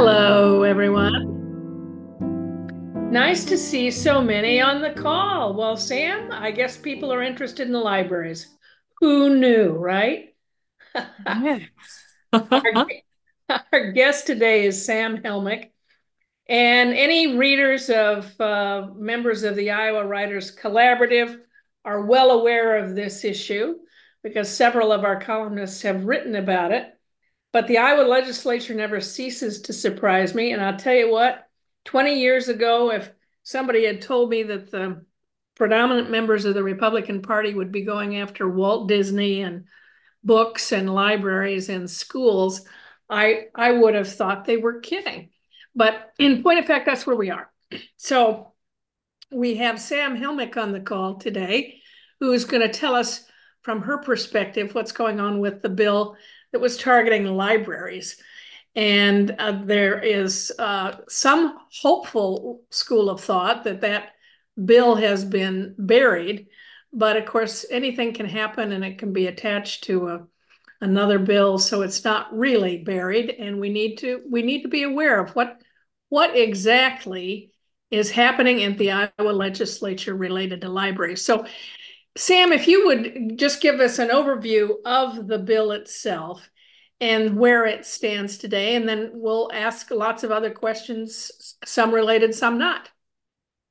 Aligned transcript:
Hello, 0.00 0.62
everyone. 0.62 1.10
Nice 3.10 3.44
to 3.46 3.58
see 3.58 3.90
so 3.90 4.22
many 4.22 4.60
on 4.60 4.80
the 4.80 4.92
call. 4.92 5.54
Well, 5.54 5.76
Sam, 5.76 6.30
I 6.30 6.52
guess 6.52 6.76
people 6.76 7.12
are 7.12 7.20
interested 7.20 7.66
in 7.66 7.72
the 7.72 7.80
libraries. 7.80 8.46
Who 9.00 9.34
knew, 9.34 9.72
right? 9.72 10.36
our, 11.26 11.60
our, 13.72 13.90
guest 13.90 14.28
today 14.28 14.66
is 14.66 14.86
Sam 14.86 15.20
Helmick. 15.20 15.70
And 16.48 16.94
any 16.94 17.36
readers 17.36 17.90
of 17.90 18.40
uh, 18.40 18.90
members 18.94 19.42
of 19.42 19.56
the 19.56 19.72
Iowa 19.72 20.06
Writers 20.06 20.54
Collaborative 20.54 21.40
are 21.84 22.06
well 22.06 22.30
aware 22.30 22.76
of 22.76 22.94
this 22.94 23.24
issue 23.24 23.74
because 24.22 24.48
several 24.48 24.92
of 24.92 25.02
our 25.02 25.18
columnists 25.18 25.82
have 25.82 26.04
written 26.04 26.36
about 26.36 26.70
it. 26.70 26.88
But 27.52 27.66
the 27.66 27.78
Iowa 27.78 28.02
legislature 28.02 28.74
never 28.74 29.00
ceases 29.00 29.62
to 29.62 29.72
surprise 29.72 30.34
me. 30.34 30.52
And 30.52 30.62
I'll 30.62 30.76
tell 30.76 30.94
you 30.94 31.10
what, 31.10 31.46
20 31.86 32.20
years 32.20 32.48
ago, 32.48 32.92
if 32.92 33.10
somebody 33.42 33.86
had 33.86 34.02
told 34.02 34.30
me 34.30 34.42
that 34.44 34.70
the 34.70 35.04
predominant 35.56 36.10
members 36.10 36.44
of 36.44 36.54
the 36.54 36.62
Republican 36.62 37.22
Party 37.22 37.54
would 37.54 37.72
be 37.72 37.82
going 37.82 38.18
after 38.18 38.48
Walt 38.48 38.88
Disney 38.88 39.42
and 39.42 39.64
books 40.22 40.72
and 40.72 40.92
libraries 40.92 41.68
and 41.68 41.90
schools, 41.90 42.66
I, 43.08 43.46
I 43.54 43.72
would 43.72 43.94
have 43.94 44.12
thought 44.12 44.44
they 44.44 44.58
were 44.58 44.80
kidding. 44.80 45.30
But 45.74 46.12
in 46.18 46.42
point 46.42 46.58
of 46.58 46.66
fact, 46.66 46.86
that's 46.86 47.06
where 47.06 47.16
we 47.16 47.30
are. 47.30 47.50
So 47.96 48.52
we 49.30 49.56
have 49.56 49.80
Sam 49.80 50.16
Helmick 50.16 50.56
on 50.56 50.72
the 50.72 50.80
call 50.80 51.16
today, 51.16 51.80
who 52.20 52.32
is 52.32 52.44
going 52.44 52.62
to 52.62 52.68
tell 52.68 52.94
us 52.94 53.24
from 53.62 53.82
her 53.82 53.98
perspective 53.98 54.74
what's 54.74 54.92
going 54.92 55.20
on 55.20 55.40
with 55.40 55.62
the 55.62 55.68
bill 55.68 56.16
that 56.52 56.60
was 56.60 56.76
targeting 56.76 57.24
libraries. 57.24 58.20
And 58.74 59.34
uh, 59.38 59.62
there 59.64 59.98
is 59.98 60.52
uh, 60.58 60.96
some 61.08 61.58
hopeful 61.80 62.62
school 62.70 63.10
of 63.10 63.20
thought 63.20 63.64
that 63.64 63.80
that 63.80 64.10
bill 64.62 64.94
has 64.94 65.24
been 65.24 65.74
buried. 65.78 66.48
But 66.92 67.16
of 67.16 67.26
course, 67.26 67.66
anything 67.70 68.14
can 68.14 68.26
happen 68.26 68.72
and 68.72 68.84
it 68.84 68.98
can 68.98 69.12
be 69.12 69.26
attached 69.26 69.84
to 69.84 70.08
a, 70.08 70.26
another 70.80 71.18
bill. 71.18 71.58
So 71.58 71.82
it's 71.82 72.04
not 72.04 72.36
really 72.36 72.78
buried. 72.78 73.30
And 73.30 73.60
we 73.60 73.68
need 73.68 73.96
to 73.98 74.22
we 74.30 74.42
need 74.42 74.62
to 74.62 74.68
be 74.68 74.84
aware 74.84 75.20
of 75.22 75.34
what 75.34 75.60
what 76.08 76.36
exactly 76.36 77.50
is 77.90 78.10
happening 78.10 78.60
in 78.60 78.76
the 78.76 78.92
Iowa 78.92 79.32
legislature 79.32 80.14
related 80.14 80.60
to 80.60 80.68
libraries. 80.68 81.24
So 81.24 81.46
Sam, 82.18 82.52
if 82.52 82.66
you 82.66 82.86
would 82.86 83.38
just 83.38 83.62
give 83.62 83.78
us 83.78 84.00
an 84.00 84.08
overview 84.08 84.74
of 84.84 85.28
the 85.28 85.38
bill 85.38 85.70
itself 85.70 86.50
and 87.00 87.36
where 87.36 87.64
it 87.64 87.86
stands 87.86 88.38
today, 88.38 88.74
and 88.74 88.88
then 88.88 89.12
we'll 89.14 89.48
ask 89.54 89.88
lots 89.92 90.24
of 90.24 90.32
other 90.32 90.50
questions, 90.50 91.56
some 91.64 91.94
related, 91.94 92.34
some 92.34 92.58
not. 92.58 92.90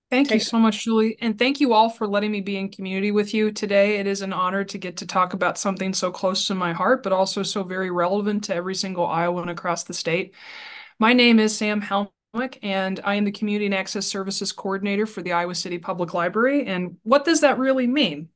Thank 0.09 0.29
Take 0.29 0.35
you 0.35 0.45
so 0.45 0.59
much, 0.59 0.85
Julie. 0.85 1.17
And 1.19 1.37
thank 1.37 1.59
you 1.59 1.73
all 1.73 1.89
for 1.89 2.07
letting 2.07 2.31
me 2.31 2.39
be 2.39 2.55
in 2.55 2.69
community 2.69 3.11
with 3.11 3.33
you 3.33 3.51
today. 3.51 3.97
It 3.99 4.07
is 4.07 4.21
an 4.21 4.31
honor 4.31 4.63
to 4.63 4.77
get 4.77 4.95
to 4.97 5.05
talk 5.05 5.33
about 5.33 5.57
something 5.57 5.93
so 5.93 6.09
close 6.09 6.47
to 6.47 6.55
my 6.55 6.71
heart, 6.71 7.03
but 7.03 7.11
also 7.11 7.43
so 7.43 7.63
very 7.63 7.91
relevant 7.91 8.45
to 8.45 8.55
every 8.55 8.75
single 8.75 9.05
Iowan 9.05 9.49
across 9.49 9.83
the 9.83 9.93
state. 9.93 10.33
My 10.99 11.11
name 11.11 11.39
is 11.39 11.57
Sam 11.57 11.81
Helmick, 11.81 12.59
and 12.63 13.01
I 13.03 13.15
am 13.15 13.25
the 13.25 13.31
Community 13.33 13.65
and 13.65 13.75
Access 13.75 14.07
Services 14.07 14.53
Coordinator 14.53 15.05
for 15.05 15.21
the 15.21 15.33
Iowa 15.33 15.53
City 15.53 15.77
Public 15.77 16.13
Library. 16.13 16.65
And 16.65 16.95
what 17.03 17.25
does 17.25 17.41
that 17.41 17.59
really 17.59 17.87
mean? 17.87 18.29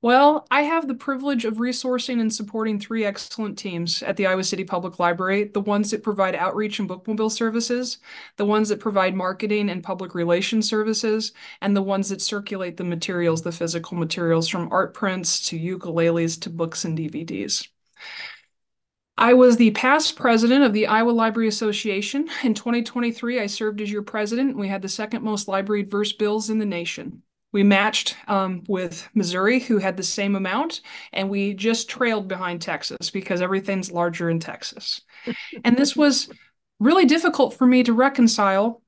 Well, 0.00 0.46
I 0.50 0.62
have 0.62 0.88
the 0.88 0.94
privilege 0.94 1.44
of 1.44 1.56
resourcing 1.56 2.18
and 2.18 2.32
supporting 2.32 2.78
three 2.80 3.04
excellent 3.04 3.58
teams 3.58 4.02
at 4.02 4.16
the 4.16 4.26
Iowa 4.26 4.42
City 4.42 4.64
Public 4.64 4.98
Library 4.98 5.44
the 5.44 5.60
ones 5.60 5.90
that 5.90 6.02
provide 6.02 6.34
outreach 6.34 6.78
and 6.78 6.88
bookmobile 6.88 7.30
services, 7.30 7.98
the 8.36 8.46
ones 8.46 8.70
that 8.70 8.80
provide 8.80 9.14
marketing 9.14 9.68
and 9.68 9.82
public 9.84 10.14
relations 10.14 10.66
services, 10.66 11.32
and 11.60 11.76
the 11.76 11.82
ones 11.82 12.08
that 12.08 12.22
circulate 12.22 12.78
the 12.78 12.84
materials, 12.84 13.42
the 13.42 13.52
physical 13.52 13.98
materials 13.98 14.48
from 14.48 14.72
art 14.72 14.94
prints 14.94 15.46
to 15.48 15.58
ukuleles 15.58 16.40
to 16.40 16.48
books 16.50 16.84
and 16.86 16.96
DVDs. 16.96 17.68
I 19.18 19.34
was 19.34 19.58
the 19.58 19.72
past 19.72 20.16
president 20.16 20.64
of 20.64 20.72
the 20.72 20.86
Iowa 20.86 21.10
Library 21.10 21.48
Association. 21.48 22.30
In 22.42 22.54
2023, 22.54 23.38
I 23.38 23.46
served 23.46 23.82
as 23.82 23.92
your 23.92 24.00
president. 24.02 24.56
We 24.56 24.68
had 24.68 24.80
the 24.80 24.88
second 24.88 25.22
most 25.22 25.48
library 25.48 25.82
verse 25.82 26.14
bills 26.14 26.48
in 26.48 26.58
the 26.58 26.64
nation. 26.64 27.22
We 27.56 27.62
matched 27.62 28.18
um, 28.28 28.64
with 28.68 29.08
Missouri, 29.14 29.60
who 29.60 29.78
had 29.78 29.96
the 29.96 30.02
same 30.02 30.36
amount, 30.36 30.82
and 31.14 31.30
we 31.30 31.54
just 31.54 31.88
trailed 31.88 32.28
behind 32.28 32.60
Texas 32.60 33.08
because 33.10 33.40
everything's 33.40 33.90
larger 33.90 34.28
in 34.28 34.40
Texas. 34.40 35.00
and 35.64 35.74
this 35.74 35.96
was 35.96 36.28
really 36.80 37.06
difficult 37.06 37.54
for 37.54 37.66
me 37.66 37.82
to 37.84 37.94
reconcile 37.94 38.82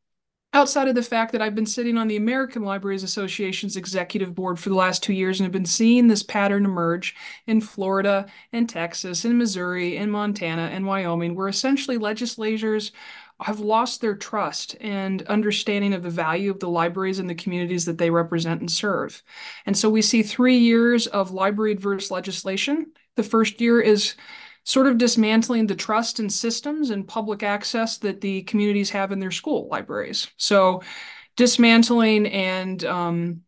outside 0.53 0.87
of 0.87 0.95
the 0.95 1.03
fact 1.03 1.33
that 1.33 1.41
I've 1.41 1.55
been 1.55 1.65
sitting 1.65 1.97
on 1.97 2.09
the 2.09 2.17
American 2.17 2.63
Libraries 2.63 3.05
Association's 3.05 3.79
executive 3.79 4.35
board 4.35 4.59
for 4.59 4.69
the 4.69 4.75
last 4.75 5.03
two 5.03 5.15
years 5.15 5.41
and 5.41 5.47
have 5.47 5.53
been 5.53 5.65
seeing 5.65 6.07
this 6.07 6.23
pattern 6.23 6.67
emerge 6.67 7.17
in 7.47 7.63
Florida 7.63 8.27
and 8.53 8.69
Texas 8.69 9.25
and 9.25 9.39
Missouri 9.39 9.97
and 9.97 10.13
Montana 10.13 10.69
and 10.71 10.85
Wyoming, 10.85 11.35
where 11.35 11.49
essentially 11.49 11.97
legislators 11.97 12.93
have 13.41 13.61
lost 13.61 14.01
their 14.01 14.17
trust 14.17 14.77
and 14.81 15.23
understanding 15.23 15.95
of 15.95 16.03
the 16.03 16.11
value 16.11 16.51
of 16.51 16.59
the 16.59 16.69
libraries 16.69 17.19
and 17.19 17.31
the 17.31 17.35
communities 17.35 17.85
that 17.85 17.99
they 17.99 18.11
represent 18.11 18.61
and 18.61 18.71
serve. 18.71 19.23
And 19.65 19.77
so 19.77 19.89
we 19.89 20.03
see 20.03 20.23
three 20.23 20.59
years 20.59 21.07
of 21.07 21.31
library 21.31 21.73
adverse 21.73 22.11
legislation. 22.11 22.93
The 23.17 23.23
first 23.23 23.61
year 23.61 23.81
is 23.81 24.15
sort 24.65 24.87
of 24.87 24.99
dismantling 24.99 25.67
the 25.67 25.75
trust 25.75 26.21
in 26.21 26.29
systems 26.29 26.91
and 26.91 27.07
public 27.07 27.43
access 27.43 27.97
that 27.99 28.21
the 28.21 28.43
communities 28.43 28.91
have 28.91 29.13
in 29.13 29.21
their 29.21 29.31
school 29.31 29.69
libraries. 29.71 30.29
So 30.37 30.83
dismantling 31.37 32.27
and 32.27 32.85
um, 32.85 33.43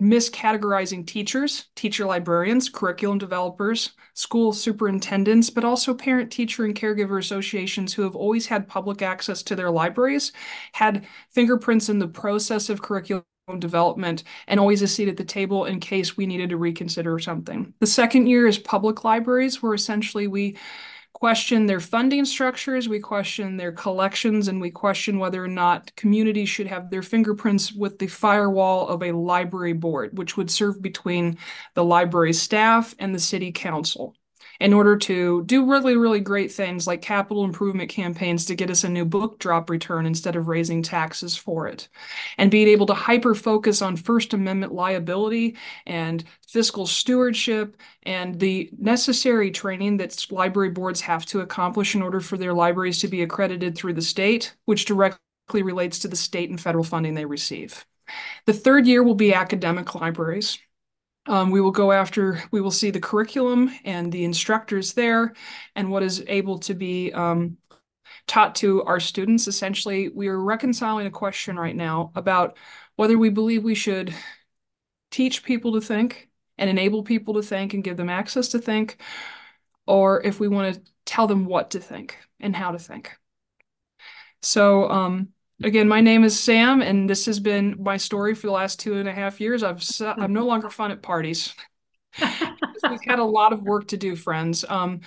miscategorizing 0.00 1.06
teachers, 1.06 1.66
teacher 1.76 2.06
librarians, 2.06 2.68
curriculum 2.68 3.18
developers, 3.18 3.90
school 4.14 4.52
superintendents, 4.52 5.50
but 5.50 5.64
also 5.64 5.92
parent, 5.94 6.30
teacher, 6.30 6.64
and 6.64 6.74
caregiver 6.74 7.18
associations 7.18 7.92
who 7.92 8.02
have 8.02 8.16
always 8.16 8.46
had 8.46 8.66
public 8.66 9.02
access 9.02 9.42
to 9.42 9.54
their 9.54 9.70
libraries, 9.70 10.32
had 10.72 11.06
fingerprints 11.30 11.88
in 11.88 11.98
the 11.98 12.08
process 12.08 12.70
of 12.70 12.82
curriculum 12.82 13.24
development, 13.58 14.22
and 14.46 14.60
always 14.60 14.80
a 14.80 14.88
seat 14.88 15.08
at 15.08 15.16
the 15.16 15.24
table 15.24 15.64
in 15.64 15.80
case 15.80 16.16
we 16.16 16.24
needed 16.24 16.50
to 16.50 16.56
reconsider 16.56 17.18
something. 17.18 17.74
The 17.80 17.86
second 17.86 18.28
year 18.28 18.46
is 18.46 18.58
public 18.58 19.04
libraries, 19.04 19.62
where 19.62 19.74
essentially 19.74 20.28
we 20.28 20.56
question 21.20 21.66
their 21.66 21.80
funding 21.80 22.24
structures, 22.24 22.88
we 22.88 22.98
question 22.98 23.56
their 23.56 23.72
collections, 23.72 24.48
and 24.48 24.60
we 24.60 24.70
question 24.70 25.18
whether 25.18 25.44
or 25.44 25.48
not 25.48 25.94
communities 25.96 26.48
should 26.48 26.66
have 26.66 26.90
their 26.90 27.02
fingerprints 27.02 27.72
with 27.72 27.98
the 27.98 28.06
firewall 28.06 28.88
of 28.88 29.02
a 29.02 29.12
library 29.12 29.74
board, 29.74 30.16
which 30.18 30.36
would 30.36 30.50
serve 30.50 30.80
between 30.82 31.36
the 31.74 31.84
library 31.84 32.32
staff 32.32 32.94
and 32.98 33.14
the 33.14 33.18
city 33.20 33.52
council 33.52 34.14
in 34.60 34.74
order 34.74 34.96
to 34.96 35.42
do 35.44 35.64
really, 35.64 35.96
really 35.96 36.20
great 36.20 36.52
things 36.52 36.86
like 36.86 37.00
capital 37.00 37.44
improvement 37.44 37.88
campaigns 37.88 38.44
to 38.44 38.54
get 38.54 38.70
us 38.70 38.84
a 38.84 38.88
new 38.88 39.04
book 39.04 39.38
drop 39.38 39.70
return 39.70 40.04
instead 40.04 40.36
of 40.36 40.48
raising 40.48 40.82
taxes 40.82 41.34
for 41.34 41.66
it. 41.66 41.88
And 42.36 42.50
being 42.50 42.68
able 42.68 42.86
to 42.86 42.94
hyper 42.94 43.34
focus 43.34 43.80
on 43.80 43.96
First 43.96 44.34
Amendment 44.34 44.72
liability 44.72 45.56
and 45.86 46.22
fiscal 46.46 46.86
stewardship 46.86 47.76
and 48.02 48.38
the 48.38 48.70
necessary 48.78 49.50
training 49.50 49.96
that 49.96 50.26
library 50.30 50.70
boards 50.70 51.00
have 51.00 51.24
to 51.26 51.40
accomplish 51.40 51.94
in 51.94 52.02
order 52.02 52.20
for 52.20 52.36
their 52.36 52.52
libraries 52.52 53.00
to 53.00 53.08
be 53.08 53.22
accredited 53.22 53.74
through 53.74 53.94
the 53.94 54.02
state, 54.02 54.54
which 54.66 54.84
directly 54.84 55.62
relates 55.62 55.98
to 56.00 56.08
the 56.08 56.16
state 56.16 56.50
and 56.50 56.60
federal 56.60 56.84
funding 56.84 57.14
they 57.14 57.24
receive. 57.24 57.86
The 58.46 58.52
third 58.52 58.86
year 58.86 59.02
will 59.02 59.14
be 59.14 59.32
academic 59.32 59.94
libraries. 59.94 60.58
Um, 61.26 61.50
we 61.50 61.60
will 61.60 61.70
go 61.70 61.92
after, 61.92 62.42
we 62.50 62.60
will 62.60 62.70
see 62.70 62.90
the 62.90 63.00
curriculum 63.00 63.70
and 63.84 64.10
the 64.10 64.24
instructors 64.24 64.94
there 64.94 65.34
and 65.76 65.90
what 65.90 66.02
is 66.02 66.24
able 66.26 66.58
to 66.60 66.74
be 66.74 67.12
um, 67.12 67.58
taught 68.26 68.54
to 68.56 68.82
our 68.84 68.98
students. 68.98 69.46
Essentially, 69.46 70.08
we 70.08 70.28
are 70.28 70.40
reconciling 70.40 71.06
a 71.06 71.10
question 71.10 71.56
right 71.56 71.76
now 71.76 72.10
about 72.14 72.56
whether 72.96 73.18
we 73.18 73.28
believe 73.28 73.62
we 73.62 73.74
should 73.74 74.14
teach 75.10 75.42
people 75.44 75.74
to 75.74 75.80
think 75.80 76.28
and 76.56 76.70
enable 76.70 77.02
people 77.02 77.34
to 77.34 77.42
think 77.42 77.74
and 77.74 77.84
give 77.84 77.96
them 77.96 78.10
access 78.10 78.48
to 78.48 78.58
think, 78.58 79.00
or 79.86 80.22
if 80.22 80.40
we 80.40 80.48
want 80.48 80.74
to 80.74 80.80
tell 81.04 81.26
them 81.26 81.44
what 81.44 81.70
to 81.70 81.80
think 81.80 82.18
and 82.38 82.54
how 82.54 82.70
to 82.72 82.78
think. 82.78 83.16
So 84.42 84.90
um, 84.90 85.28
Again, 85.62 85.88
my 85.88 86.00
name 86.00 86.24
is 86.24 86.38
Sam, 86.38 86.80
and 86.80 87.08
this 87.08 87.26
has 87.26 87.38
been 87.38 87.76
my 87.82 87.98
story 87.98 88.34
for 88.34 88.46
the 88.46 88.52
last 88.52 88.80
two 88.80 88.94
and 88.96 89.08
a 89.08 89.12
half 89.12 89.40
years. 89.40 89.62
I've 89.62 89.82
I'm 90.00 90.32
no 90.32 90.46
longer 90.46 90.70
fun 90.70 90.90
at 90.90 91.02
parties. 91.02 91.54
We've 92.20 93.00
had 93.06 93.18
a 93.18 93.24
lot 93.24 93.52
of 93.52 93.62
work 93.62 93.88
to 93.88 93.96
do, 93.98 94.16
friends. 94.16 94.64
Um, 94.68 95.00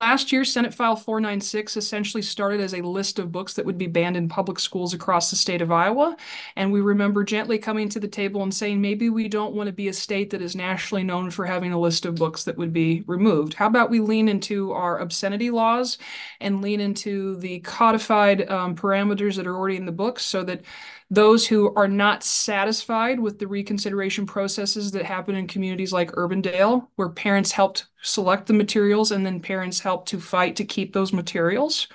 Last 0.00 0.30
year, 0.30 0.44
Senate 0.44 0.72
File 0.72 0.94
496 0.94 1.76
essentially 1.76 2.22
started 2.22 2.60
as 2.60 2.72
a 2.72 2.82
list 2.82 3.18
of 3.18 3.32
books 3.32 3.54
that 3.54 3.66
would 3.66 3.78
be 3.78 3.88
banned 3.88 4.16
in 4.16 4.28
public 4.28 4.60
schools 4.60 4.94
across 4.94 5.28
the 5.28 5.34
state 5.34 5.60
of 5.60 5.72
Iowa. 5.72 6.16
And 6.54 6.72
we 6.72 6.80
remember 6.80 7.24
gently 7.24 7.58
coming 7.58 7.88
to 7.88 7.98
the 7.98 8.06
table 8.06 8.44
and 8.44 8.54
saying, 8.54 8.80
maybe 8.80 9.10
we 9.10 9.26
don't 9.26 9.56
want 9.56 9.66
to 9.66 9.72
be 9.72 9.88
a 9.88 9.92
state 9.92 10.30
that 10.30 10.40
is 10.40 10.54
nationally 10.54 11.02
known 11.02 11.32
for 11.32 11.44
having 11.46 11.72
a 11.72 11.80
list 11.80 12.06
of 12.06 12.14
books 12.14 12.44
that 12.44 12.56
would 12.56 12.72
be 12.72 13.02
removed. 13.08 13.54
How 13.54 13.66
about 13.66 13.90
we 13.90 13.98
lean 13.98 14.28
into 14.28 14.70
our 14.70 15.00
obscenity 15.00 15.50
laws 15.50 15.98
and 16.40 16.62
lean 16.62 16.78
into 16.80 17.34
the 17.38 17.58
codified 17.60 18.48
um, 18.48 18.76
parameters 18.76 19.34
that 19.34 19.48
are 19.48 19.56
already 19.56 19.78
in 19.78 19.86
the 19.86 19.90
books 19.90 20.22
so 20.22 20.44
that 20.44 20.60
those 21.10 21.46
who 21.46 21.74
are 21.74 21.88
not 21.88 22.22
satisfied 22.22 23.18
with 23.18 23.38
the 23.38 23.46
reconsideration 23.46 24.26
processes 24.26 24.90
that 24.90 25.04
happen 25.04 25.34
in 25.34 25.46
communities 25.46 25.92
like 25.92 26.12
Urbandale, 26.12 26.86
where 26.96 27.08
parents 27.08 27.50
helped 27.50 27.86
select 28.02 28.46
the 28.46 28.52
materials 28.52 29.10
and 29.10 29.24
then 29.24 29.40
parents 29.40 29.80
helped 29.80 30.08
to 30.08 30.20
fight 30.20 30.56
to 30.56 30.64
keep 30.64 30.92
those 30.92 31.12
materials, 31.12 31.88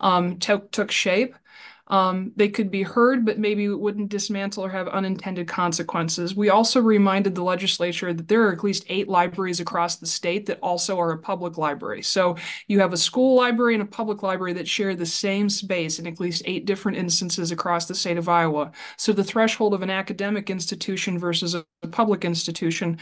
um, 0.00 0.38
took 0.38 0.90
shape 0.90 1.34
um, 1.92 2.32
they 2.36 2.48
could 2.48 2.70
be 2.70 2.82
heard, 2.82 3.26
but 3.26 3.38
maybe 3.38 3.68
wouldn't 3.68 4.08
dismantle 4.08 4.64
or 4.64 4.70
have 4.70 4.88
unintended 4.88 5.46
consequences. 5.46 6.34
We 6.34 6.48
also 6.48 6.80
reminded 6.80 7.34
the 7.34 7.44
legislature 7.44 8.14
that 8.14 8.28
there 8.28 8.48
are 8.48 8.52
at 8.52 8.64
least 8.64 8.86
eight 8.88 9.10
libraries 9.10 9.60
across 9.60 9.96
the 9.96 10.06
state 10.06 10.46
that 10.46 10.58
also 10.62 10.98
are 10.98 11.12
a 11.12 11.18
public 11.18 11.58
library. 11.58 12.00
So 12.00 12.36
you 12.66 12.80
have 12.80 12.94
a 12.94 12.96
school 12.96 13.36
library 13.36 13.74
and 13.74 13.82
a 13.82 13.86
public 13.86 14.22
library 14.22 14.54
that 14.54 14.66
share 14.66 14.96
the 14.96 15.04
same 15.04 15.50
space 15.50 15.98
in 15.98 16.06
at 16.06 16.18
least 16.18 16.40
eight 16.46 16.64
different 16.64 16.96
instances 16.96 17.52
across 17.52 17.84
the 17.84 17.94
state 17.94 18.16
of 18.16 18.26
Iowa. 18.26 18.72
So 18.96 19.12
the 19.12 19.22
threshold 19.22 19.74
of 19.74 19.82
an 19.82 19.90
academic 19.90 20.48
institution 20.48 21.18
versus 21.18 21.54
a 21.54 21.64
public 21.90 22.24
institution 22.24 22.96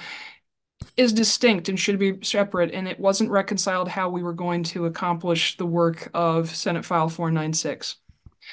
is 0.96 1.12
distinct 1.12 1.68
and 1.68 1.78
should 1.78 2.00
be 2.00 2.18
separate, 2.22 2.74
and 2.74 2.88
it 2.88 2.98
wasn't 2.98 3.30
reconciled 3.30 3.86
how 3.86 4.08
we 4.08 4.24
were 4.24 4.32
going 4.32 4.64
to 4.64 4.86
accomplish 4.86 5.56
the 5.58 5.66
work 5.66 6.10
of 6.12 6.52
Senate 6.52 6.84
File 6.84 7.08
496. 7.08 7.96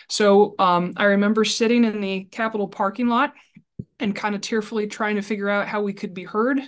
So 0.10 0.56
um, 0.60 0.94
I 0.98 1.06
remember 1.06 1.46
sitting 1.46 1.84
in 1.84 2.02
the 2.02 2.26
Capitol 2.26 2.68
parking 2.68 3.08
lot 3.08 3.34
and 4.00 4.16
kind 4.16 4.36
of 4.36 4.42
tearfully 4.42 4.88
trying 4.88 5.16
to 5.16 5.22
figure 5.22 5.50
out 5.50 5.68
how 5.68 5.82
we 5.82 5.94
could 5.94 6.14
be 6.14 6.24
heard 6.24 6.60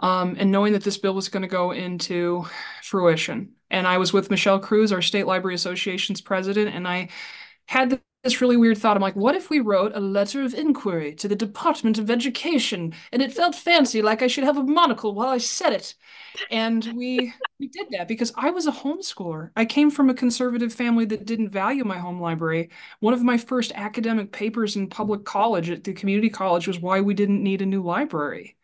um, 0.00 0.36
and 0.38 0.50
knowing 0.50 0.72
that 0.72 0.82
this 0.82 0.98
bill 0.98 1.14
was 1.14 1.28
going 1.28 1.42
to 1.42 1.48
go 1.48 1.72
into 1.72 2.44
fruition. 2.82 3.52
And 3.70 3.86
I 3.86 3.98
was 3.98 4.12
with 4.12 4.30
Michelle 4.30 4.58
Cruz, 4.58 4.92
our 4.92 5.02
State 5.02 5.26
Library 5.26 5.54
Association's 5.54 6.20
president, 6.20 6.74
and 6.74 6.88
I 6.88 7.10
had 7.66 8.00
this 8.22 8.40
really 8.40 8.56
weird 8.56 8.76
thought. 8.76 8.96
I'm 8.96 9.02
like, 9.02 9.16
what 9.16 9.34
if 9.34 9.48
we 9.48 9.60
wrote 9.60 9.92
a 9.94 10.00
letter 10.00 10.42
of 10.42 10.52
inquiry 10.52 11.14
to 11.16 11.28
the 11.28 11.36
Department 11.36 11.98
of 11.98 12.10
Education? 12.10 12.92
And 13.12 13.22
it 13.22 13.32
felt 13.32 13.54
fancy, 13.54 14.02
like 14.02 14.20
I 14.20 14.26
should 14.26 14.44
have 14.44 14.58
a 14.58 14.62
monocle 14.62 15.14
while 15.14 15.28
I 15.28 15.38
said 15.38 15.72
it. 15.72 15.94
And 16.50 16.84
we 16.94 17.32
we 17.58 17.68
did 17.68 17.88
that 17.92 18.08
because 18.08 18.32
I 18.36 18.50
was 18.50 18.66
a 18.66 18.72
homeschooler. 18.72 19.50
I 19.56 19.64
came 19.64 19.90
from 19.90 20.10
a 20.10 20.14
conservative 20.14 20.72
family 20.72 21.06
that 21.06 21.24
didn't 21.24 21.50
value 21.50 21.84
my 21.84 21.98
home 21.98 22.20
library. 22.20 22.70
One 23.00 23.14
of 23.14 23.22
my 23.22 23.38
first 23.38 23.72
academic 23.74 24.32
papers 24.32 24.76
in 24.76 24.88
public 24.88 25.24
college 25.24 25.70
at 25.70 25.84
the 25.84 25.94
community 25.94 26.28
college 26.28 26.68
was 26.68 26.78
why 26.78 27.00
we 27.00 27.14
didn't 27.14 27.42
need 27.42 27.62
a 27.62 27.66
new 27.66 27.82
library. 27.82 28.56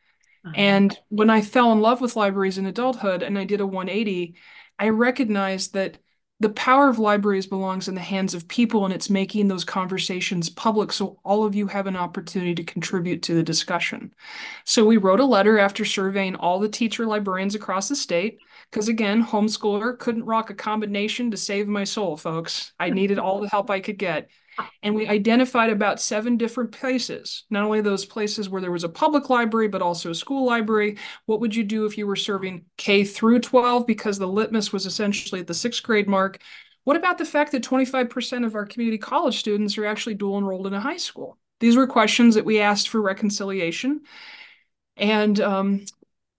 Uh-huh. 0.45 0.55
And 0.55 0.99
when 1.09 1.31
I 1.31 1.41
fell 1.41 1.73
in 1.73 1.81
love 1.81 2.01
with 2.01 2.17
libraries 2.17 2.59
in 2.59 2.67
adulthood 2.67 3.23
and 3.23 3.39
I 3.39 3.45
did 3.45 3.61
a 3.61 3.67
180, 3.67 4.37
I 4.79 4.91
recognized 4.91 5.73
that 5.73 5.99
the 6.39 6.51
power 6.51 6.89
of 6.89 6.99
libraries 6.99 7.47
belongs 7.47 7.89
in 7.89 7.95
the 7.95 8.01
hands 8.01 8.35
of 8.35 8.47
people 8.47 8.85
and 8.85 8.93
it's 8.93 9.09
making 9.09 9.49
those 9.49 9.65
conversations 9.65 10.51
public 10.51 10.93
so 10.93 11.19
all 11.25 11.45
of 11.45 11.55
you 11.55 11.67
have 11.67 11.87
an 11.87 11.97
opportunity 11.97 12.55
to 12.55 12.63
contribute 12.65 13.23
to 13.23 13.35
the 13.35 13.43
discussion. 13.43 14.13
So 14.65 14.85
we 14.85 14.99
wrote 14.99 15.21
a 15.21 15.25
letter 15.25 15.59
after 15.59 15.85
surveying 15.85 16.37
all 16.37 16.59
the 16.59 16.69
teacher 16.69 17.07
librarians 17.07 17.55
across 17.55 17.89
the 17.89 17.97
state 17.97 18.39
because 18.71 18.89
again, 18.89 19.25
homeschooler 19.25 19.99
couldn't 19.99 20.25
rock 20.25 20.51
a 20.51 20.55
combination 20.55 21.31
to 21.31 21.37
save 21.37 21.69
my 21.69 21.85
soul, 21.85 22.17
folks. 22.17 22.73
I 22.79 22.91
needed 22.91 23.19
all 23.19 23.41
the 23.41 23.49
help 23.49 23.71
I 23.71 23.81
could 23.81 23.99
get. 23.99 24.29
And 24.83 24.95
we 24.95 25.07
identified 25.07 25.71
about 25.71 26.01
seven 26.01 26.37
different 26.37 26.73
places, 26.73 27.45
not 27.51 27.65
only 27.65 27.81
those 27.81 28.05
places 28.05 28.49
where 28.49 28.61
there 28.61 28.73
was 28.73 28.85
a 28.85 28.89
public 28.89 29.29
library, 29.29 29.69
but 29.69 29.83
also 29.83 30.11
a 30.11 30.15
school 30.15 30.47
library. 30.47 30.97
What 31.27 31.41
would 31.41 31.55
you 31.55 31.65
do 31.65 31.85
if 31.85 31.99
you 31.99 32.07
were 32.07 32.17
serving 32.17 32.65
K 32.77 33.05
through 33.05 33.41
12? 33.41 33.87
Because 33.87 34.19
the 34.19 34.29
litmus 34.29 34.73
was 34.73 34.87
essentially 34.87 35.41
at 35.41 35.47
the 35.47 35.55
sixth 35.55 35.83
grade 35.83 36.09
mark. 36.09 36.41
What 36.85 36.97
about 36.97 37.19
the 37.19 37.25
fact 37.25 37.53
that 37.53 37.65
25% 37.65 38.47
of 38.47 38.55
our 38.55 38.65
community 38.65 38.99
college 38.99 39.39
students 39.39 39.77
are 39.77 39.87
actually 39.87 40.15
dual 40.15 40.39
enrolled 40.39 40.67
in 40.67 40.75
a 40.75 40.81
high 40.81 40.99
school? 40.99 41.37
These 41.59 41.77
were 41.77 41.87
questions 41.87 42.35
that 42.37 42.45
we 42.45 42.61
asked 42.61 42.89
for 42.89 43.01
reconciliation. 43.03 44.03
And 44.97 45.41
um, 45.41 45.85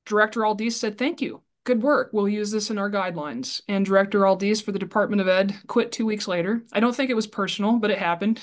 Director 0.06 0.42
Aldiz 0.42 0.74
said, 0.74 0.98
thank 0.98 1.22
you 1.22 1.42
good 1.68 1.84
work. 1.84 2.10
We'll 2.14 2.30
use 2.30 2.50
this 2.50 2.72
in 2.72 2.78
our 2.78 2.90
guidelines. 2.90 3.62
And 3.68 3.86
Director 3.86 4.22
Aldiz 4.22 4.64
for 4.64 4.72
the 4.72 4.80
Department 4.80 5.22
of 5.22 5.28
Ed 5.28 5.54
quit 5.68 5.92
two 5.92 6.06
weeks 6.06 6.28
later. 6.28 6.64
I 6.72 6.80
don't 6.80 6.96
think 6.96 7.12
it 7.12 7.16
was 7.16 7.28
personal, 7.28 7.74
but 7.74 7.92
it 7.92 8.00
happened. 8.00 8.40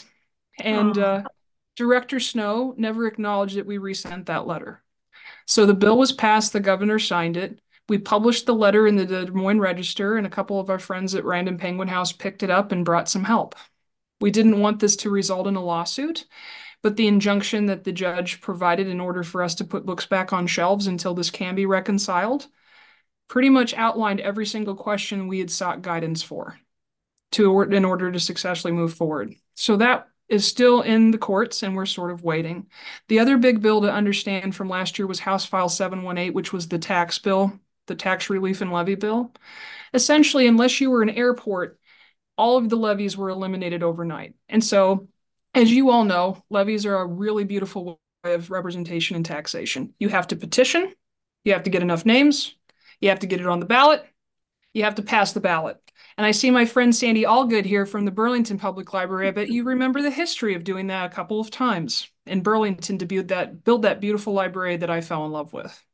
And 0.61 0.97
uh, 0.99 1.23
Director 1.75 2.21
Snow 2.21 2.75
never 2.77 3.07
acknowledged 3.07 3.57
that 3.57 3.67
we 3.67 3.79
resent 3.79 4.27
that 4.27 4.47
letter. 4.47 4.83
So 5.47 5.65
the 5.65 5.75
bill 5.75 5.97
was 5.97 6.13
passed, 6.13 6.53
the 6.53 6.61
governor 6.61 6.99
signed 6.99 7.39
it. 7.39 7.61
We 7.89 7.97
published 7.97 8.45
the 8.45 8.55
letter 8.55 8.87
in 8.87 8.97
the 8.97 9.07
Des 9.07 9.31
Moines 9.33 9.61
Register, 9.61 10.17
and 10.17 10.27
a 10.27 10.31
couple 10.31 10.61
of 10.61 10.69
our 10.69 10.79
friends 10.79 11.15
at 11.15 11.25
Random 11.25 11.57
Penguin 11.57 11.89
House 11.89 12.13
picked 12.13 12.43
it 12.43 12.51
up 12.51 12.73
and 12.73 12.85
brought 12.85 13.09
some 13.09 13.25
help. 13.25 13.55
We 14.21 14.31
didn't 14.31 14.61
want 14.61 14.81
this 14.81 14.97
to 14.97 15.11
result 15.11 15.47
in 15.47 15.57
a 15.57 15.65
lawsuit, 15.65 16.27
but 16.83 16.97
the 16.97 17.07
injunction 17.07 17.67
that 17.67 17.85
the 17.85 17.93
judge 17.93 18.43
provided 18.43 18.87
in 18.87 19.01
order 19.01 19.23
for 19.23 19.43
us 19.43 19.55
to 19.57 19.65
put 19.65 19.87
books 19.87 20.07
back 20.07 20.33
on 20.33 20.47
shelves 20.47 20.87
until 20.87 21.15
this 21.15 21.31
can 21.31 21.55
be 21.55 21.67
reconciled 21.67 22.49
pretty 23.29 23.51
much 23.51 23.75
outlined 23.75 24.21
every 24.21 24.47
single 24.47 24.75
question 24.75 25.29
we 25.29 25.39
had 25.39 25.51
sought 25.51 25.83
guidance 25.83 26.23
for 26.23 26.59
to 27.33 27.63
in 27.63 27.85
order 27.85 28.13
to 28.13 28.21
successfully 28.21 28.73
move 28.73 28.95
forward. 28.95 29.35
So 29.55 29.77
that 29.77 30.09
is 30.29 30.47
still 30.47 30.83
in 30.83 31.11
the 31.11 31.19
courts 31.19 31.63
and 31.63 31.75
we're 31.77 31.87
sort 31.87 32.11
of 32.11 32.25
waiting. 32.25 32.67
The 33.09 33.19
other 33.19 33.37
big 33.37 33.61
bill 33.61 33.83
to 33.83 33.93
understand 33.93 34.55
from 34.55 34.69
last 34.69 34.99
year 34.99 35.07
was 35.07 35.21
House 35.21 35.45
File 35.45 35.69
718, 35.69 36.33
which 36.33 36.53
was 36.53 36.69
the 36.69 36.79
tax 36.79 37.19
bill, 37.19 37.59
the 37.87 37.95
tax 37.95 38.31
relief 38.31 38.61
and 38.61 38.73
levy 38.73 38.95
bill. 38.95 39.33
Essentially, 39.93 40.47
unless 40.47 40.81
you 40.81 40.91
were 40.91 41.03
an 41.03 41.11
airport, 41.11 41.79
all 42.37 42.57
of 42.57 42.69
the 42.69 42.77
levies 42.77 43.17
were 43.17 43.29
eliminated 43.31 43.83
overnight. 43.83 44.35
And 44.49 44.63
so, 44.63 45.09
as 45.55 45.71
you 45.71 45.91
all 45.91 46.05
know, 46.05 46.43
levies 46.51 46.87
are 46.87 46.97
a 46.97 47.07
really 47.07 47.45
beautiful 47.45 48.01
way 48.25 48.35
of 48.35 48.51
representation 48.51 49.17
and 49.17 49.25
taxation. 49.25 49.95
You 49.99 50.09
have 50.09 50.27
to 50.29 50.37
petition, 50.37 50.93
you 51.45 51.53
have 51.53 51.63
to 51.65 51.71
get 51.71 51.83
enough 51.83 52.07
names, 52.07 52.57
you 53.05 53.11
have 53.11 53.21
to 53.21 53.27
get 53.27 53.41
it 53.41 53.47
on 53.47 53.61
the 53.61 53.67
ballot. 53.67 54.03
You 54.73 54.85
have 54.85 54.95
to 54.95 55.03
pass 55.03 55.33
the 55.33 55.41
ballot. 55.41 55.79
And 56.17 56.27
I 56.27 56.31
see 56.31 56.51
my 56.51 56.65
friend 56.65 56.95
Sandy 56.95 57.25
Allgood 57.25 57.67
here 57.67 57.85
from 57.85 58.07
the 58.07 58.11
Burlington 58.11 58.59
Public 58.59 58.95
Library. 58.95 59.29
I 59.29 59.31
bet 59.31 59.51
you 59.51 59.63
remember 59.65 60.01
the 60.01 60.11
history 60.11 60.55
of 60.55 60.65
doing 60.65 60.87
that 60.87 61.13
a 61.13 61.15
couple 61.15 61.39
of 61.39 61.51
times 61.51 62.09
in 62.25 62.43
Burlington 62.43 62.97
to 62.99 63.07
build 63.07 63.29
that, 63.29 63.63
build 63.63 63.83
that 63.83 64.01
beautiful 64.01 64.33
library 64.33 64.79
that 64.79 64.89
I 64.89 65.03
fell 65.03 65.27
in 65.27 65.33
love 65.33 65.53
with. 65.53 65.85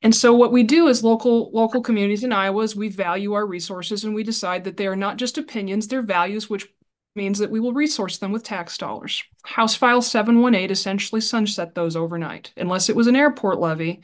And 0.00 0.14
so 0.14 0.32
what 0.32 0.52
we 0.52 0.62
do 0.62 0.88
as 0.88 1.02
local 1.02 1.50
local 1.52 1.80
communities 1.80 2.22
in 2.22 2.32
Iowa 2.32 2.62
is 2.62 2.76
we 2.76 2.88
value 2.88 3.32
our 3.32 3.46
resources 3.46 4.04
and 4.04 4.14
we 4.14 4.22
decide 4.22 4.62
that 4.62 4.76
they 4.76 4.86
are 4.86 4.94
not 4.94 5.16
just 5.16 5.38
opinions, 5.38 5.88
they're 5.88 6.02
values, 6.02 6.48
which 6.48 6.68
means 7.16 7.38
that 7.38 7.50
we 7.50 7.58
will 7.58 7.72
resource 7.72 8.18
them 8.18 8.30
with 8.30 8.44
tax 8.44 8.78
dollars. 8.78 9.24
House 9.42 9.74
File 9.74 10.02
718 10.02 10.70
essentially 10.70 11.20
sunset 11.20 11.74
those 11.74 11.96
overnight, 11.96 12.52
unless 12.56 12.88
it 12.88 12.94
was 12.94 13.06
an 13.06 13.16
airport 13.16 13.58
levy. 13.58 14.02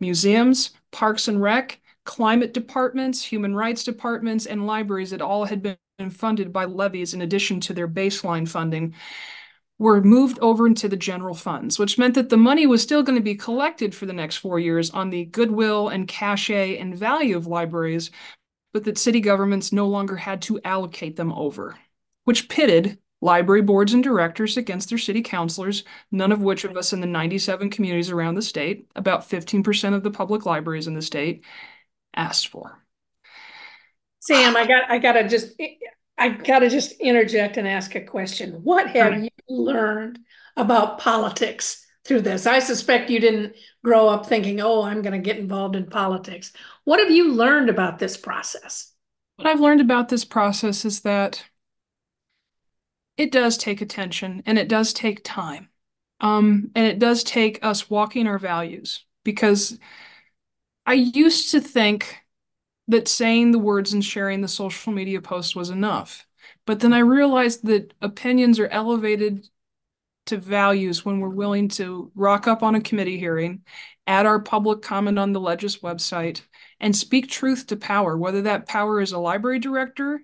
Museums, 0.00 0.70
parks 0.90 1.28
and 1.28 1.40
rec, 1.40 1.80
climate 2.04 2.54
departments, 2.54 3.22
human 3.22 3.54
rights 3.54 3.84
departments, 3.84 4.46
and 4.46 4.66
libraries 4.66 5.10
that 5.10 5.22
all 5.22 5.44
had 5.44 5.62
been 5.62 6.10
funded 6.10 6.52
by 6.52 6.64
levies 6.64 7.14
in 7.14 7.22
addition 7.22 7.60
to 7.60 7.74
their 7.74 7.88
baseline 7.88 8.48
funding 8.48 8.94
were 9.78 10.02
moved 10.02 10.38
over 10.40 10.66
into 10.66 10.88
the 10.88 10.96
general 10.96 11.34
funds, 11.34 11.78
which 11.78 11.98
meant 11.98 12.14
that 12.14 12.28
the 12.28 12.36
money 12.36 12.66
was 12.66 12.82
still 12.82 13.02
going 13.02 13.16
to 13.16 13.22
be 13.22 13.34
collected 13.34 13.94
for 13.94 14.06
the 14.06 14.12
next 14.12 14.36
four 14.36 14.58
years 14.58 14.90
on 14.90 15.10
the 15.10 15.24
goodwill 15.26 15.88
and 15.88 16.08
cachet 16.08 16.78
and 16.78 16.96
value 16.96 17.36
of 17.36 17.46
libraries, 17.46 18.10
but 18.72 18.84
that 18.84 18.98
city 18.98 19.20
governments 19.20 19.72
no 19.72 19.86
longer 19.88 20.16
had 20.16 20.42
to 20.42 20.60
allocate 20.64 21.16
them 21.16 21.32
over 21.32 21.78
which 22.30 22.48
pitted 22.48 22.96
library 23.20 23.62
boards 23.62 23.92
and 23.92 24.02
directors 24.02 24.56
against 24.56 24.88
their 24.88 24.98
city 24.98 25.22
councilors, 25.22 25.84
none 26.10 26.32
of 26.32 26.42
which 26.42 26.64
of 26.64 26.76
us 26.76 26.92
in 26.92 27.00
the 27.00 27.06
97 27.06 27.70
communities 27.70 28.10
around 28.10 28.34
the 28.34 28.42
state, 28.42 28.86
about 28.96 29.28
15% 29.28 29.94
of 29.94 30.02
the 30.02 30.10
public 30.10 30.46
libraries 30.46 30.86
in 30.86 30.94
the 30.94 31.02
state, 31.02 31.44
asked 32.14 32.48
for. 32.48 32.82
Sam, 34.20 34.56
I 34.56 34.66
got 34.66 34.90
I 34.90 34.98
gotta 34.98 35.28
just 35.28 35.54
I 36.18 36.28
gotta 36.28 36.68
just 36.68 36.92
interject 37.00 37.56
and 37.56 37.66
ask 37.66 37.94
a 37.94 38.02
question. 38.02 38.60
What 38.62 38.88
have 38.88 39.12
right. 39.12 39.22
you 39.22 39.30
learned 39.48 40.18
about 40.56 40.98
politics 40.98 41.86
through 42.04 42.20
this? 42.20 42.46
I 42.46 42.58
suspect 42.58 43.08
you 43.08 43.18
didn't 43.18 43.54
grow 43.82 44.08
up 44.08 44.26
thinking, 44.26 44.60
oh, 44.60 44.82
I'm 44.82 45.00
gonna 45.00 45.18
get 45.18 45.38
involved 45.38 45.74
in 45.74 45.86
politics. 45.86 46.52
What 46.84 47.00
have 47.00 47.10
you 47.10 47.32
learned 47.32 47.70
about 47.70 47.98
this 47.98 48.18
process? 48.18 48.92
What 49.36 49.46
I've 49.46 49.60
learned 49.60 49.80
about 49.80 50.10
this 50.10 50.26
process 50.26 50.84
is 50.84 51.00
that 51.00 51.42
it 53.20 53.30
does 53.30 53.58
take 53.58 53.82
attention 53.82 54.42
and 54.46 54.58
it 54.58 54.66
does 54.66 54.94
take 54.94 55.20
time. 55.22 55.68
Um, 56.20 56.70
and 56.74 56.86
it 56.86 56.98
does 56.98 57.22
take 57.22 57.58
us 57.62 57.90
walking 57.90 58.26
our 58.26 58.38
values 58.38 59.04
because 59.24 59.78
I 60.86 60.94
used 60.94 61.50
to 61.50 61.60
think 61.60 62.16
that 62.88 63.08
saying 63.08 63.52
the 63.52 63.58
words 63.58 63.92
and 63.92 64.02
sharing 64.02 64.40
the 64.40 64.48
social 64.48 64.94
media 64.94 65.20
post 65.20 65.54
was 65.54 65.68
enough. 65.68 66.26
But 66.64 66.80
then 66.80 66.94
I 66.94 67.00
realized 67.00 67.66
that 67.66 67.92
opinions 68.00 68.58
are 68.58 68.68
elevated 68.68 69.46
to 70.26 70.38
values 70.38 71.04
when 71.04 71.20
we're 71.20 71.28
willing 71.28 71.68
to 71.68 72.10
rock 72.14 72.48
up 72.48 72.62
on 72.62 72.74
a 72.74 72.80
committee 72.80 73.18
hearing, 73.18 73.64
add 74.06 74.24
our 74.24 74.40
public 74.40 74.80
comment 74.80 75.18
on 75.18 75.34
the 75.34 75.40
Legis 75.40 75.80
website, 75.80 76.40
and 76.80 76.96
speak 76.96 77.28
truth 77.28 77.66
to 77.66 77.76
power, 77.76 78.16
whether 78.16 78.40
that 78.42 78.66
power 78.66 78.98
is 78.98 79.12
a 79.12 79.18
library 79.18 79.58
director 79.58 80.22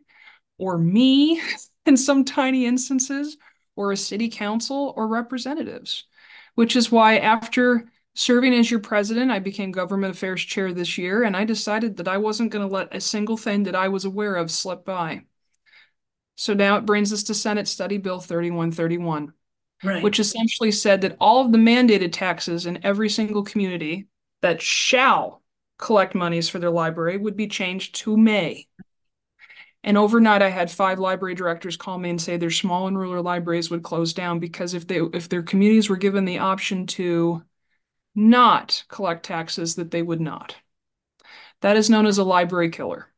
or 0.56 0.78
me 0.78 1.42
in 1.86 1.96
some 1.96 2.24
tiny 2.24 2.66
instances, 2.66 3.36
or 3.74 3.92
a 3.92 3.96
city 3.96 4.28
council 4.28 4.94
or 4.96 5.06
representatives. 5.06 6.04
Which 6.54 6.76
is 6.76 6.90
why 6.90 7.18
after 7.18 7.90
serving 8.14 8.54
as 8.54 8.70
your 8.70 8.80
president, 8.80 9.30
I 9.30 9.38
became 9.38 9.72
government 9.72 10.14
affairs 10.14 10.42
chair 10.42 10.72
this 10.72 10.96
year, 10.96 11.22
and 11.22 11.36
I 11.36 11.44
decided 11.44 11.98
that 11.98 12.08
I 12.08 12.16
wasn't 12.16 12.50
going 12.50 12.66
to 12.66 12.72
let 12.72 12.94
a 12.94 13.00
single 13.00 13.36
thing 13.36 13.64
that 13.64 13.74
I 13.74 13.88
was 13.88 14.06
aware 14.06 14.36
of 14.36 14.50
slip 14.50 14.84
by. 14.84 15.22
So 16.36 16.54
now 16.54 16.76
it 16.76 16.86
brings 16.86 17.12
us 17.12 17.24
to 17.24 17.34
Senate 17.34 17.68
Study 17.68 17.98
Bill 17.98 18.20
3131 18.20 19.32
right. 19.82 20.02
which 20.02 20.20
essentially 20.20 20.72
said 20.72 21.00
that 21.02 21.16
all 21.20 21.44
of 21.44 21.52
the 21.52 21.58
mandated 21.58 22.12
taxes 22.12 22.66
in 22.66 22.84
every 22.84 23.08
single 23.08 23.42
community 23.42 24.06
that 24.42 24.60
shall 24.60 25.42
collect 25.78 26.14
monies 26.14 26.48
for 26.48 26.58
their 26.58 26.70
library 26.70 27.16
would 27.16 27.36
be 27.36 27.48
changed 27.48 27.94
to 27.96 28.16
may. 28.16 28.66
And 29.86 29.96
overnight, 29.96 30.42
I 30.42 30.50
had 30.50 30.68
five 30.68 30.98
library 30.98 31.36
directors 31.36 31.76
call 31.76 31.96
me 31.96 32.10
and 32.10 32.20
say 32.20 32.36
their 32.36 32.50
small 32.50 32.88
and 32.88 32.98
rural 32.98 33.22
libraries 33.22 33.70
would 33.70 33.84
close 33.84 34.12
down 34.12 34.40
because 34.40 34.74
if 34.74 34.88
they 34.88 35.00
if 35.14 35.28
their 35.28 35.44
communities 35.44 35.88
were 35.88 35.96
given 35.96 36.24
the 36.24 36.40
option 36.40 36.86
to 36.88 37.44
not 38.12 38.82
collect 38.88 39.24
taxes, 39.24 39.76
that 39.76 39.92
they 39.92 40.02
would 40.02 40.20
not. 40.20 40.56
That 41.60 41.76
is 41.76 41.88
known 41.88 42.04
as 42.06 42.18
a 42.18 42.24
library 42.24 42.70
killer. 42.70 43.12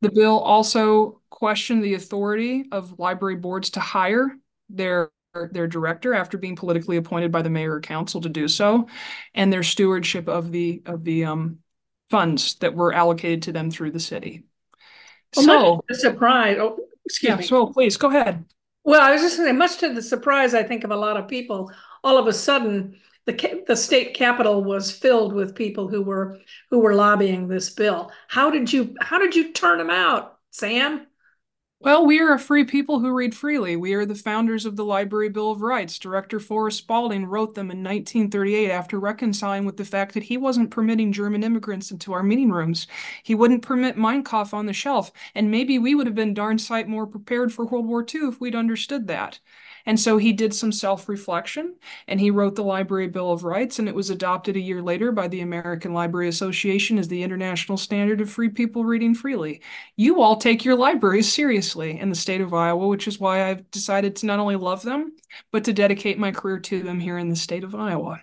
The 0.00 0.10
bill 0.10 0.38
also 0.38 1.20
questioned 1.28 1.84
the 1.84 1.94
authority 1.94 2.64
of 2.72 2.98
library 2.98 3.36
boards 3.36 3.70
to 3.70 3.80
hire 3.80 4.34
their 4.70 5.10
their 5.50 5.66
director 5.66 6.14
after 6.14 6.38
being 6.38 6.56
politically 6.56 6.96
appointed 6.96 7.30
by 7.30 7.42
the 7.42 7.50
mayor 7.50 7.74
or 7.74 7.80
council 7.80 8.22
to 8.22 8.28
do 8.30 8.48
so, 8.48 8.88
and 9.34 9.52
their 9.52 9.62
stewardship 9.62 10.28
of 10.28 10.50
the 10.50 10.82
of 10.86 11.04
the 11.04 11.26
um, 11.26 11.58
funds 12.08 12.54
that 12.56 12.74
were 12.74 12.94
allocated 12.94 13.42
to 13.42 13.52
them 13.52 13.70
through 13.70 13.90
the 13.90 14.00
city. 14.00 14.44
Well, 15.36 15.44
so, 15.46 15.84
a 15.90 15.94
surprise. 15.94 16.58
Oh, 16.60 16.78
excuse 17.04 17.30
yeah, 17.30 17.36
me. 17.36 17.44
So, 17.44 17.66
please 17.66 17.96
go 17.96 18.08
ahead. 18.08 18.44
Well, 18.84 19.00
I 19.00 19.12
was 19.12 19.22
just 19.22 19.36
saying, 19.36 19.56
much 19.56 19.78
to 19.78 19.92
the 19.92 20.02
surprise, 20.02 20.54
I 20.54 20.62
think, 20.62 20.84
of 20.84 20.90
a 20.90 20.96
lot 20.96 21.16
of 21.16 21.28
people, 21.28 21.70
all 22.02 22.18
of 22.18 22.26
a 22.26 22.32
sudden, 22.32 22.96
the 23.24 23.62
the 23.66 23.76
state 23.76 24.14
capitol 24.14 24.64
was 24.64 24.90
filled 24.90 25.32
with 25.32 25.54
people 25.54 25.88
who 25.88 26.02
were 26.02 26.40
who 26.70 26.80
were 26.80 26.94
lobbying 26.94 27.46
this 27.46 27.70
bill. 27.70 28.10
How 28.28 28.50
did 28.50 28.72
you 28.72 28.96
how 29.00 29.18
did 29.18 29.36
you 29.36 29.52
turn 29.52 29.78
them 29.78 29.90
out, 29.90 30.38
Sam? 30.50 31.06
Well, 31.84 32.06
we 32.06 32.20
are 32.20 32.32
a 32.32 32.38
free 32.38 32.64
people 32.64 33.00
who 33.00 33.10
read 33.12 33.34
freely. 33.34 33.76
We 33.76 33.94
are 33.94 34.06
the 34.06 34.14
founders 34.14 34.66
of 34.66 34.76
the 34.76 34.84
Library 34.84 35.28
Bill 35.28 35.50
of 35.50 35.62
Rights. 35.62 35.98
Director 35.98 36.38
Forrest 36.40 36.78
Spaulding 36.78 37.26
wrote 37.26 37.54
them 37.54 37.70
in 37.70 37.82
1938 37.82 38.70
after 38.70 38.98
reconciling 39.00 39.64
with 39.64 39.76
the 39.76 39.84
fact 39.84 40.14
that 40.14 40.22
he 40.24 40.36
wasn't 40.36 40.70
permitting 40.70 41.12
German 41.12 41.42
immigrants 41.42 41.90
into 41.90 42.12
our 42.12 42.22
meeting 42.22 42.50
rooms. 42.50 42.86
He 43.24 43.34
wouldn't 43.34 43.62
permit 43.62 43.96
Mein 43.98 44.22
Kampf 44.24 44.54
on 44.54 44.66
the 44.66 44.72
shelf, 44.72 45.12
and 45.34 45.50
maybe 45.50 45.78
we 45.78 45.94
would 45.94 46.06
have 46.06 46.14
been 46.14 46.34
darn 46.34 46.58
sight 46.58 46.88
more 46.88 47.06
prepared 47.06 47.52
for 47.52 47.66
World 47.66 47.86
War 47.86 48.02
II 48.14 48.28
if 48.28 48.40
we'd 48.40 48.54
understood 48.54 49.08
that. 49.08 49.40
And 49.86 49.98
so 49.98 50.16
he 50.18 50.32
did 50.32 50.54
some 50.54 50.72
self 50.72 51.08
reflection 51.08 51.76
and 52.08 52.20
he 52.20 52.30
wrote 52.30 52.54
the 52.54 52.64
Library 52.64 53.08
Bill 53.08 53.32
of 53.32 53.44
Rights, 53.44 53.78
and 53.78 53.88
it 53.88 53.94
was 53.94 54.10
adopted 54.10 54.56
a 54.56 54.60
year 54.60 54.82
later 54.82 55.12
by 55.12 55.28
the 55.28 55.40
American 55.40 55.92
Library 55.92 56.28
Association 56.28 56.98
as 56.98 57.08
the 57.08 57.22
international 57.22 57.78
standard 57.78 58.20
of 58.20 58.30
free 58.30 58.48
people 58.48 58.84
reading 58.84 59.14
freely. 59.14 59.60
You 59.96 60.20
all 60.20 60.36
take 60.36 60.64
your 60.64 60.76
libraries 60.76 61.32
seriously 61.32 61.98
in 61.98 62.08
the 62.08 62.14
state 62.14 62.40
of 62.40 62.54
Iowa, 62.54 62.86
which 62.86 63.08
is 63.08 63.20
why 63.20 63.48
I've 63.48 63.70
decided 63.70 64.16
to 64.16 64.26
not 64.26 64.38
only 64.38 64.56
love 64.56 64.82
them, 64.82 65.12
but 65.50 65.64
to 65.64 65.72
dedicate 65.72 66.18
my 66.18 66.32
career 66.32 66.58
to 66.60 66.82
them 66.82 67.00
here 67.00 67.18
in 67.18 67.28
the 67.28 67.36
state 67.36 67.64
of 67.64 67.74
Iowa. 67.74 68.20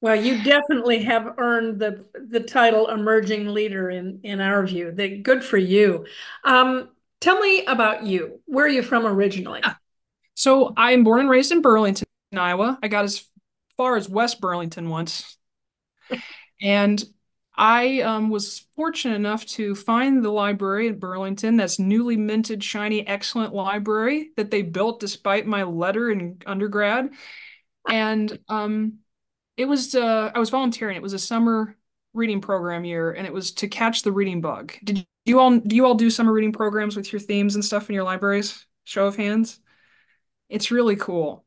Well, 0.00 0.16
you 0.16 0.42
definitely 0.44 1.02
have 1.04 1.34
earned 1.38 1.80
the 1.80 2.06
the 2.14 2.40
title 2.40 2.88
emerging 2.88 3.48
leader 3.48 3.90
in 3.90 4.20
in 4.22 4.40
our 4.40 4.64
view. 4.66 4.92
The, 4.92 5.18
good 5.18 5.42
for 5.42 5.56
you. 5.56 6.06
Um, 6.44 6.90
tell 7.20 7.40
me 7.40 7.64
about 7.64 8.04
you. 8.04 8.40
Where 8.44 8.66
are 8.66 8.68
you 8.68 8.82
from 8.82 9.06
originally? 9.06 9.60
Yeah. 9.64 9.74
So 10.36 10.74
I'm 10.76 11.02
born 11.02 11.20
and 11.20 11.30
raised 11.30 11.50
in 11.50 11.62
Burlington, 11.62 12.06
Iowa. 12.36 12.78
I 12.82 12.88
got 12.88 13.04
as 13.04 13.26
far 13.78 13.96
as 13.96 14.08
West 14.08 14.38
Burlington 14.38 14.90
once. 14.90 15.38
and 16.60 17.02
I 17.56 18.02
um, 18.02 18.28
was 18.28 18.66
fortunate 18.76 19.14
enough 19.14 19.46
to 19.46 19.74
find 19.74 20.22
the 20.22 20.30
library 20.30 20.88
at 20.88 21.00
Burlington, 21.00 21.56
that's 21.56 21.78
newly 21.78 22.18
minted, 22.18 22.62
shiny, 22.62 23.06
excellent 23.06 23.54
library 23.54 24.32
that 24.36 24.50
they 24.50 24.60
built 24.60 25.00
despite 25.00 25.46
my 25.46 25.62
letter 25.62 26.10
in 26.10 26.38
undergrad. 26.44 27.10
And 27.88 28.38
um, 28.48 28.98
it 29.56 29.64
was, 29.64 29.94
uh, 29.94 30.32
I 30.34 30.38
was 30.38 30.50
volunteering. 30.50 30.96
It 30.96 31.02
was 31.02 31.14
a 31.14 31.18
summer 31.18 31.78
reading 32.12 32.42
program 32.42 32.84
year, 32.84 33.12
and 33.12 33.26
it 33.26 33.32
was 33.32 33.52
to 33.52 33.68
catch 33.68 34.02
the 34.02 34.12
reading 34.12 34.42
bug. 34.42 34.74
Did 34.84 35.06
you 35.24 35.40
all, 35.40 35.58
do 35.58 35.76
you 35.76 35.86
all 35.86 35.94
do 35.94 36.10
summer 36.10 36.32
reading 36.32 36.52
programs 36.52 36.94
with 36.94 37.10
your 37.10 37.20
themes 37.20 37.54
and 37.54 37.64
stuff 37.64 37.88
in 37.88 37.94
your 37.94 38.04
libraries? 38.04 38.66
Show 38.84 39.06
of 39.06 39.16
hands. 39.16 39.60
It's 40.48 40.70
really 40.70 40.96
cool. 40.96 41.44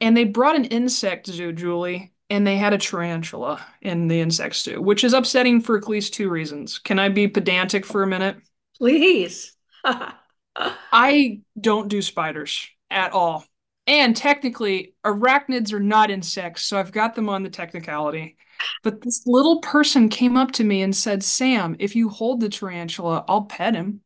And 0.00 0.16
they 0.16 0.24
brought 0.24 0.56
an 0.56 0.64
insect 0.66 1.26
zoo, 1.26 1.52
Julie, 1.52 2.12
and 2.30 2.46
they 2.46 2.56
had 2.56 2.72
a 2.72 2.78
tarantula 2.78 3.64
in 3.82 4.08
the 4.08 4.20
insect 4.20 4.56
zoo, 4.56 4.80
which 4.80 5.04
is 5.04 5.12
upsetting 5.12 5.60
for 5.60 5.76
at 5.76 5.88
least 5.88 6.14
two 6.14 6.30
reasons. 6.30 6.78
Can 6.78 6.98
I 6.98 7.08
be 7.08 7.28
pedantic 7.28 7.84
for 7.84 8.02
a 8.02 8.06
minute? 8.06 8.36
Please. 8.78 9.54
I 10.92 11.40
don't 11.60 11.88
do 11.88 12.02
spiders 12.02 12.68
at 12.90 13.12
all. 13.12 13.44
And 13.86 14.16
technically, 14.16 14.94
arachnids 15.04 15.72
are 15.72 15.80
not 15.80 16.10
insects, 16.10 16.62
so 16.62 16.78
I've 16.78 16.92
got 16.92 17.14
them 17.14 17.28
on 17.28 17.42
the 17.42 17.50
technicality. 17.50 18.36
But 18.82 19.00
this 19.02 19.26
little 19.26 19.60
person 19.60 20.08
came 20.08 20.36
up 20.36 20.52
to 20.52 20.64
me 20.64 20.82
and 20.82 20.94
said, 20.94 21.24
Sam, 21.24 21.76
if 21.78 21.96
you 21.96 22.08
hold 22.08 22.40
the 22.40 22.48
tarantula, 22.48 23.24
I'll 23.26 23.44
pet 23.44 23.74
him. 23.74 24.02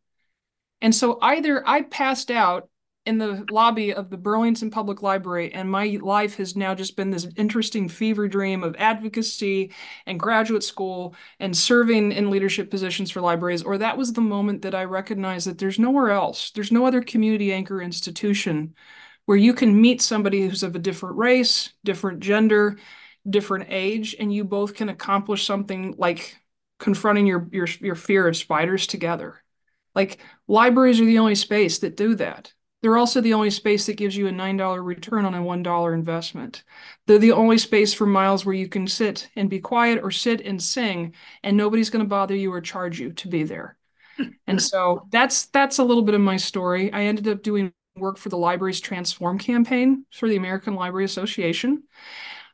And 0.80 0.94
so 0.94 1.18
either 1.20 1.66
I 1.66 1.82
passed 1.82 2.30
out 2.30 2.68
in 3.06 3.18
the 3.18 3.44
lobby 3.50 3.92
of 3.92 4.08
the 4.08 4.16
Burlington 4.16 4.70
Public 4.70 5.02
Library, 5.02 5.52
and 5.52 5.70
my 5.70 5.98
life 6.02 6.36
has 6.36 6.56
now 6.56 6.74
just 6.74 6.96
been 6.96 7.10
this 7.10 7.26
interesting 7.36 7.88
fever 7.88 8.28
dream 8.28 8.62
of 8.62 8.74
advocacy 8.78 9.72
and 10.06 10.18
graduate 10.18 10.62
school 10.62 11.14
and 11.38 11.54
serving 11.56 12.12
in 12.12 12.30
leadership 12.30 12.70
positions 12.70 13.10
for 13.10 13.20
libraries. 13.20 13.62
Or 13.62 13.76
that 13.78 13.98
was 13.98 14.12
the 14.12 14.22
moment 14.22 14.62
that 14.62 14.74
I 14.74 14.84
recognized 14.84 15.46
that 15.46 15.58
there's 15.58 15.78
nowhere 15.78 16.10
else, 16.10 16.50
there's 16.52 16.72
no 16.72 16.86
other 16.86 17.02
community 17.02 17.52
anchor 17.52 17.82
institution 17.82 18.74
where 19.26 19.36
you 19.36 19.52
can 19.54 19.80
meet 19.80 20.00
somebody 20.02 20.46
who's 20.46 20.62
of 20.62 20.74
a 20.74 20.78
different 20.78 21.16
race, 21.16 21.72
different 21.84 22.20
gender, 22.20 22.78
different 23.28 23.66
age, 23.68 24.16
and 24.18 24.32
you 24.32 24.44
both 24.44 24.74
can 24.74 24.88
accomplish 24.88 25.46
something 25.46 25.94
like 25.98 26.36
confronting 26.78 27.26
your 27.26 27.48
your, 27.52 27.66
your 27.80 27.94
fear 27.94 28.26
of 28.28 28.36
spiders 28.36 28.86
together. 28.86 29.42
Like 29.94 30.18
libraries 30.48 31.00
are 31.00 31.04
the 31.04 31.18
only 31.18 31.34
space 31.34 31.78
that 31.80 31.96
do 31.96 32.14
that. 32.16 32.52
They're 32.84 32.98
also 32.98 33.22
the 33.22 33.32
only 33.32 33.48
space 33.48 33.86
that 33.86 33.96
gives 33.96 34.14
you 34.14 34.26
a 34.26 34.30
$9 34.30 34.84
return 34.84 35.24
on 35.24 35.32
a 35.32 35.40
$1 35.40 35.94
investment. 35.94 36.64
They're 37.06 37.18
the 37.18 37.32
only 37.32 37.56
space 37.56 37.94
for 37.94 38.04
miles 38.04 38.44
where 38.44 38.54
you 38.54 38.68
can 38.68 38.86
sit 38.86 39.30
and 39.36 39.48
be 39.48 39.58
quiet 39.58 40.00
or 40.02 40.10
sit 40.10 40.42
and 40.42 40.62
sing, 40.62 41.14
and 41.42 41.56
nobody's 41.56 41.88
going 41.88 42.04
to 42.04 42.08
bother 42.08 42.36
you 42.36 42.52
or 42.52 42.60
charge 42.60 43.00
you 43.00 43.14
to 43.14 43.28
be 43.28 43.42
there. 43.42 43.78
and 44.46 44.60
so 44.60 45.08
that's 45.10 45.46
that's 45.46 45.78
a 45.78 45.82
little 45.82 46.02
bit 46.02 46.14
of 46.14 46.20
my 46.20 46.36
story. 46.36 46.92
I 46.92 47.04
ended 47.04 47.26
up 47.26 47.42
doing 47.42 47.72
work 47.96 48.18
for 48.18 48.28
the 48.28 48.36
Libraries 48.36 48.82
Transform 48.82 49.38
campaign 49.38 50.04
for 50.12 50.28
the 50.28 50.36
American 50.36 50.74
Library 50.74 51.06
Association 51.06 51.84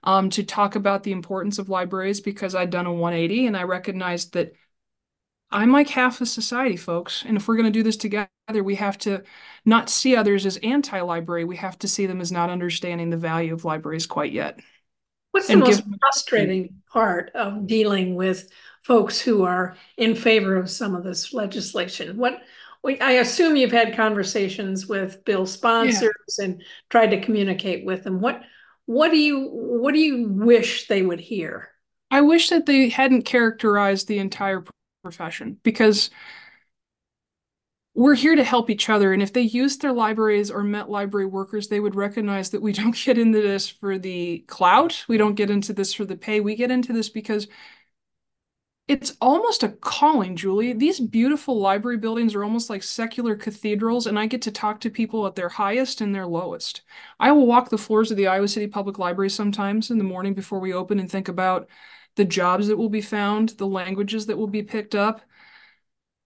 um, 0.05 0.31
to 0.31 0.45
talk 0.45 0.77
about 0.77 1.03
the 1.03 1.11
importance 1.11 1.59
of 1.59 1.69
libraries 1.69 2.21
because 2.21 2.55
I'd 2.55 2.71
done 2.71 2.87
a 2.87 2.93
180 2.93 3.47
and 3.47 3.57
I 3.57 3.65
recognized 3.65 4.35
that 4.35 4.53
I'm 5.53 5.73
like 5.73 5.89
half 5.89 6.21
of 6.21 6.29
society, 6.29 6.77
folks. 6.77 7.25
And 7.27 7.37
if 7.37 7.49
we're 7.49 7.57
going 7.57 7.65
to 7.65 7.71
do 7.71 7.83
this 7.83 7.97
together, 7.97 8.29
we 8.53 8.77
have 8.77 8.99
to 8.99 9.23
not 9.65 9.91
see 9.91 10.15
others 10.15 10.47
as 10.47 10.59
anti 10.59 11.01
library. 11.01 11.45
We 11.45 11.57
have 11.57 11.79
to 11.81 11.89
see 11.89 12.07
them 12.07 12.21
as 12.21 12.31
not 12.31 12.51
understanding 12.51 13.11
the 13.11 13.17
value 13.17 13.53
of 13.53 13.65
libraries 13.65 14.07
quite 14.07 14.33
yet. 14.33 14.61
What's 15.33 15.49
the 15.49 15.57
most 15.57 15.85
frustrating 16.01 16.75
part 16.93 17.31
of 17.35 17.67
dealing 17.67 18.17
with 18.17 18.51
folks 18.83 19.21
who 19.21 19.45
are 19.45 19.77
in 19.97 20.15
favor 20.15 20.57
of 20.57 20.71
some 20.71 20.95
of 20.95 21.05
this 21.05 21.33
legislation? 21.33 22.17
What 22.17 22.41
I 22.85 23.13
assume 23.13 23.57
you've 23.57 23.73
had 23.73 23.95
conversations 23.97 24.87
with 24.87 25.25
bill 25.25 25.47
sponsors 25.47 26.13
yeah. 26.39 26.45
and 26.45 26.63
tried 26.89 27.11
to 27.11 27.21
communicate 27.21 27.85
with 27.85 28.05
them. 28.05 28.21
What 28.21 28.43
what 28.87 29.11
do 29.11 29.19
you 29.19 29.49
what 29.53 29.95
do 29.95 30.01
you 30.01 30.29
wish 30.29 30.89
they 30.89 31.03
would 31.03 31.21
hear? 31.21 31.69
I 32.11 32.23
wish 32.23 32.49
that 32.49 32.67
they 32.67 32.89
hadn't 32.89 33.23
characterized 33.23 34.09
the 34.09 34.19
entire 34.19 34.65
profession 35.03 35.59
because 35.63 36.11
we're 37.95 38.15
here 38.15 38.37
to 38.37 38.45
help 38.45 38.71
each 38.71 38.89
other. 38.89 39.13
And 39.13 39.23
if 39.23 39.33
they 39.33 39.43
used 39.43 39.83
their 39.83 39.93
libraries 39.93 40.51
or 40.51 40.63
met 40.63 40.89
library 40.89 41.27
workers, 41.27 41.69
they 41.69 41.81
would 41.81 41.97
recognize 41.97 42.51
that 42.51 42.63
we 42.63 42.73
don't 42.75 42.97
get 42.97 43.19
into 43.19 43.43
this 43.43 43.69
for 43.69 43.99
the 43.99 44.45
clout. 44.47 45.05
We 45.09 45.19
don't 45.19 45.35
get 45.35 45.51
into 45.51 45.73
this 45.73 45.93
for 45.93 46.05
the 46.05 46.17
pay. 46.17 46.41
We 46.41 46.55
get 46.55 46.71
into 46.71 46.93
this 46.93 47.09
because 47.09 47.49
it's 48.89 49.17
almost 49.21 49.63
a 49.63 49.69
calling, 49.69 50.35
Julie. 50.35 50.73
These 50.73 50.99
beautiful 50.99 51.61
library 51.61 51.97
buildings 51.99 52.35
are 52.35 52.43
almost 52.43 52.69
like 52.69 52.83
secular 52.83 53.37
cathedrals, 53.37 54.07
and 54.09 54.19
I 54.19 54.27
get 54.27 54.43
to 54.43 54.51
talk 54.51 54.81
to 54.81 54.91
people 54.91 55.27
at 55.29 55.37
their 55.37 55.49
highest 55.49 56.01
and 56.01 56.13
their 56.13 56.27
lowest. 56.27 56.83
I 57.21 57.31
will 57.31 57.47
walk 57.47 57.69
the 57.69 57.79
floors 57.79 58.11
of 58.11 58.17
the 58.17 58.27
Iowa 58.27 58.49
City 58.49 58.67
Public 58.67 58.99
Library 58.99 59.31
sometimes 59.31 59.93
in 59.93 59.99
the 59.99 60.05
morning 60.05 60.35
before 60.35 60.59
we 60.59 60.73
open 60.73 60.99
and 60.99 61.09
think 61.09 61.29
about 61.29 61.69
the 62.17 62.25
jobs 62.25 62.69
that 62.69 62.77
will 62.77 62.89
be 62.89 63.01
found, 63.01 63.51
the 63.51 63.67
languages 63.67 64.27
that 64.27 64.37
will 64.37 64.47
be 64.47 64.63
picked 64.63 64.95
up, 64.95 65.23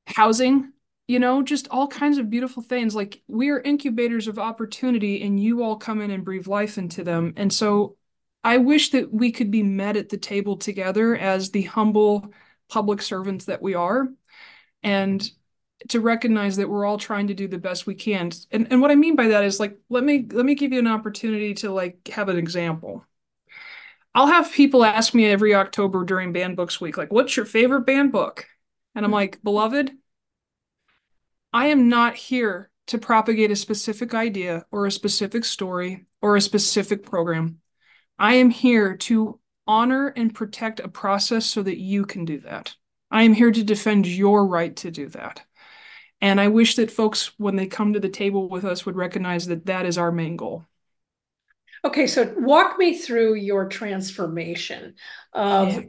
housing, 0.06 0.72
you 1.06 1.18
know, 1.18 1.42
just 1.42 1.68
all 1.70 1.86
kinds 1.86 2.18
of 2.18 2.30
beautiful 2.30 2.62
things. 2.62 2.94
Like 2.94 3.22
we 3.28 3.50
are 3.50 3.60
incubators 3.60 4.28
of 4.28 4.38
opportunity, 4.38 5.22
and 5.22 5.38
you 5.38 5.62
all 5.62 5.76
come 5.76 6.00
in 6.00 6.10
and 6.10 6.24
breathe 6.24 6.46
life 6.46 6.78
into 6.78 7.04
them. 7.04 7.34
And 7.36 7.52
so 7.52 7.96
I 8.42 8.58
wish 8.58 8.90
that 8.90 9.12
we 9.12 9.32
could 9.32 9.50
be 9.50 9.62
met 9.62 9.96
at 9.96 10.08
the 10.08 10.18
table 10.18 10.56
together 10.56 11.16
as 11.16 11.50
the 11.50 11.62
humble 11.62 12.30
public 12.68 13.02
servants 13.02 13.46
that 13.46 13.62
we 13.62 13.74
are 13.74 14.08
and 14.82 15.30
to 15.88 16.00
recognize 16.00 16.56
that 16.56 16.68
we're 16.68 16.84
all 16.84 16.98
trying 16.98 17.26
to 17.28 17.34
do 17.34 17.48
the 17.48 17.58
best 17.58 17.86
we 17.86 17.94
can 17.94 18.30
and, 18.50 18.68
and 18.70 18.80
what 18.80 18.90
i 18.90 18.94
mean 18.94 19.16
by 19.16 19.28
that 19.28 19.44
is 19.44 19.60
like 19.60 19.78
let 19.90 20.02
me 20.02 20.26
let 20.32 20.46
me 20.46 20.54
give 20.54 20.72
you 20.72 20.78
an 20.78 20.86
opportunity 20.86 21.52
to 21.52 21.70
like 21.70 22.08
have 22.08 22.28
an 22.28 22.38
example 22.38 23.04
i'll 24.14 24.26
have 24.26 24.52
people 24.52 24.84
ask 24.84 25.14
me 25.14 25.26
every 25.26 25.54
october 25.54 26.04
during 26.04 26.32
banned 26.32 26.56
books 26.56 26.80
week 26.80 26.96
like 26.96 27.12
what's 27.12 27.36
your 27.36 27.46
favorite 27.46 27.86
banned 27.86 28.12
book 28.12 28.46
and 28.94 29.04
i'm 29.04 29.10
hmm. 29.10 29.16
like 29.16 29.42
beloved 29.42 29.90
i 31.52 31.66
am 31.66 31.88
not 31.88 32.14
here 32.14 32.70
to 32.86 32.98
propagate 32.98 33.50
a 33.50 33.56
specific 33.56 34.14
idea 34.14 34.64
or 34.70 34.86
a 34.86 34.90
specific 34.90 35.44
story 35.44 36.04
or 36.20 36.36
a 36.36 36.40
specific 36.40 37.02
program 37.04 37.58
i 38.18 38.34
am 38.34 38.50
here 38.50 38.96
to 38.96 39.38
honor 39.66 40.08
and 40.08 40.34
protect 40.34 40.80
a 40.80 40.88
process 40.88 41.46
so 41.46 41.62
that 41.62 41.78
you 41.78 42.04
can 42.04 42.24
do 42.24 42.40
that. 42.40 42.74
I 43.10 43.22
am 43.22 43.32
here 43.32 43.50
to 43.50 43.64
defend 43.64 44.06
your 44.06 44.46
right 44.46 44.74
to 44.76 44.90
do 44.90 45.08
that. 45.10 45.42
And 46.20 46.40
I 46.40 46.48
wish 46.48 46.76
that 46.76 46.90
folks, 46.90 47.38
when 47.38 47.56
they 47.56 47.66
come 47.66 47.92
to 47.92 48.00
the 48.00 48.08
table 48.08 48.48
with 48.48 48.64
us, 48.64 48.86
would 48.86 48.96
recognize 48.96 49.46
that 49.46 49.66
that 49.66 49.86
is 49.86 49.98
our 49.98 50.12
main 50.12 50.36
goal. 50.36 50.64
Okay, 51.84 52.06
so 52.06 52.32
walk 52.38 52.78
me 52.78 52.96
through 52.96 53.34
your 53.34 53.68
transformation 53.68 54.94
of 55.34 55.74
yeah. 55.74 55.80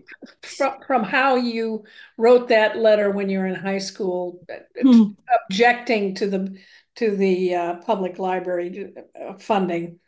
from, 0.41 0.73
from 0.85 1.03
how 1.03 1.37
you 1.37 1.85
wrote 2.17 2.49
that 2.49 2.77
letter 2.77 3.11
when 3.11 3.29
you 3.29 3.39
were 3.39 3.47
in 3.47 3.55
high 3.55 3.77
school, 3.77 4.45
hmm. 4.81 5.11
objecting 5.49 6.15
to 6.15 6.27
the 6.27 6.57
to 6.95 7.15
the 7.15 7.55
uh, 7.55 7.75
public 7.75 8.19
library 8.19 8.93
uh, 9.19 9.37
funding. 9.37 9.99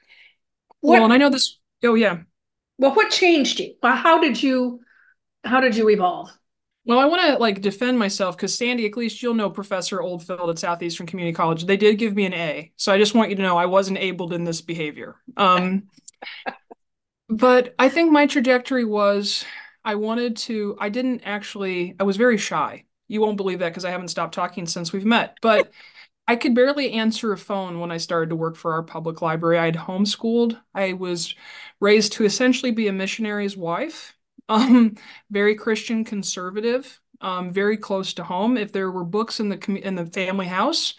What, 0.81 0.95
well, 0.95 1.03
and 1.05 1.13
I 1.13 1.17
know 1.17 1.29
this. 1.29 1.57
Oh 1.83 1.95
yeah, 1.95 2.19
well, 2.77 2.93
what 2.93 3.09
changed 3.09 3.59
you? 3.59 3.75
How 3.81 4.19
did 4.19 4.41
you 4.43 4.81
how 5.45 5.61
did 5.61 5.75
you 5.75 5.89
evolve? 5.89 6.36
Well, 6.87 6.99
I 6.99 7.05
want 7.05 7.21
to 7.21 7.37
like 7.37 7.61
defend 7.61 7.99
myself 7.99 8.37
because 8.37 8.57
Sandy, 8.57 8.85
at 8.85 8.95
least 8.95 9.21
you'll 9.21 9.33
know 9.33 9.49
Professor 9.49 10.01
Oldfield 10.01 10.49
at 10.49 10.57
Southeastern 10.57 11.05
Community 11.05 11.35
College. 11.35 11.65
They 11.65 11.75
did 11.75 11.97
give 11.97 12.15
me 12.15 12.25
an 12.25 12.33
A, 12.33 12.71
so 12.77 12.93
I 12.93 12.97
just 12.97 13.13
want 13.13 13.29
you 13.29 13.35
to 13.35 13.41
know 13.41 13.57
I 13.57 13.65
wasn't 13.65 13.97
abled 13.97 14.31
in 14.31 14.45
this 14.45 14.61
behavior. 14.61 15.17
Um, 15.35 15.89
but 17.29 17.75
I 17.77 17.89
think 17.89 18.11
my 18.11 18.25
trajectory 18.25 18.85
was 18.85 19.43
I 19.83 19.95
wanted 19.95 20.37
to. 20.37 20.77
I 20.79 20.87
didn't 20.87 21.23
actually. 21.25 21.95
I 21.99 22.03
was 22.03 22.15
very 22.15 22.37
shy. 22.37 22.85
You 23.09 23.21
won't 23.21 23.37
believe 23.37 23.59
that 23.59 23.69
because 23.69 23.85
I 23.85 23.91
haven't 23.91 24.07
stopped 24.09 24.33
talking 24.33 24.65
since 24.65 24.93
we've 24.93 25.05
met. 25.05 25.37
But 25.41 25.71
I 26.27 26.35
could 26.35 26.55
barely 26.55 26.93
answer 26.93 27.31
a 27.31 27.37
phone 27.37 27.79
when 27.79 27.91
I 27.91 27.97
started 27.97 28.29
to 28.29 28.35
work 28.35 28.55
for 28.55 28.73
our 28.73 28.83
public 28.83 29.21
library. 29.21 29.59
I 29.59 29.65
had 29.65 29.75
homeschooled. 29.75 30.59
I 30.73 30.93
was 30.93 31.35
raised 31.79 32.13
to 32.13 32.25
essentially 32.25 32.71
be 32.71 32.87
a 32.87 32.93
missionary's 32.93 33.55
wife, 33.55 34.16
um, 34.49 34.95
very 35.29 35.55
Christian 35.55 36.03
conservative, 36.03 36.99
um, 37.21 37.51
very 37.51 37.77
close 37.77 38.13
to 38.13 38.23
home. 38.23 38.57
If 38.57 38.71
there 38.71 38.91
were 38.91 39.03
books 39.03 39.39
in 39.39 39.49
the 39.49 39.57
in 39.83 39.95
the 39.95 40.05
family 40.05 40.47
house, 40.47 40.95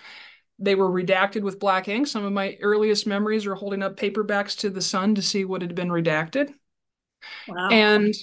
they 0.58 0.74
were 0.74 0.90
redacted 0.90 1.42
with 1.42 1.60
black 1.60 1.88
ink. 1.88 2.06
Some 2.06 2.24
of 2.24 2.32
my 2.32 2.56
earliest 2.60 3.06
memories 3.06 3.46
are 3.46 3.54
holding 3.54 3.82
up 3.82 3.96
paperbacks 3.96 4.56
to 4.58 4.70
the 4.70 4.82
sun 4.82 5.14
to 5.14 5.22
see 5.22 5.44
what 5.44 5.62
had 5.62 5.74
been 5.74 5.88
redacted. 5.88 6.52
Wow. 7.46 7.68
And 7.70 8.14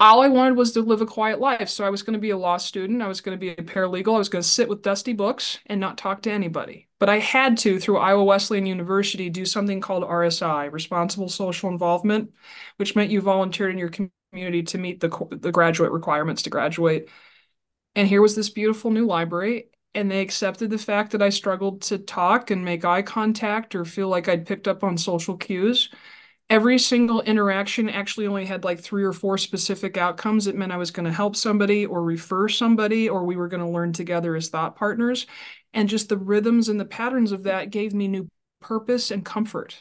all 0.00 0.22
I 0.22 0.28
wanted 0.28 0.56
was 0.56 0.72
to 0.72 0.80
live 0.80 1.02
a 1.02 1.06
quiet 1.06 1.40
life. 1.40 1.68
So 1.68 1.84
I 1.84 1.90
was 1.90 2.02
going 2.02 2.14
to 2.14 2.20
be 2.20 2.30
a 2.30 2.36
law 2.36 2.56
student. 2.56 3.02
I 3.02 3.08
was 3.08 3.20
going 3.20 3.36
to 3.36 3.40
be 3.40 3.50
a 3.50 3.56
paralegal. 3.56 4.14
I 4.14 4.18
was 4.18 4.30
going 4.30 4.42
to 4.42 4.48
sit 4.48 4.68
with 4.68 4.80
dusty 4.82 5.12
books 5.12 5.58
and 5.66 5.78
not 5.78 5.98
talk 5.98 6.22
to 6.22 6.32
anybody. 6.32 6.88
But 6.98 7.10
I 7.10 7.18
had 7.18 7.58
to, 7.58 7.78
through 7.78 7.98
Iowa 7.98 8.24
Wesleyan 8.24 8.64
University, 8.64 9.28
do 9.28 9.44
something 9.44 9.80
called 9.80 10.02
RSI, 10.02 10.72
Responsible 10.72 11.28
Social 11.28 11.68
Involvement, 11.68 12.30
which 12.78 12.96
meant 12.96 13.10
you 13.10 13.20
volunteered 13.20 13.72
in 13.72 13.78
your 13.78 13.90
community 13.90 14.62
to 14.62 14.78
meet 14.78 15.00
the, 15.00 15.38
the 15.38 15.52
graduate 15.52 15.92
requirements 15.92 16.42
to 16.42 16.50
graduate. 16.50 17.10
And 17.94 18.08
here 18.08 18.22
was 18.22 18.34
this 18.34 18.48
beautiful 18.48 18.90
new 18.90 19.06
library. 19.06 19.66
And 19.94 20.10
they 20.10 20.20
accepted 20.20 20.70
the 20.70 20.78
fact 20.78 21.12
that 21.12 21.20
I 21.22 21.30
struggled 21.30 21.82
to 21.82 21.98
talk 21.98 22.50
and 22.50 22.64
make 22.64 22.84
eye 22.84 23.02
contact 23.02 23.74
or 23.74 23.84
feel 23.84 24.08
like 24.08 24.28
I'd 24.28 24.46
picked 24.46 24.68
up 24.68 24.82
on 24.82 24.96
social 24.96 25.36
cues 25.36 25.90
every 26.50 26.78
single 26.78 27.22
interaction 27.22 27.88
actually 27.88 28.26
only 28.26 28.44
had 28.44 28.64
like 28.64 28.80
three 28.80 29.04
or 29.04 29.12
four 29.12 29.38
specific 29.38 29.96
outcomes. 29.96 30.48
It 30.48 30.56
meant 30.56 30.72
I 30.72 30.76
was 30.76 30.90
going 30.90 31.06
to 31.06 31.12
help 31.12 31.36
somebody 31.36 31.86
or 31.86 32.02
refer 32.02 32.48
somebody, 32.48 33.08
or 33.08 33.24
we 33.24 33.36
were 33.36 33.48
going 33.48 33.64
to 33.64 33.70
learn 33.70 33.92
together 33.92 34.34
as 34.34 34.48
thought 34.48 34.74
partners. 34.74 35.26
And 35.72 35.88
just 35.88 36.08
the 36.08 36.18
rhythms 36.18 36.68
and 36.68 36.78
the 36.78 36.84
patterns 36.84 37.30
of 37.30 37.44
that 37.44 37.70
gave 37.70 37.94
me 37.94 38.08
new 38.08 38.28
purpose 38.60 39.12
and 39.12 39.24
comfort. 39.24 39.80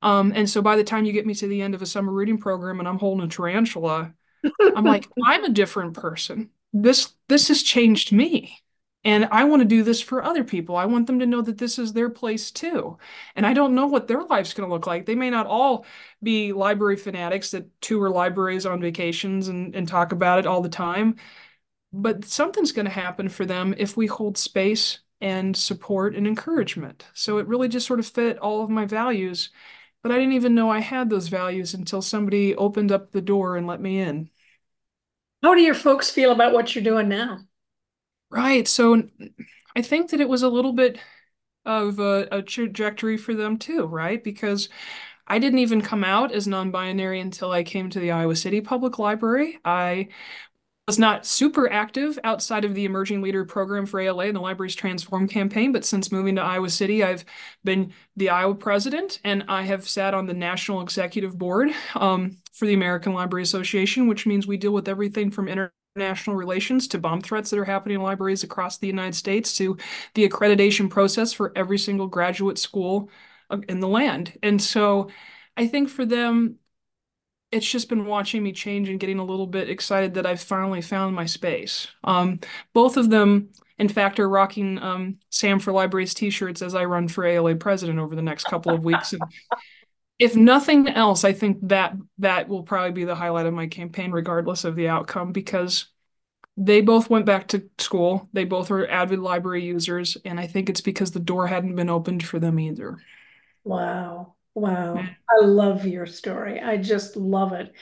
Um, 0.00 0.32
and 0.34 0.48
so 0.48 0.62
by 0.62 0.76
the 0.76 0.84
time 0.84 1.04
you 1.04 1.12
get 1.12 1.26
me 1.26 1.34
to 1.34 1.48
the 1.48 1.62
end 1.62 1.74
of 1.74 1.82
a 1.82 1.86
summer 1.86 2.12
reading 2.12 2.38
program 2.38 2.78
and 2.78 2.88
I'm 2.88 2.98
holding 2.98 3.26
a 3.26 3.28
tarantula, 3.28 4.14
I'm 4.60 4.84
like, 4.84 5.08
I'm 5.24 5.44
a 5.44 5.50
different 5.50 5.94
person. 5.94 6.50
This 6.72 7.12
this 7.28 7.48
has 7.48 7.62
changed 7.62 8.12
me. 8.12 8.56
And 9.04 9.26
I 9.32 9.44
want 9.44 9.62
to 9.62 9.68
do 9.68 9.82
this 9.82 10.00
for 10.00 10.22
other 10.22 10.44
people. 10.44 10.76
I 10.76 10.84
want 10.84 11.08
them 11.08 11.18
to 11.18 11.26
know 11.26 11.42
that 11.42 11.58
this 11.58 11.78
is 11.78 11.92
their 11.92 12.08
place 12.08 12.52
too. 12.52 12.98
And 13.34 13.44
I 13.44 13.52
don't 13.52 13.74
know 13.74 13.86
what 13.86 14.06
their 14.06 14.22
life's 14.22 14.54
going 14.54 14.68
to 14.68 14.72
look 14.72 14.86
like. 14.86 15.06
They 15.06 15.16
may 15.16 15.28
not 15.30 15.46
all 15.46 15.84
be 16.22 16.52
library 16.52 16.96
fanatics 16.96 17.50
that 17.50 17.80
tour 17.80 18.08
libraries 18.10 18.64
on 18.64 18.80
vacations 18.80 19.48
and, 19.48 19.74
and 19.74 19.88
talk 19.88 20.12
about 20.12 20.38
it 20.38 20.46
all 20.46 20.62
the 20.62 20.68
time. 20.68 21.16
But 21.92 22.24
something's 22.24 22.72
going 22.72 22.86
to 22.86 22.92
happen 22.92 23.28
for 23.28 23.44
them 23.44 23.74
if 23.76 23.96
we 23.96 24.06
hold 24.06 24.38
space 24.38 25.00
and 25.20 25.56
support 25.56 26.14
and 26.16 26.26
encouragement. 26.26 27.06
So 27.14 27.38
it 27.38 27.46
really 27.48 27.68
just 27.68 27.86
sort 27.86 28.00
of 28.00 28.06
fit 28.06 28.38
all 28.38 28.62
of 28.62 28.70
my 28.70 28.86
values. 28.86 29.50
But 30.02 30.12
I 30.12 30.16
didn't 30.16 30.34
even 30.34 30.54
know 30.54 30.70
I 30.70 30.80
had 30.80 31.10
those 31.10 31.28
values 31.28 31.74
until 31.74 32.02
somebody 32.02 32.54
opened 32.56 32.92
up 32.92 33.12
the 33.12 33.20
door 33.20 33.56
and 33.56 33.66
let 33.66 33.80
me 33.80 33.98
in. 34.00 34.30
How 35.42 35.54
do 35.54 35.60
your 35.60 35.74
folks 35.74 36.10
feel 36.10 36.32
about 36.32 36.52
what 36.52 36.74
you're 36.74 36.84
doing 36.84 37.08
now? 37.08 37.40
Right. 38.32 38.66
So 38.66 39.02
I 39.76 39.82
think 39.82 40.10
that 40.10 40.20
it 40.20 40.28
was 40.28 40.42
a 40.42 40.48
little 40.48 40.72
bit 40.72 40.98
of 41.66 41.98
a, 42.00 42.28
a 42.32 42.42
trajectory 42.42 43.16
for 43.18 43.34
them 43.34 43.58
too, 43.58 43.84
right? 43.84 44.22
Because 44.24 44.68
I 45.26 45.38
didn't 45.38 45.60
even 45.60 45.82
come 45.82 46.04
out 46.04 46.32
as 46.32 46.46
non-binary 46.46 47.20
until 47.20 47.52
I 47.52 47.64
came 47.64 47.90
to 47.90 48.00
the 48.00 48.12
Iowa 48.12 48.36
City 48.36 48.60
Public 48.60 48.98
Library. 48.98 49.58
I 49.64 50.08
was 50.88 50.98
not 50.98 51.26
super 51.26 51.70
active 51.72 52.18
outside 52.24 52.64
of 52.64 52.74
the 52.74 52.86
Emerging 52.86 53.22
Leader 53.22 53.44
Program 53.44 53.86
for 53.86 54.00
ALA 54.00 54.26
and 54.26 54.36
the 54.36 54.40
library's 54.40 54.74
Transform 54.76 55.28
campaign, 55.28 55.72
but 55.72 55.84
since 55.84 56.12
moving 56.12 56.36
to 56.36 56.42
Iowa 56.42 56.70
City, 56.70 57.04
I've 57.04 57.24
been 57.64 57.92
the 58.16 58.30
Iowa 58.30 58.54
president 58.54 59.20
and 59.24 59.44
I 59.48 59.62
have 59.62 59.88
sat 59.88 60.14
on 60.14 60.26
the 60.26 60.34
National 60.34 60.82
Executive 60.82 61.38
Board 61.38 61.70
um, 61.96 62.38
for 62.52 62.66
the 62.66 62.74
American 62.74 63.14
Library 63.14 63.44
Association, 63.44 64.08
which 64.08 64.26
means 64.26 64.46
we 64.46 64.58
deal 64.58 64.72
with 64.72 64.88
everything 64.88 65.30
from 65.30 65.48
inter 65.48 65.72
international 65.96 66.36
relations 66.36 66.88
to 66.88 66.98
bomb 66.98 67.20
threats 67.20 67.50
that 67.50 67.58
are 67.58 67.64
happening 67.64 67.96
in 67.96 68.02
libraries 68.02 68.44
across 68.44 68.78
the 68.78 68.86
United 68.86 69.14
States 69.14 69.56
to 69.58 69.76
the 70.14 70.28
accreditation 70.28 70.88
process 70.88 71.32
for 71.32 71.52
every 71.54 71.78
single 71.78 72.06
graduate 72.06 72.58
school 72.58 73.10
uh, 73.50 73.58
in 73.68 73.80
the 73.80 73.88
land. 73.88 74.38
And 74.42 74.60
so 74.60 75.08
I 75.56 75.66
think 75.66 75.88
for 75.88 76.06
them, 76.06 76.56
it's 77.50 77.70
just 77.70 77.90
been 77.90 78.06
watching 78.06 78.42
me 78.42 78.52
change 78.52 78.88
and 78.88 78.98
getting 78.98 79.18
a 79.18 79.24
little 79.24 79.46
bit 79.46 79.68
excited 79.68 80.14
that 80.14 80.24
I've 80.24 80.40
finally 80.40 80.80
found 80.80 81.14
my 81.14 81.26
space. 81.26 81.86
Um, 82.02 82.40
both 82.72 82.96
of 82.96 83.10
them, 83.10 83.50
in 83.78 83.88
fact, 83.90 84.18
are 84.18 84.28
rocking 84.28 84.78
um, 84.78 85.18
Sam 85.28 85.58
for 85.58 85.72
Libraries 85.72 86.14
t-shirts 86.14 86.62
as 86.62 86.74
I 86.74 86.86
run 86.86 87.08
for 87.08 87.26
ALA 87.26 87.56
president 87.56 87.98
over 87.98 88.16
the 88.16 88.22
next 88.22 88.44
couple 88.44 88.72
of 88.72 88.84
weeks. 88.84 89.12
And 89.12 89.20
if 90.22 90.36
nothing 90.36 90.86
else, 90.86 91.24
I 91.24 91.32
think 91.32 91.58
that 91.62 91.96
that 92.18 92.48
will 92.48 92.62
probably 92.62 92.92
be 92.92 93.02
the 93.02 93.16
highlight 93.16 93.46
of 93.46 93.54
my 93.54 93.66
campaign, 93.66 94.12
regardless 94.12 94.62
of 94.62 94.76
the 94.76 94.86
outcome, 94.86 95.32
because 95.32 95.86
they 96.56 96.80
both 96.80 97.10
went 97.10 97.26
back 97.26 97.48
to 97.48 97.68
school. 97.78 98.28
They 98.32 98.44
both 98.44 98.70
are 98.70 98.88
avid 98.88 99.18
library 99.18 99.64
users, 99.64 100.16
and 100.24 100.38
I 100.38 100.46
think 100.46 100.70
it's 100.70 100.80
because 100.80 101.10
the 101.10 101.18
door 101.18 101.48
hadn't 101.48 101.74
been 101.74 101.90
opened 101.90 102.24
for 102.24 102.38
them 102.38 102.60
either. 102.60 102.98
Wow. 103.64 104.34
Wow. 104.54 104.94
I 104.96 105.44
love 105.44 105.86
your 105.86 106.06
story. 106.06 106.60
I 106.60 106.76
just 106.76 107.16
love 107.16 107.52
it. 107.52 107.72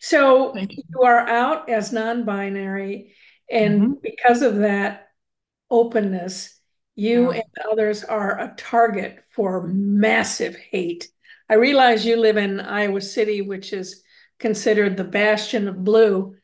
So 0.00 0.56
you. 0.56 0.68
you. 0.70 1.02
are 1.02 1.28
out 1.28 1.68
as 1.68 1.92
non-binary, 1.92 3.14
and 3.50 3.82
mm-hmm. 3.82 3.92
because 4.02 4.40
of 4.40 4.56
that 4.60 5.08
openness, 5.70 6.58
you 6.96 7.34
yeah. 7.34 7.42
and 7.42 7.70
others 7.70 8.04
are 8.04 8.40
a 8.40 8.54
target 8.56 9.22
for 9.34 9.66
massive 9.66 10.56
hate 10.56 11.10
I 11.50 11.54
realize 11.54 12.06
you 12.06 12.16
live 12.16 12.36
in 12.36 12.60
Iowa 12.60 13.00
City, 13.00 13.42
which 13.42 13.72
is 13.72 14.04
considered 14.38 14.96
the 14.96 15.02
bastion 15.02 15.66
of 15.66 15.82
blue. 15.82 16.36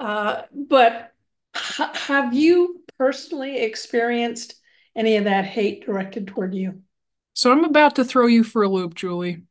Uh, 0.00 0.42
but 0.52 1.12
have 1.54 2.34
you 2.34 2.82
personally 2.98 3.58
experienced 3.62 4.56
any 4.96 5.16
of 5.16 5.24
that 5.24 5.44
hate 5.44 5.86
directed 5.86 6.26
toward 6.26 6.54
you? 6.54 6.82
So 7.34 7.52
I'm 7.52 7.62
about 7.62 7.94
to 7.96 8.04
throw 8.04 8.26
you 8.26 8.42
for 8.42 8.64
a 8.64 8.68
loop, 8.68 8.96
Julie. 8.96 9.42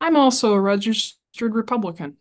I'm 0.00 0.16
also 0.16 0.52
a 0.52 0.60
registered 0.60 1.54
Republican. 1.54 2.16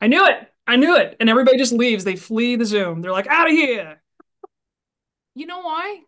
I 0.00 0.08
knew 0.08 0.26
it. 0.26 0.36
I 0.66 0.74
knew 0.74 0.96
it. 0.96 1.16
And 1.20 1.30
everybody 1.30 1.56
just 1.56 1.72
leaves. 1.72 2.02
They 2.02 2.16
flee 2.16 2.56
the 2.56 2.64
Zoom. 2.64 3.00
They're 3.00 3.12
like, 3.12 3.28
out 3.28 3.46
of 3.46 3.52
here. 3.52 4.02
You 5.36 5.46
know 5.46 5.60
why? 5.60 6.00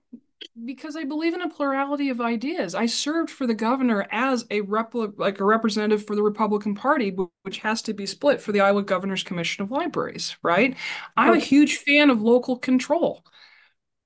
Because 0.64 0.96
I 0.96 1.04
believe 1.04 1.34
in 1.34 1.42
a 1.42 1.48
plurality 1.48 2.08
of 2.08 2.20
ideas. 2.20 2.74
I 2.74 2.86
served 2.86 3.30
for 3.30 3.46
the 3.46 3.54
governor 3.54 4.06
as 4.10 4.44
a 4.50 4.60
rep 4.62 4.94
like 4.94 5.40
a 5.40 5.44
representative 5.44 6.06
for 6.06 6.16
the 6.16 6.22
Republican 6.22 6.74
Party, 6.74 7.16
which 7.42 7.58
has 7.58 7.82
to 7.82 7.94
be 7.94 8.06
split 8.06 8.40
for 8.40 8.52
the 8.52 8.60
Iowa 8.60 8.82
Governor's 8.82 9.22
Commission 9.22 9.62
of 9.62 9.70
Libraries, 9.70 10.36
right? 10.42 10.76
I'm 11.16 11.34
a 11.34 11.38
huge 11.38 11.78
fan 11.78 12.10
of 12.10 12.22
local 12.22 12.56
control. 12.56 13.24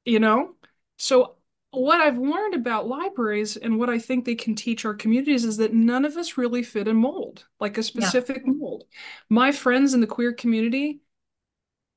You 0.04 0.18
know? 0.18 0.54
So 0.98 1.36
what 1.72 2.00
I've 2.00 2.18
learned 2.18 2.54
about 2.54 2.88
libraries 2.88 3.56
and 3.56 3.78
what 3.78 3.88
I 3.88 3.98
think 3.98 4.24
they 4.24 4.34
can 4.34 4.54
teach 4.54 4.84
our 4.84 4.94
communities 4.94 5.44
is 5.44 5.56
that 5.58 5.72
none 5.72 6.04
of 6.04 6.16
us 6.16 6.36
really 6.36 6.62
fit 6.62 6.88
a 6.88 6.94
mold, 6.94 7.46
like 7.60 7.78
a 7.78 7.82
specific 7.82 8.42
yeah. 8.44 8.52
mold. 8.52 8.84
My 9.28 9.52
friends 9.52 9.94
in 9.94 10.00
the 10.00 10.06
queer 10.06 10.32
community 10.32 11.00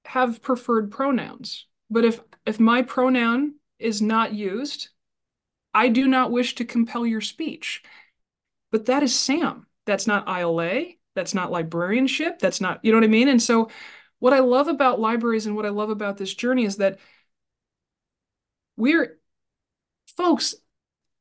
have 0.05 0.41
preferred 0.41 0.91
pronouns, 0.91 1.65
but 1.89 2.05
if 2.05 2.21
if 2.45 2.59
my 2.59 2.81
pronoun 2.83 3.55
is 3.83 4.01
not 4.01 4.33
used, 4.33 4.89
I 5.73 5.89
do 5.89 6.07
not 6.07 6.31
wish 6.31 6.55
to 6.55 6.65
compel 6.65 7.05
your 7.05 7.21
speech. 7.21 7.83
But 8.71 8.85
that 8.87 9.03
is 9.03 9.17
Sam. 9.17 9.67
That's 9.85 10.07
not 10.07 10.27
ILA. 10.27 10.83
That's 11.15 11.33
not 11.33 11.51
librarianship. 11.51 12.39
That's 12.39 12.61
not, 12.61 12.79
you 12.83 12.91
know 12.91 12.97
what 12.97 13.05
I 13.05 13.07
mean? 13.07 13.27
And 13.27 13.41
so, 13.41 13.69
what 14.19 14.33
I 14.33 14.39
love 14.39 14.69
about 14.69 15.01
libraries 15.01 15.47
and 15.47 15.55
what 15.55 15.65
I 15.65 15.69
love 15.69 15.89
about 15.89 16.17
this 16.17 16.33
journey 16.33 16.63
is 16.63 16.77
that 16.77 16.97
we're 18.77 19.19
folks, 20.15 20.55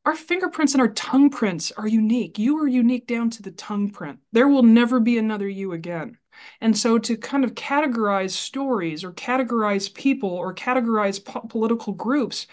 our 0.05 0.15
fingerprints 0.15 0.75
and 0.75 0.81
our 0.81 0.89
tongue 0.89 1.31
prints 1.31 1.73
are 1.73 1.89
unique. 1.89 2.39
You 2.39 2.59
are 2.59 2.69
unique 2.69 3.07
down 3.07 3.31
to 3.31 3.43
the 3.43 3.51
tongue 3.51 3.91
print. 3.91 4.21
There 4.33 4.49
will 4.49 4.63
never 4.63 5.01
be 5.01 5.19
another 5.19 5.49
you 5.49 5.73
again. 5.73 6.19
And 6.61 6.77
so 6.77 6.99
to 6.99 7.17
kind 7.17 7.45
of 7.45 7.55
categorize 7.55 8.31
stories 8.31 9.05
or 9.05 9.13
categorize 9.13 9.93
people 9.93 10.31
or 10.31 10.55
categorize 10.55 11.25
po 11.25 11.41
political 11.41 11.93
groups 11.93 12.47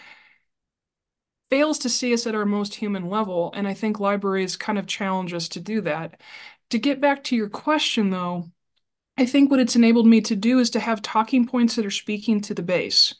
fails 1.50 1.78
to 1.80 1.88
see 1.88 2.12
us 2.14 2.26
at 2.26 2.34
our 2.34 2.44
most 2.46 2.74
human 2.74 3.08
level. 3.08 3.52
And 3.54 3.66
I 3.66 3.74
think 3.74 3.98
libraries 4.00 4.56
kind 4.56 4.78
of 4.78 4.86
challenge 4.86 5.34
us 5.34 5.48
to 5.50 5.60
do 5.60 5.80
that. 5.82 6.20
To 6.70 6.78
get 6.78 7.00
back 7.00 7.24
to 7.24 7.36
your 7.36 7.48
question, 7.48 8.10
though, 8.10 8.50
I 9.18 9.26
think 9.26 9.50
what 9.50 9.60
it's 9.60 9.76
enabled 9.76 10.06
me 10.06 10.20
to 10.22 10.36
do 10.36 10.58
is 10.60 10.70
to 10.70 10.80
have 10.80 11.02
talking 11.02 11.46
points 11.46 11.76
that 11.76 11.86
are 11.86 11.90
speaking 11.90 12.40
to 12.42 12.54
the 12.54 12.62
base. 12.62 13.14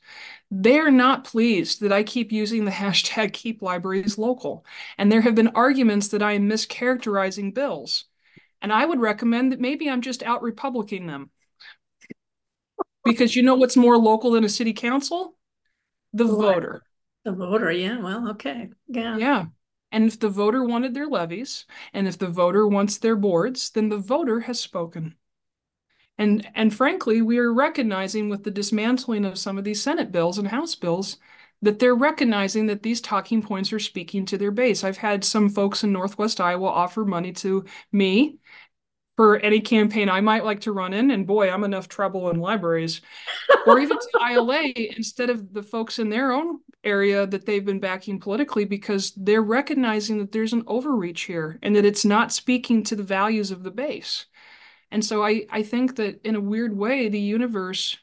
They're 0.50 0.90
not 0.90 1.24
pleased 1.24 1.80
that 1.82 1.92
I 1.92 2.04
keep 2.04 2.32
using 2.32 2.64
the 2.64 2.70
hashtag 2.82 3.32
keep 3.34 3.62
libraries 3.62 4.18
local. 4.18 4.66
And 4.98 5.12
there 5.12 5.22
have 5.22 5.36
been 5.36 5.48
arguments 5.48 6.08
that 6.08 6.22
I 6.22 6.32
am 6.34 6.48
mischaracterizing 6.48 7.54
bills. 7.54 8.06
And 8.62 8.72
I 8.72 8.84
would 8.84 9.00
recommend 9.00 9.52
that 9.52 9.60
maybe 9.60 9.88
I'm 9.88 10.02
just 10.02 10.22
out 10.22 10.42
republicing 10.42 11.06
them. 11.06 11.30
Because 13.04 13.34
you 13.34 13.42
know 13.42 13.54
what's 13.54 13.76
more 13.76 13.96
local 13.96 14.32
than 14.32 14.44
a 14.44 14.48
city 14.48 14.72
council? 14.72 15.36
The 16.12 16.24
voter. 16.24 16.82
The 17.24 17.32
voter, 17.32 17.70
yeah. 17.70 17.98
Well, 18.00 18.30
okay. 18.32 18.68
Yeah. 18.88 19.16
Yeah. 19.16 19.44
And 19.92 20.04
if 20.04 20.20
the 20.20 20.28
voter 20.28 20.64
wanted 20.64 20.94
their 20.94 21.06
levies, 21.06 21.66
and 21.92 22.06
if 22.06 22.18
the 22.18 22.28
voter 22.28 22.66
wants 22.66 22.98
their 22.98 23.16
boards, 23.16 23.70
then 23.70 23.88
the 23.88 23.98
voter 23.98 24.40
has 24.40 24.60
spoken. 24.60 25.16
And, 26.18 26.46
and 26.54 26.72
frankly, 26.72 27.22
we 27.22 27.38
are 27.38 27.52
recognizing 27.52 28.28
with 28.28 28.44
the 28.44 28.50
dismantling 28.50 29.24
of 29.24 29.38
some 29.38 29.56
of 29.56 29.64
these 29.64 29.82
Senate 29.82 30.12
bills 30.12 30.38
and 30.38 30.46
House 30.46 30.74
bills 30.74 31.16
that 31.62 31.78
they're 31.78 31.94
recognizing 31.94 32.66
that 32.66 32.82
these 32.82 33.00
talking 33.00 33.42
points 33.42 33.72
are 33.72 33.78
speaking 33.78 34.24
to 34.26 34.38
their 34.38 34.50
base. 34.50 34.84
I've 34.84 34.96
had 34.96 35.24
some 35.24 35.48
folks 35.48 35.82
in 35.82 35.92
Northwest 35.92 36.40
Iowa 36.40 36.68
offer 36.68 37.04
money 37.04 37.32
to 37.34 37.64
me 37.92 38.38
for 39.20 39.36
any 39.40 39.60
campaign 39.60 40.08
I 40.08 40.22
might 40.22 40.46
like 40.46 40.60
to 40.60 40.72
run 40.72 40.94
in. 40.94 41.10
And 41.10 41.26
boy, 41.26 41.50
I'm 41.50 41.62
enough 41.62 41.88
trouble 41.90 42.30
in 42.30 42.40
libraries. 42.40 43.02
or 43.66 43.78
even 43.78 43.98
to 43.98 44.18
ILA 44.32 44.72
instead 44.96 45.28
of 45.28 45.52
the 45.52 45.62
folks 45.62 45.98
in 45.98 46.08
their 46.08 46.32
own 46.32 46.60
area 46.84 47.26
that 47.26 47.44
they've 47.44 47.66
been 47.66 47.80
backing 47.80 48.18
politically 48.18 48.64
because 48.64 49.12
they're 49.18 49.42
recognizing 49.42 50.16
that 50.20 50.32
there's 50.32 50.54
an 50.54 50.64
overreach 50.66 51.24
here 51.24 51.58
and 51.60 51.76
that 51.76 51.84
it's 51.84 52.06
not 52.06 52.32
speaking 52.32 52.82
to 52.84 52.96
the 52.96 53.02
values 53.02 53.50
of 53.50 53.62
the 53.62 53.70
base. 53.70 54.24
And 54.90 55.04
so 55.04 55.22
I, 55.22 55.44
I 55.50 55.64
think 55.64 55.96
that 55.96 56.22
in 56.24 56.34
a 56.34 56.40
weird 56.40 56.74
way, 56.74 57.10
the 57.10 57.20
universe 57.20 57.98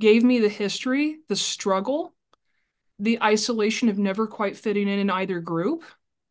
gave 0.00 0.22
me 0.22 0.38
the 0.38 0.50
history, 0.50 1.20
the 1.30 1.36
struggle, 1.36 2.12
the 2.98 3.22
isolation 3.22 3.88
of 3.88 3.96
never 3.96 4.26
quite 4.26 4.58
fitting 4.58 4.86
in 4.86 4.98
in 4.98 5.08
either 5.08 5.40
group 5.40 5.82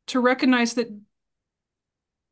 to 0.05 0.19
recognize 0.19 0.75
that 0.75 0.95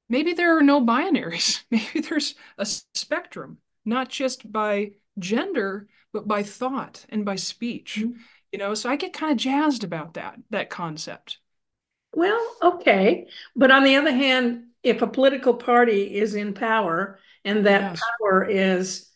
maybe 0.09 0.33
there 0.33 0.57
are 0.57 0.63
no 0.63 0.83
binaries. 0.83 1.63
Maybe 1.71 2.01
there's 2.01 2.35
a 2.57 2.65
spectrum, 2.65 3.59
not 3.85 4.09
just 4.09 4.51
by 4.51 4.91
gender, 5.17 5.87
but 6.11 6.27
by 6.27 6.43
thought 6.43 7.05
and 7.09 7.23
by 7.23 7.35
speech. 7.35 7.99
Mm-hmm. 7.99 8.19
You 8.51 8.59
know, 8.59 8.73
so 8.73 8.89
I 8.89 8.95
get 8.95 9.13
kind 9.13 9.31
of 9.31 9.37
jazzed 9.37 9.83
about 9.83 10.15
that, 10.15 10.39
that 10.49 10.69
concept. 10.69 11.37
Well, 12.13 12.55
okay. 12.61 13.27
But 13.55 13.69
on 13.69 13.83
the 13.83 13.95
other 13.95 14.11
hand, 14.11 14.69
if 14.83 15.01
a 15.01 15.07
political 15.07 15.53
party 15.53 16.15
is 16.15 16.35
in 16.35 16.53
power 16.53 17.19
and 17.45 17.65
that 17.65 17.81
yes. 17.81 18.01
power 18.19 18.45
is 18.45 19.09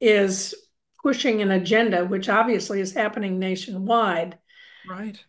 is 0.00 0.54
pushing 1.02 1.40
an 1.40 1.50
agenda 1.50 2.04
which 2.04 2.28
obviously 2.28 2.80
is 2.80 2.92
happening 2.92 3.38
nationwide 3.38 4.36
right 4.88 5.24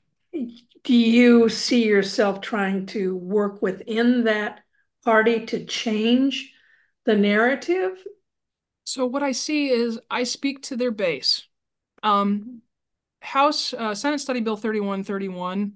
do 0.84 0.96
you 0.96 1.50
see 1.50 1.86
yourself 1.86 2.42
trying 2.42 2.86
to 2.86 3.16
work 3.16 3.62
within 3.62 4.26
that 4.26 4.62
party 5.08 5.46
to 5.46 5.66
change 5.66 6.54
the 7.06 7.16
narrative 7.16 8.04
so 8.84 9.06
what 9.06 9.24
i 9.24 9.32
see 9.32 9.70
is 9.70 10.00
i 10.10 10.24
speak 10.24 10.62
to 10.62 10.76
their 10.76 10.92
base 10.92 11.48
um, 12.04 12.62
house 13.22 13.74
uh, 13.74 13.96
senate 13.96 14.20
study 14.20 14.42
bill 14.42 14.58
3131 14.58 15.74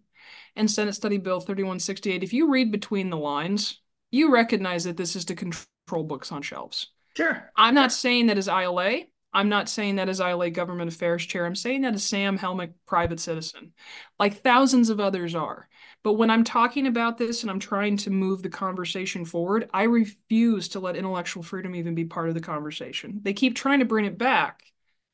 and 0.56 0.70
senate 0.70 0.94
study 0.94 1.18
bill 1.18 1.40
3168 1.40 2.24
if 2.24 2.34
you 2.34 2.52
read 2.52 2.72
between 2.72 3.10
the 3.10 3.18
lines 3.18 3.82
you 4.12 4.32
recognize 4.32 4.84
that 4.84 4.98
this 4.98 5.16
is 5.16 5.26
to 5.26 5.36
control 5.36 6.04
books 6.04 6.32
on 6.32 6.42
shelves. 6.42 6.88
Sure. 7.16 7.50
I'm 7.56 7.74
not 7.74 7.92
saying 7.92 8.28
that 8.28 8.38
as 8.38 8.48
ILA. 8.48 9.04
I'm 9.34 9.50
not 9.50 9.70
saying 9.70 9.96
that 9.96 10.10
as 10.10 10.20
ILA 10.20 10.50
government 10.50 10.94
affairs 10.94 11.26
chair. 11.26 11.46
I'm 11.46 11.56
saying 11.56 11.82
that 11.82 11.94
as 11.94 12.04
Sam 12.04 12.38
Helmick, 12.38 12.74
private 12.86 13.20
citizen, 13.20 13.72
like 14.20 14.42
thousands 14.42 14.90
of 14.90 15.00
others 15.00 15.34
are. 15.36 15.70
But 16.04 16.14
when 16.14 16.30
I'm 16.30 16.44
talking 16.44 16.88
about 16.88 17.18
this 17.18 17.44
and 17.44 17.52
I'm 17.52 17.60
trying 17.60 17.98
to 17.98 18.10
move 18.10 18.42
the 18.42 18.50
conversation 18.50 19.24
forward, 19.24 19.70
I 19.74 19.84
refuse 19.84 20.70
to 20.70 20.80
let 20.80 20.96
intellectual 20.96 21.44
freedom 21.44 21.76
even 21.76 21.94
be 21.94 22.06
part 22.06 22.30
of 22.30 22.34
the 22.36 22.42
conversation. 22.42 23.20
They 23.22 23.34
keep 23.34 23.56
trying 23.56 23.80
to 23.80 23.86
bring 23.86 24.06
it 24.06 24.18
back 24.18 24.64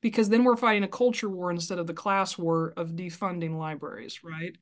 because 0.01 0.29
then 0.29 0.43
we're 0.43 0.55
fighting 0.55 0.83
a 0.83 0.87
culture 0.87 1.29
war 1.29 1.51
instead 1.51 1.79
of 1.79 1.87
the 1.87 1.93
class 1.93 2.37
war 2.37 2.73
of 2.77 2.91
defunding 2.91 3.57
libraries, 3.57 4.23
right? 4.23 4.55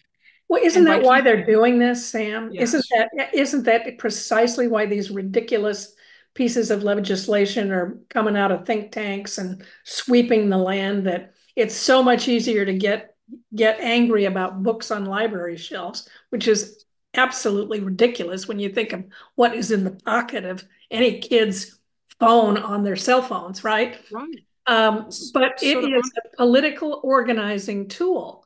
Well, 0.47 0.63
isn't 0.63 0.83
that 0.85 1.03
why 1.03 1.21
they're 1.21 1.45
doing 1.45 1.79
this, 1.79 2.07
Sam? 2.07 2.51
Yes. 2.51 2.73
Isn't 2.73 2.85
that 2.91 3.33
isn't 3.33 3.63
that 3.63 3.97
precisely 3.97 4.67
why 4.67 4.85
these 4.85 5.09
ridiculous 5.09 5.93
pieces 6.33 6.69
of 6.69 6.83
legislation 6.83 7.71
are 7.71 7.97
coming 8.09 8.37
out 8.37 8.51
of 8.51 8.65
think 8.65 8.91
tanks 8.91 9.37
and 9.37 9.63
sweeping 9.83 10.49
the 10.49 10.57
land 10.57 11.07
that 11.07 11.33
it's 11.55 11.75
so 11.75 12.03
much 12.03 12.27
easier 12.27 12.65
to 12.65 12.73
get 12.77 13.14
get 13.53 13.79
angry 13.79 14.25
about 14.25 14.63
books 14.63 14.91
on 14.91 15.05
library 15.05 15.57
shelves, 15.57 16.07
which 16.29 16.47
is 16.47 16.85
absolutely 17.13 17.79
ridiculous 17.79 18.47
when 18.47 18.59
you 18.59 18.69
think 18.69 18.93
of 18.93 19.05
what 19.35 19.55
is 19.55 19.71
in 19.71 19.83
the 19.83 19.91
pocket 19.91 20.45
of 20.45 20.63
any 20.91 21.19
kid's 21.19 21.79
phone 22.19 22.57
on 22.57 22.83
their 22.83 22.95
cell 22.95 23.21
phones, 23.21 23.63
right? 23.63 23.99
Right. 24.11 24.39
Um, 24.67 25.09
but 25.33 25.59
so 25.59 25.65
it 25.65 25.93
is 25.93 26.11
a 26.17 26.37
political 26.37 26.99
organizing 27.03 27.87
tool, 27.87 28.45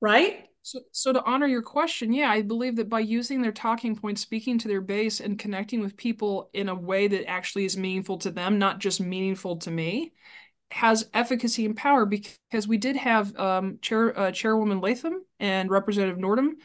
right? 0.00 0.46
So, 0.62 0.80
so 0.92 1.12
to 1.12 1.24
honor 1.24 1.46
your 1.46 1.62
question, 1.62 2.12
yeah, 2.12 2.30
I 2.30 2.42
believe 2.42 2.76
that 2.76 2.88
by 2.88 3.00
using 3.00 3.40
their 3.40 3.52
talking 3.52 3.96
points, 3.96 4.20
speaking 4.20 4.58
to 4.58 4.68
their 4.68 4.80
base, 4.80 5.20
and 5.20 5.38
connecting 5.38 5.80
with 5.80 5.96
people 5.96 6.50
in 6.52 6.68
a 6.68 6.74
way 6.74 7.08
that 7.08 7.28
actually 7.28 7.64
is 7.64 7.76
meaningful 7.76 8.18
to 8.18 8.30
them, 8.30 8.58
not 8.58 8.78
just 8.78 9.00
meaningful 9.00 9.56
to 9.58 9.70
me, 9.70 10.12
has 10.70 11.08
efficacy 11.14 11.66
and 11.66 11.76
power. 11.76 12.06
Because 12.06 12.68
we 12.68 12.78
did 12.78 12.96
have 12.96 13.36
um, 13.38 13.78
Chair 13.82 14.18
uh, 14.18 14.30
Chairwoman 14.30 14.80
Latham 14.80 15.24
and 15.38 15.70
Representative 15.70 16.18
Nordham 16.18 16.56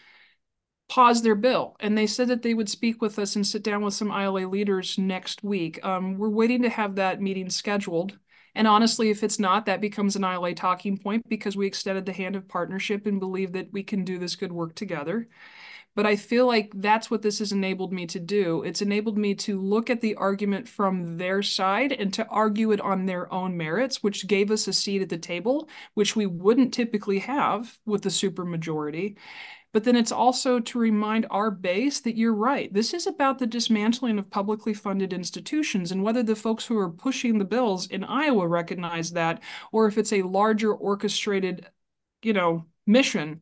pause 0.87 1.21
their 1.21 1.35
bill, 1.35 1.75
and 1.79 1.97
they 1.97 2.07
said 2.07 2.27
that 2.27 2.43
they 2.43 2.53
would 2.53 2.69
speak 2.69 3.01
with 3.01 3.17
us 3.17 3.35
and 3.35 3.45
sit 3.45 3.63
down 3.63 3.83
with 3.83 3.93
some 3.93 4.11
ILA 4.11 4.47
leaders 4.47 4.97
next 4.97 5.43
week. 5.43 5.83
Um, 5.83 6.17
we're 6.17 6.29
waiting 6.29 6.61
to 6.61 6.69
have 6.69 6.95
that 6.95 7.21
meeting 7.21 7.49
scheduled. 7.49 8.17
And 8.53 8.67
honestly, 8.67 9.09
if 9.09 9.23
it's 9.23 9.39
not, 9.39 9.65
that 9.65 9.81
becomes 9.81 10.15
an 10.15 10.23
ILA 10.23 10.53
talking 10.53 10.97
point 10.97 11.27
because 11.27 11.57
we 11.57 11.67
extended 11.67 12.05
the 12.05 12.13
hand 12.13 12.35
of 12.35 12.47
partnership 12.47 13.05
and 13.05 13.19
believe 13.19 13.51
that 13.53 13.73
we 13.73 13.83
can 13.83 14.05
do 14.05 14.17
this 14.17 14.35
good 14.35 14.51
work 14.51 14.75
together. 14.75 15.27
But 15.95 16.05
I 16.05 16.17
feel 16.17 16.45
like 16.45 16.73
that's 16.75 17.09
what 17.09 17.21
this 17.21 17.39
has 17.39 17.53
enabled 17.53 17.93
me 17.93 18.05
to 18.07 18.19
do. 18.19 18.63
It's 18.63 18.81
enabled 18.81 19.17
me 19.17 19.33
to 19.35 19.61
look 19.61 19.89
at 19.89 20.01
the 20.01 20.15
argument 20.15 20.67
from 20.67 21.17
their 21.17 21.41
side 21.41 21.93
and 21.93 22.13
to 22.13 22.27
argue 22.27 22.71
it 22.71 22.81
on 22.81 23.05
their 23.05 23.31
own 23.33 23.55
merits, 23.55 24.03
which 24.03 24.27
gave 24.27 24.51
us 24.51 24.67
a 24.67 24.73
seat 24.73 25.01
at 25.01 25.09
the 25.09 25.17
table, 25.17 25.69
which 25.93 26.15
we 26.15 26.25
wouldn't 26.25 26.73
typically 26.73 27.19
have 27.19 27.79
with 27.85 28.01
the 28.01 28.09
supermajority. 28.09 29.15
But 29.71 29.83
then 29.83 29.95
it's 29.95 30.11
also 30.11 30.59
to 30.59 30.79
remind 30.79 31.27
our 31.29 31.51
base 31.51 31.99
that 32.01 32.17
you're 32.17 32.33
right. 32.33 32.73
This 32.73 32.93
is 32.93 33.07
about 33.07 33.39
the 33.39 33.47
dismantling 33.47 34.19
of 34.19 34.29
publicly 34.29 34.73
funded 34.73 35.11
institutions 35.11 35.91
and 35.91 36.01
whether 36.03 36.23
the 36.23 36.35
folks 36.35 36.65
who 36.65 36.77
are 36.77 36.89
pushing 36.89 37.37
the 37.37 37.45
bills 37.45 37.87
in 37.87 38.03
Iowa 38.03 38.47
recognize 38.47 39.11
that, 39.11 39.43
or 39.73 39.85
if 39.87 39.97
it's 39.97 40.13
a 40.13 40.21
larger 40.21 40.73
orchestrated, 40.73 41.69
you 42.21 42.33
know, 42.33 42.65
mission. 42.87 43.41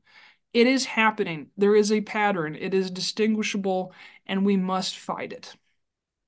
It 0.54 0.68
is 0.68 0.86
happening. 0.86 1.48
There 1.58 1.76
is 1.76 1.92
a 1.92 2.02
pattern. 2.02 2.56
It 2.56 2.74
is 2.74 2.92
distinguishable, 2.92 3.94
and 4.28 4.46
we 4.46 4.56
must 4.56 4.98
fight 4.98 5.34
it. 5.34 5.56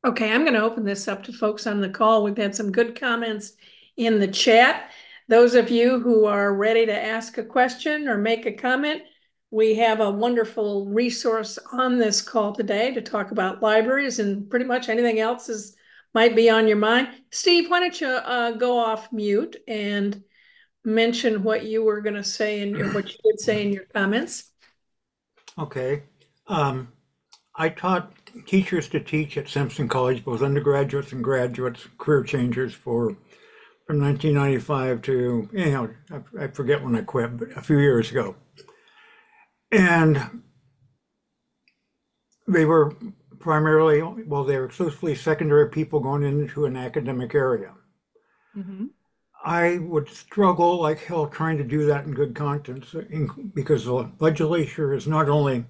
Okay, 0.05 0.31
I'm 0.31 0.41
going 0.41 0.53
to 0.53 0.61
open 0.61 0.83
this 0.83 1.07
up 1.07 1.23
to 1.23 1.33
folks 1.33 1.65
on 1.67 1.81
the 1.81 1.89
call. 1.89 2.23
We've 2.23 2.37
had 2.37 2.55
some 2.55 2.71
good 2.71 2.99
comments 2.99 3.53
in 3.97 4.19
the 4.19 4.27
chat. 4.27 4.91
Those 5.27 5.55
of 5.55 5.69
you 5.69 5.99
who 5.99 6.25
are 6.25 6.53
ready 6.53 6.85
to 6.85 7.03
ask 7.03 7.37
a 7.37 7.43
question 7.43 8.07
or 8.07 8.17
make 8.17 8.45
a 8.45 8.51
comment, 8.51 9.01
we 9.49 9.75
have 9.75 9.99
a 9.99 10.11
wonderful 10.11 10.87
resource 10.87 11.57
on 11.71 11.97
this 11.97 12.21
call 12.21 12.53
today 12.53 12.93
to 12.93 13.01
talk 13.01 13.31
about 13.31 13.61
libraries 13.61 14.19
and 14.19 14.49
pretty 14.49 14.65
much 14.65 14.89
anything 14.89 15.19
else 15.19 15.49
is 15.49 15.75
might 16.13 16.35
be 16.35 16.49
on 16.49 16.67
your 16.67 16.77
mind. 16.77 17.09
Steve, 17.31 17.69
why 17.69 17.81
don't 17.81 17.99
you 17.99 18.07
uh, 18.07 18.51
go 18.51 18.77
off 18.77 19.11
mute 19.11 19.57
and 19.67 20.23
mention 20.85 21.43
what 21.43 21.65
you 21.65 21.83
were 21.83 22.01
going 22.01 22.15
to 22.15 22.23
say 22.23 22.61
and 22.61 22.93
what 22.93 23.11
you 23.11 23.17
did 23.23 23.39
say 23.39 23.63
in 23.63 23.73
your 23.73 23.85
comments? 23.85 24.51
Okay. 25.57 26.03
Um, 26.47 26.91
I 27.55 27.69
taught 27.69 28.11
teachers 28.45 28.87
to 28.89 28.99
teach 28.99 29.37
at 29.37 29.47
Simpson 29.47 29.87
College, 29.87 30.23
both 30.23 30.41
undergraduates 30.41 31.11
and 31.11 31.23
graduates, 31.23 31.87
career 31.97 32.23
changers 32.23 32.73
for 32.73 33.17
from 33.87 34.01
1995 34.01 35.01
to, 35.03 35.49
you 35.53 35.71
know, 35.71 35.89
I, 36.11 36.45
I 36.45 36.47
forget 36.47 36.83
when 36.83 36.95
I 36.95 37.01
quit, 37.01 37.37
but 37.37 37.55
a 37.55 37.61
few 37.61 37.77
years 37.77 38.09
ago. 38.09 38.35
And 39.71 40.41
they 42.47 42.65
were 42.65 42.95
primarily, 43.39 44.01
well, 44.01 44.43
they 44.43 44.57
were 44.57 44.65
exclusively 44.65 45.13
secondary 45.13 45.69
people 45.69 45.99
going 45.99 46.23
into 46.23 46.65
an 46.65 46.75
academic 46.75 47.35
area. 47.35 47.73
Mm-hmm. 48.57 48.85
I 49.45 49.77
would 49.77 50.09
struggle 50.09 50.81
like 50.81 50.99
hell 51.03 51.27
trying 51.27 51.59
to 51.59 51.63
do 51.63 51.85
that 51.85 52.05
in 52.05 52.15
good 52.15 52.33
conscience 52.33 52.95
because 53.53 53.85
the 53.85 54.09
legislature 54.19 54.91
is 54.91 55.05
not 55.05 55.29
only 55.29 55.65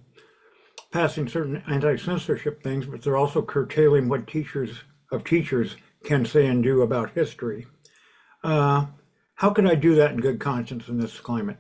passing 0.92 1.28
certain 1.28 1.62
anti-censorship 1.68 2.64
things, 2.64 2.86
but 2.86 3.02
they're 3.02 3.18
also 3.18 3.42
curtailing 3.42 4.08
what 4.08 4.28
teachers 4.28 4.84
of 5.12 5.26
teachers 5.26 5.76
can 6.06 6.26
say 6.26 6.48
and 6.48 6.64
do 6.64 6.82
about 6.84 7.12
history. 7.12 7.68
Uh, 8.46 8.86
how 9.36 9.50
could 9.50 9.66
I 9.66 9.76
do 9.76 9.96
that 9.96 10.12
in 10.12 10.22
good 10.22 10.40
conscience 10.40 10.88
in 10.88 10.98
this 10.98 11.20
climate? 11.20 11.58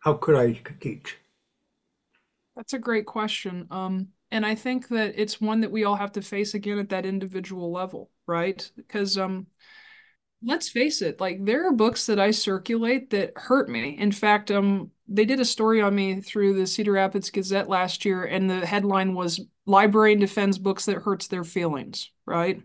How 0.00 0.14
could 0.14 0.34
I 0.34 0.60
teach? 0.80 1.18
That's 2.56 2.72
a 2.72 2.80
great 2.80 3.06
question. 3.06 3.68
Um, 3.70 4.08
and 4.32 4.44
I 4.44 4.56
think 4.56 4.88
that 4.88 5.14
it's 5.16 5.40
one 5.40 5.60
that 5.60 5.70
we 5.70 5.84
all 5.84 5.94
have 5.94 6.12
to 6.12 6.22
face 6.22 6.54
again 6.54 6.80
at 6.80 6.88
that 6.88 7.06
individual 7.06 7.70
level, 7.70 8.10
right? 8.26 8.68
Because 8.76 9.16
um, 9.18 9.46
let's 10.42 10.68
face 10.68 11.02
it, 11.02 11.20
like 11.20 11.44
there 11.44 11.68
are 11.68 11.72
books 11.72 12.06
that 12.06 12.20
I 12.20 12.30
circulate 12.30 13.10
that 13.10 13.32
hurt 13.36 13.68
me. 13.68 13.96
In 13.98 14.12
fact, 14.12 14.50
um, 14.50 14.90
they 15.08 15.24
did 15.24 15.40
a 15.40 15.44
story 15.44 15.80
on 15.80 15.94
me 15.94 16.20
through 16.20 16.54
the 16.54 16.66
Cedar 16.66 16.92
Rapids 16.92 17.30
Gazette 17.30 17.68
last 17.68 18.04
year, 18.04 18.24
and 18.24 18.48
the 18.48 18.66
headline 18.66 19.14
was 19.14 19.40
"Librarian 19.66 20.18
Defends 20.18 20.58
Books 20.58 20.86
That 20.86 21.02
Hurts 21.02 21.28
Their 21.28 21.44
Feelings," 21.44 22.10
right? 22.24 22.62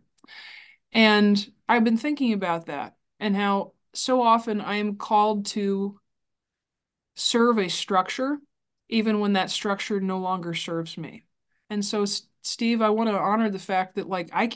And 0.92 1.52
I've 1.70 1.84
been 1.84 1.98
thinking 1.98 2.34
about 2.34 2.66
that 2.66 2.96
and 3.20 3.36
how 3.36 3.74
so 3.94 4.22
often 4.22 4.62
I 4.62 4.76
am 4.76 4.98
called 4.98 5.46
to 5.48 6.00
serve 7.16 7.60
a 7.60 7.70
structure 7.70 8.40
even 8.90 9.20
when 9.20 9.34
that 9.34 9.50
structure 9.50 10.02
no 10.02 10.20
longer 10.20 10.54
serves 10.54 10.98
me. 10.98 11.24
And 11.70 11.84
so, 11.84 12.06
Steve, 12.42 12.82
I 12.82 12.90
want 12.90 13.10
to 13.10 13.18
honor 13.18 13.50
the 13.50 13.60
fact 13.60 13.96
that, 13.96 14.08
like, 14.10 14.30
I, 14.34 14.52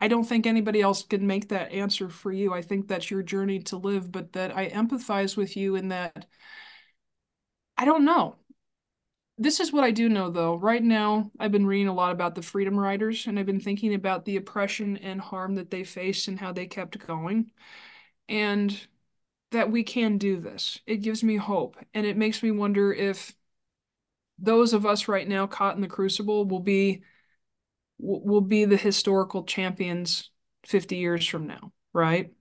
I 0.00 0.08
don't 0.08 0.24
think 0.24 0.46
anybody 0.46 0.80
else 0.80 1.02
can 1.02 1.26
make 1.26 1.48
that 1.48 1.72
answer 1.72 2.08
for 2.08 2.32
you. 2.32 2.52
I 2.52 2.62
think 2.62 2.88
that's 2.88 3.10
your 3.10 3.22
journey 3.22 3.60
to 3.64 3.76
live, 3.76 4.10
but 4.10 4.32
that 4.32 4.56
I 4.56 4.70
empathize 4.70 5.36
with 5.36 5.56
you 5.56 5.76
in 5.76 5.88
that 5.88 6.26
I 7.76 7.84
don't 7.84 8.04
know. 8.04 8.36
This 9.38 9.58
is 9.60 9.72
what 9.72 9.84
I 9.84 9.90
do 9.90 10.08
know, 10.08 10.30
though. 10.30 10.56
Right 10.56 10.82
now, 10.82 11.30
I've 11.38 11.52
been 11.52 11.66
reading 11.66 11.88
a 11.88 11.94
lot 11.94 12.12
about 12.12 12.34
the 12.34 12.42
Freedom 12.42 12.78
Riders, 12.78 13.26
and 13.26 13.38
I've 13.38 13.46
been 13.46 13.60
thinking 13.60 13.94
about 13.94 14.26
the 14.26 14.36
oppression 14.36 14.98
and 14.98 15.18
harm 15.18 15.54
that 15.54 15.70
they 15.70 15.82
faced 15.82 16.28
and 16.28 16.38
how 16.38 16.52
they 16.52 16.66
kept 16.66 17.06
going. 17.06 17.50
And 18.28 18.78
that 19.50 19.70
we 19.70 19.82
can 19.82 20.18
do 20.18 20.40
this. 20.40 20.80
It 20.86 20.98
gives 20.98 21.24
me 21.24 21.36
hope. 21.36 21.76
And 21.94 22.06
it 22.06 22.16
makes 22.16 22.42
me 22.42 22.50
wonder 22.50 22.92
if 22.92 23.34
those 24.38 24.72
of 24.72 24.86
us 24.86 25.08
right 25.08 25.26
now 25.28 25.46
caught 25.46 25.74
in 25.74 25.82
the 25.82 25.88
crucible 25.88 26.46
will 26.46 26.60
be 26.60 27.02
will 28.02 28.40
be 28.40 28.64
the 28.64 28.76
historical 28.76 29.44
champions 29.44 30.30
50 30.66 30.96
years 30.96 31.26
from 31.26 31.46
now 31.46 31.72
right? 31.92 32.32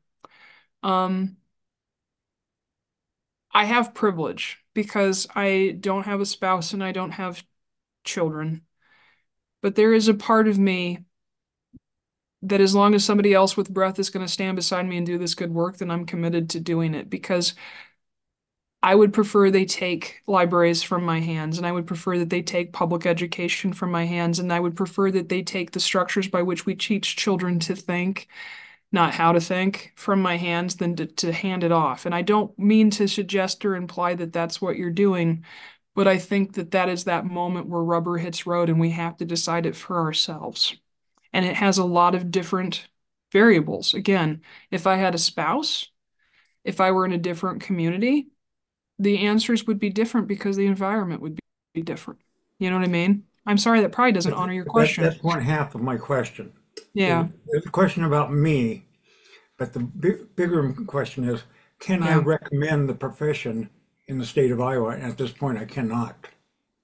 Um 0.84 1.38
i 3.52 3.66
have 3.66 3.94
privilege 3.94 4.60
because 4.74 5.28
i 5.36 5.76
don't 5.80 6.06
have 6.06 6.22
a 6.22 6.26
spouse 6.26 6.74
and 6.74 6.84
i 6.84 6.92
don't 6.92 7.12
have 7.12 7.44
children. 8.06 8.66
But 9.62 9.76
there 9.76 9.94
is 9.94 10.08
a 10.10 10.14
part 10.14 10.48
of 10.48 10.60
me 10.60 11.06
that 12.42 12.62
as 12.62 12.74
long 12.74 12.94
as 12.96 13.04
somebody 13.04 13.34
else 13.34 13.58
with 13.58 13.74
breath 13.74 14.00
is 14.00 14.10
going 14.10 14.26
to 14.26 14.32
stand 14.32 14.56
beside 14.56 14.88
me 14.88 14.98
and 14.98 15.06
do 15.06 15.18
this 15.18 15.36
good 15.36 15.52
work 15.54 15.78
then 15.78 15.92
i'm 15.92 16.06
committed 16.06 16.50
to 16.50 16.60
doing 16.60 16.94
it 16.96 17.10
because 17.10 17.54
I 18.82 18.96
would 18.96 19.14
prefer 19.14 19.52
they 19.52 19.66
take 19.66 20.22
libraries 20.26 20.84
from 20.84 21.04
my 21.04 21.20
hands, 21.20 21.58
and 21.58 21.68
I 21.68 21.72
would 21.72 21.86
prefer 21.88 22.18
that 22.20 22.30
they 22.30 22.42
take 22.42 22.72
public 22.72 23.06
education 23.06 23.74
from 23.74 23.92
my 23.92 24.06
hands, 24.06 24.40
and 24.40 24.54
I 24.54 24.60
would 24.60 24.76
prefer 24.76 25.12
that 25.12 25.28
they 25.30 25.44
take 25.44 25.72
the 25.72 25.82
structures 25.82 26.30
by 26.30 26.44
which 26.44 26.66
we 26.66 26.76
teach 26.76 27.18
children 27.18 27.60
to 27.60 27.76
think, 27.76 28.28
not 28.92 29.14
how 29.14 29.34
to 29.34 29.42
think, 29.42 29.94
from 29.96 30.22
my 30.22 30.38
hands 30.38 30.76
than 30.78 30.96
to, 30.98 31.08
to 31.08 31.34
hand 31.34 31.64
it 31.64 31.72
off. 31.74 32.06
And 32.06 32.16
I 32.16 32.22
don't 32.22 32.58
mean 32.60 32.90
to 32.92 33.08
suggest 33.08 33.66
or 33.66 33.76
imply 33.76 34.16
that 34.16 34.34
that's 34.34 34.62
what 34.62 34.78
you're 34.78 34.92
doing, 34.92 35.46
but 35.96 36.08
I 36.08 36.18
think 36.18 36.54
that 36.54 36.72
that 36.72 36.90
is 36.90 37.06
that 37.06 37.26
moment 37.26 37.68
where 37.68 37.84
rubber 37.84 38.18
hits 38.18 38.48
road 38.48 38.70
and 38.70 38.80
we 38.80 38.92
have 38.92 39.18
to 39.18 39.26
decide 39.26 39.66
it 39.66 39.76
for 39.76 40.00
ourselves. 40.00 40.76
And 41.34 41.46
it 41.46 41.56
has 41.58 41.78
a 41.80 41.86
lot 41.86 42.16
of 42.16 42.32
different 42.32 42.88
variables. 43.32 43.94
Again, 43.94 44.42
if 44.72 44.88
I 44.88 44.96
had 44.98 45.16
a 45.16 45.20
spouse, 45.20 45.90
if 46.64 46.82
I 46.82 46.92
were 46.92 47.06
in 47.06 47.12
a 47.14 47.18
different 47.18 47.62
community, 47.62 48.30
the 49.00 49.20
answers 49.20 49.66
would 49.66 49.80
be 49.80 49.90
different 49.90 50.28
because 50.28 50.58
the 50.58 50.68
environment 50.68 51.22
would 51.22 51.40
be 51.74 51.82
different. 51.82 52.20
You 52.60 52.70
know 52.70 52.78
what 52.78 52.86
I 52.86 52.92
mean? 52.92 53.24
I'm 53.46 53.58
sorry 53.58 53.82
that 53.82 53.92
probably 53.92 54.12
doesn't 54.12 54.34
honor 54.34 54.54
your 54.54 54.66
question. 54.66 55.04
That's 55.04 55.24
one 55.24 55.42
half 55.42 55.74
of 55.74 55.82
my 55.82 55.98
question. 55.98 56.52
Yeah. 56.94 57.28
There's 57.48 57.66
a 57.66 57.72
question 57.72 58.04
about 58.04 58.32
me, 58.32 58.86
but 59.58 59.74
the 59.74 59.80
big, 59.80 60.36
bigger 60.36 60.74
question 60.86 61.24
is, 61.24 61.44
can 61.80 62.04
I 62.04 62.16
recommend 62.16 62.90
the 62.90 62.94
profession 62.94 63.70
in 64.08 64.18
the 64.18 64.26
state 64.26 64.52
of 64.52 64.60
Iowa? 64.60 64.90
And 64.90 65.04
at 65.04 65.18
this 65.18 65.32
point, 65.32 65.58
I 65.58 65.66
cannot. 65.66 66.28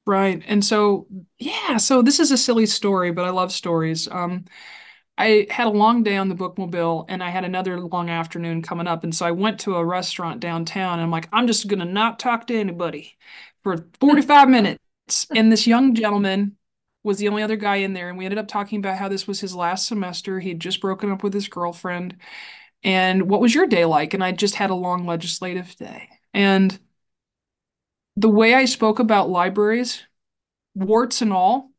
Right. 0.08 0.42
And 0.48 0.64
so, 0.64 1.08
yeah, 1.38 1.78
so 1.78 2.02
this 2.02 2.20
is 2.20 2.32
a 2.32 2.38
silly 2.38 2.66
story, 2.66 3.12
but 3.12 3.26
I 3.26 3.30
love 3.30 3.52
stories. 3.52 4.08
Um, 4.08 4.46
I 5.18 5.48
had 5.50 5.68
a 5.68 5.70
long 5.70 6.04
day 6.04 6.18
on 6.18 6.28
the 6.28 6.36
bookmobile 6.36 7.06
and 7.08 7.24
I 7.24 7.30
had 7.30 7.46
another 7.46 7.80
long 7.80 8.10
afternoon 8.10 8.62
coming 8.62 8.88
up. 8.88 9.04
And 9.04 9.16
so 9.16 9.26
I 9.26 9.32
went 9.32 9.62
to 9.62 9.76
a 9.76 9.86
restaurant 9.86 10.42
downtown 10.42 10.94
and 10.94 11.04
I'm 11.04 11.12
like, 11.12 11.30
I'm 11.32 11.48
just 11.48 11.68
going 11.68 11.80
to 11.80 11.86
not 11.86 12.20
talk 12.20 12.48
to 12.48 12.58
anybody 12.58 13.18
for 13.64 13.88
45 14.02 14.50
minutes. 14.50 14.80
And 15.34 15.52
this 15.52 15.68
young 15.68 15.96
gentleman 15.96 16.58
was 17.04 17.18
the 17.18 17.30
only 17.30 17.44
other 17.44 17.56
guy 17.56 17.78
in 17.78 17.94
there. 17.94 18.10
And 18.10 18.18
we 18.18 18.26
ended 18.26 18.40
up 18.40 18.48
talking 18.48 18.80
about 18.80 18.98
how 18.98 19.08
this 19.08 19.28
was 19.28 19.40
his 19.40 19.56
last 19.56 19.88
semester. 19.88 20.40
He 20.40 20.50
had 20.50 20.60
just 20.60 20.82
broken 20.82 21.12
up 21.12 21.24
with 21.24 21.34
his 21.34 21.48
girlfriend. 21.48 22.18
And 22.84 23.30
what 23.30 23.42
was 23.42 23.56
your 23.56 23.68
day 23.68 23.86
like? 23.86 24.14
And 24.14 24.24
I 24.24 24.32
just 24.34 24.56
had 24.56 24.70
a 24.70 24.76
long 24.76 25.06
legislative 25.06 25.76
day. 25.78 26.10
And 26.34 26.78
the 28.18 28.30
way 28.30 28.54
I 28.54 28.66
spoke 28.66 29.00
about 29.00 29.30
libraries, 29.30 30.04
warts 30.74 31.22
and 31.22 31.32
all, 31.32 31.72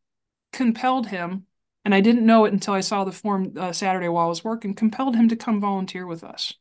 compelled 0.52 1.08
him 1.08 1.45
and 1.86 1.94
I 1.94 2.00
didn't 2.00 2.26
know 2.26 2.46
it 2.46 2.52
until 2.52 2.74
I 2.74 2.80
saw 2.80 3.04
the 3.04 3.12
form 3.12 3.52
uh, 3.56 3.72
Saturday 3.72 4.08
while 4.08 4.26
I 4.26 4.28
was 4.28 4.42
working, 4.42 4.74
compelled 4.74 5.14
him 5.14 5.28
to 5.28 5.36
come 5.36 5.60
volunteer 5.60 6.04
with 6.04 6.24
us. 6.24 6.52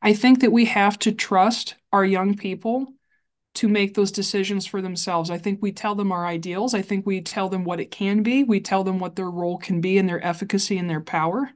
I 0.00 0.14
think 0.14 0.40
that 0.40 0.52
we 0.52 0.66
have 0.66 0.96
to 1.00 1.10
trust 1.10 1.74
our 1.92 2.04
young 2.04 2.36
people 2.36 2.86
to 3.54 3.66
make 3.66 3.94
those 3.94 4.12
decisions 4.12 4.64
for 4.64 4.80
themselves. 4.80 5.30
I 5.30 5.38
think 5.38 5.60
we 5.60 5.72
tell 5.72 5.96
them 5.96 6.12
our 6.12 6.24
ideals. 6.24 6.74
I 6.74 6.82
think 6.82 7.04
we 7.04 7.20
tell 7.22 7.48
them 7.48 7.64
what 7.64 7.80
it 7.80 7.90
can 7.90 8.22
be. 8.22 8.44
We 8.44 8.60
tell 8.60 8.84
them 8.84 9.00
what 9.00 9.16
their 9.16 9.28
role 9.28 9.58
can 9.58 9.80
be 9.80 9.98
and 9.98 10.08
their 10.08 10.24
efficacy 10.24 10.78
and 10.78 10.88
their 10.88 11.00
power. 11.00 11.50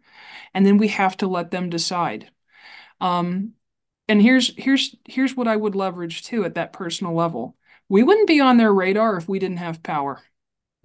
And 0.52 0.66
then 0.66 0.76
we 0.76 0.88
have 0.88 1.16
to 1.18 1.28
let 1.28 1.52
them 1.52 1.70
decide. 1.70 2.28
Um, 3.00 3.52
and 4.08 4.20
here's 4.20 4.52
here's 4.56 4.96
here's 5.04 5.36
what 5.36 5.46
I 5.46 5.54
would 5.54 5.76
leverage 5.76 6.24
too 6.24 6.44
at 6.44 6.56
that 6.56 6.72
personal 6.72 7.14
level. 7.14 7.56
We 7.88 8.02
wouldn't 8.02 8.26
be 8.26 8.40
on 8.40 8.56
their 8.56 8.74
radar 8.74 9.16
if 9.16 9.28
we 9.28 9.38
didn't 9.38 9.58
have 9.58 9.84
power. 9.84 10.24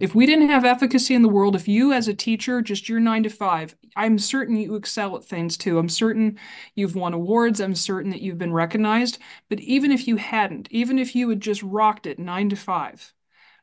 If 0.02 0.16
we 0.16 0.26
didn't 0.26 0.48
have 0.48 0.64
efficacy 0.64 1.14
in 1.14 1.22
the 1.22 1.28
world, 1.28 1.54
if 1.54 1.68
you 1.68 1.92
as 1.92 2.08
a 2.08 2.12
teacher, 2.12 2.60
just 2.60 2.88
your 2.88 2.98
nine 2.98 3.22
to 3.22 3.28
five, 3.30 3.76
I'm 3.94 4.18
certain 4.18 4.56
you 4.56 4.74
excel 4.74 5.14
at 5.16 5.24
things 5.24 5.56
too. 5.56 5.78
I'm 5.78 5.88
certain 5.88 6.40
you've 6.74 6.96
won 6.96 7.14
awards. 7.14 7.60
I'm 7.60 7.76
certain 7.76 8.10
that 8.10 8.20
you've 8.20 8.36
been 8.36 8.52
recognized. 8.52 9.18
But 9.48 9.60
even 9.60 9.92
if 9.92 10.08
you 10.08 10.16
hadn't, 10.16 10.66
even 10.72 10.98
if 10.98 11.14
you 11.14 11.28
had 11.28 11.38
just 11.40 11.62
rocked 11.62 12.08
it 12.08 12.18
nine 12.18 12.48
to 12.48 12.56
five, 12.56 13.14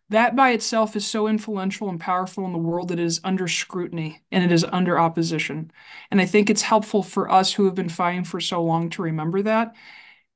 that 0.08 0.34
by 0.34 0.52
itself 0.52 0.96
is 0.96 1.06
so 1.06 1.28
influential 1.28 1.90
and 1.90 2.00
powerful 2.00 2.46
in 2.46 2.54
the 2.54 2.58
world 2.58 2.88
that 2.88 3.00
it 3.00 3.06
is 3.06 3.20
under 3.26 3.50
scrutiny 3.50 4.24
and 4.32 4.42
it 4.42 4.54
is 4.54 4.64
under 4.64 4.98
opposition. 4.98 5.72
And 6.10 6.22
I 6.22 6.26
think 6.26 6.50
it's 6.50 6.62
helpful 6.62 7.04
for 7.04 7.30
us 7.30 7.52
who 7.52 7.66
have 7.66 7.76
been 7.76 7.90
fighting 7.90 8.24
for 8.24 8.40
so 8.40 8.64
long 8.64 8.90
to 8.92 9.02
remember 9.02 9.42
that 9.42 9.76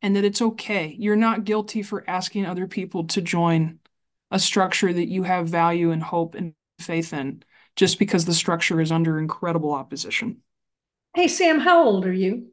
and 0.01 0.17
that 0.17 0.25
it's 0.25 0.41
okay. 0.41 0.95
You're 0.99 1.15
not 1.15 1.45
guilty 1.45 1.81
for 1.81 2.03
asking 2.09 2.45
other 2.45 2.67
people 2.67 3.05
to 3.05 3.21
join 3.21 3.79
a 4.33 4.39
structure 4.39 4.91
that 4.91 5.07
you 5.07 5.21
have 5.23 5.47
value 5.47 5.91
and 5.91 6.01
hope 6.01 6.33
and 6.33 6.55
faith 6.79 7.13
in 7.13 7.43
just 7.75 7.99
because 7.99 8.25
the 8.25 8.33
structure 8.33 8.81
is 8.81 8.91
under 8.91 9.19
incredible 9.19 9.71
opposition. 9.71 10.41
Hey, 11.15 11.27
Sam, 11.27 11.59
how 11.59 11.85
old 11.85 12.05
are 12.05 12.11
you? 12.11 12.47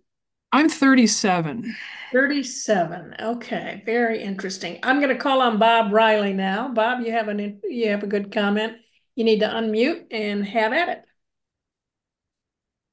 I'm 0.52 0.68
37. 0.68 1.74
37. 2.12 3.16
Okay, 3.18 3.82
very 3.86 4.22
interesting. 4.22 4.78
I'm 4.82 5.00
going 5.00 5.08
to 5.08 5.20
call 5.20 5.40
on 5.40 5.58
Bob 5.58 5.92
Riley 5.92 6.34
now. 6.34 6.68
Bob, 6.68 7.00
you 7.00 7.12
have 7.12 7.28
an 7.28 7.60
you 7.64 7.88
have 7.88 8.02
a 8.02 8.08
good 8.08 8.30
comment. 8.30 8.74
You 9.16 9.24
need 9.24 9.40
to 9.40 9.46
unmute 9.48 10.06
and 10.10 10.44
have 10.44 10.72
at 10.74 10.88
it. 10.90 11.04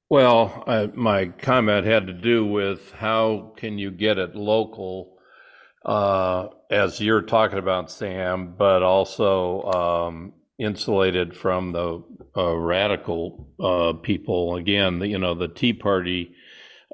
Well, 0.09 0.63
uh, 0.65 0.87
my 0.93 1.25
comment 1.25 1.85
had 1.85 2.07
to 2.07 2.13
do 2.13 2.45
with 2.45 2.93
how 2.93 3.53
can 3.57 3.77
you 3.77 3.91
get 3.91 4.17
it 4.17 4.35
local 4.35 5.16
uh, 5.16 5.16
as 5.87 6.99
you're 6.99 7.21
talking 7.21 7.59
about, 7.59 7.91
Sam, 7.91 8.55
but 8.57 8.83
also 8.83 9.63
um, 9.63 10.33
insulated 10.57 11.35
from 11.35 11.71
the 11.71 12.03
uh, 12.35 12.55
radical 12.55 13.47
uh, 13.59 13.93
people. 13.93 14.55
Again, 14.55 15.01
you 15.01 15.17
know, 15.17 15.33
the 15.33 15.47
Tea 15.47 15.73
Party 15.73 16.33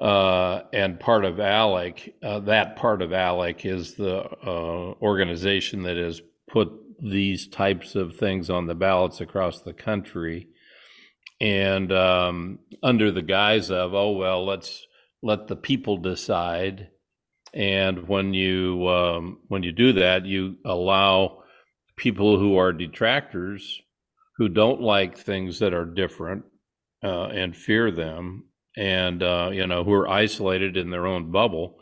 uh, 0.00 0.62
and 0.72 0.98
part 0.98 1.24
of 1.24 1.36
ALEC, 1.36 2.14
uh, 2.22 2.40
that 2.40 2.76
part 2.76 3.02
of 3.02 3.10
ALEC 3.10 3.64
is 3.64 3.94
the 3.94 4.20
uh, 4.46 4.94
organization 5.02 5.82
that 5.84 5.96
has 5.96 6.20
put 6.48 6.70
these 7.00 7.46
types 7.46 7.94
of 7.94 8.16
things 8.16 8.50
on 8.50 8.66
the 8.66 8.74
ballots 8.74 9.20
across 9.20 9.60
the 9.60 9.72
country. 9.72 10.48
And 11.40 11.92
um, 11.92 12.58
under 12.82 13.10
the 13.10 13.22
guise 13.22 13.70
of, 13.70 13.94
oh, 13.94 14.12
well, 14.12 14.44
let's 14.44 14.86
let 15.22 15.48
the 15.48 15.56
people 15.56 15.96
decide 15.96 16.88
and 17.54 18.08
when 18.08 18.34
you 18.34 18.86
um, 18.88 19.38
when 19.48 19.62
you 19.62 19.70
do 19.70 19.92
that, 19.94 20.26
you 20.26 20.56
allow 20.64 21.44
people 21.96 22.38
who 22.38 22.56
are 22.56 22.72
detractors, 22.72 23.80
who 24.36 24.48
don't 24.48 24.80
like 24.80 25.16
things 25.16 25.60
that 25.60 25.72
are 25.72 25.84
different 25.84 26.44
uh, 27.04 27.26
and 27.26 27.56
fear 27.56 27.92
them, 27.92 28.44
and 28.76 29.22
uh, 29.22 29.50
you 29.52 29.66
know 29.66 29.84
who 29.84 29.92
are 29.92 30.08
isolated 30.08 30.76
in 30.76 30.90
their 30.90 31.06
own 31.06 31.30
bubble. 31.30 31.78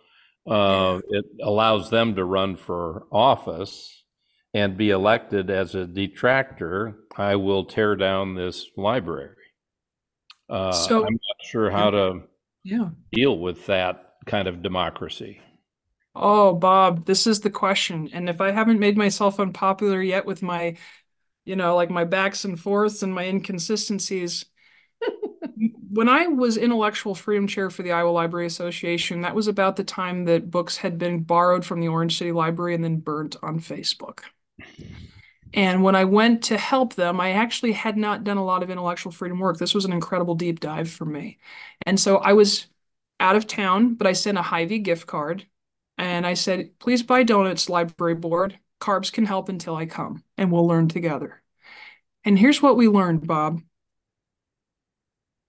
Uh, 0.46 1.00
it 1.08 1.24
allows 1.42 1.88
them 1.88 2.16
to 2.16 2.24
run 2.24 2.56
for 2.56 3.06
office 3.10 4.04
and 4.52 4.76
be 4.76 4.90
elected 4.90 5.48
as 5.48 5.74
a 5.74 5.86
detractor. 5.86 6.96
I 7.16 7.36
will 7.36 7.64
tear 7.64 7.96
down 7.96 8.34
this 8.34 8.66
library. 8.76 9.36
Uh, 10.50 10.72
so, 10.72 11.06
I'm 11.06 11.14
not 11.14 11.46
sure 11.46 11.70
how 11.70 11.90
to 11.90 12.22
yeah. 12.64 12.90
deal 13.12 13.38
with 13.38 13.64
that 13.66 14.14
kind 14.26 14.48
of 14.48 14.62
democracy. 14.62 15.40
Oh, 16.14 16.54
Bob, 16.54 17.06
this 17.06 17.26
is 17.26 17.40
the 17.40 17.50
question. 17.50 18.10
And 18.12 18.28
if 18.28 18.40
I 18.40 18.50
haven't 18.50 18.78
made 18.78 18.96
myself 18.98 19.40
unpopular 19.40 20.02
yet 20.02 20.26
with 20.26 20.42
my, 20.42 20.76
you 21.44 21.56
know, 21.56 21.76
like 21.76 21.90
my 21.90 22.04
backs 22.04 22.44
and 22.44 22.60
forths 22.60 23.02
and 23.02 23.14
my 23.14 23.24
inconsistencies, 23.26 24.46
when 25.90 26.08
I 26.08 26.26
was 26.28 26.56
intellectual 26.56 27.14
freedom 27.14 27.46
chair 27.46 27.70
for 27.70 27.82
the 27.82 27.92
Iowa 27.92 28.10
Library 28.10 28.46
Association, 28.46 29.22
that 29.22 29.34
was 29.34 29.48
about 29.48 29.76
the 29.76 29.84
time 29.84 30.24
that 30.26 30.50
books 30.50 30.76
had 30.78 30.98
been 30.98 31.22
borrowed 31.22 31.64
from 31.64 31.80
the 31.80 31.88
Orange 31.88 32.18
City 32.18 32.32
Library 32.32 32.74
and 32.74 32.84
then 32.84 32.98
burnt 32.98 33.36
on 33.42 33.60
Facebook. 33.60 34.20
And 35.54 35.82
when 35.82 35.94
I 35.94 36.04
went 36.04 36.44
to 36.44 36.56
help 36.56 36.94
them, 36.94 37.20
I 37.20 37.32
actually 37.32 37.72
had 37.72 37.96
not 37.96 38.24
done 38.24 38.38
a 38.38 38.44
lot 38.44 38.62
of 38.62 38.70
intellectual 38.70 39.12
freedom 39.12 39.38
work. 39.38 39.58
This 39.58 39.74
was 39.74 39.84
an 39.84 39.92
incredible 39.92 40.34
deep 40.34 40.60
dive 40.60 40.90
for 40.90 41.04
me. 41.04 41.38
And 41.84 42.00
so 42.00 42.16
I 42.18 42.32
was 42.32 42.66
out 43.20 43.36
of 43.36 43.46
town, 43.46 43.94
but 43.94 44.06
I 44.06 44.12
sent 44.14 44.38
a 44.38 44.42
Hy-Vee 44.42 44.78
gift 44.78 45.06
card 45.06 45.46
and 46.02 46.26
I 46.26 46.34
said, 46.34 46.76
please 46.80 47.04
buy 47.04 47.22
donuts, 47.22 47.68
library 47.68 48.16
board. 48.16 48.58
Carbs 48.80 49.12
can 49.12 49.24
help 49.24 49.48
until 49.48 49.76
I 49.76 49.86
come, 49.86 50.24
and 50.36 50.50
we'll 50.50 50.66
learn 50.66 50.88
together. 50.88 51.40
And 52.24 52.36
here's 52.36 52.60
what 52.60 52.76
we 52.76 52.88
learned, 52.88 53.24
Bob. 53.24 53.62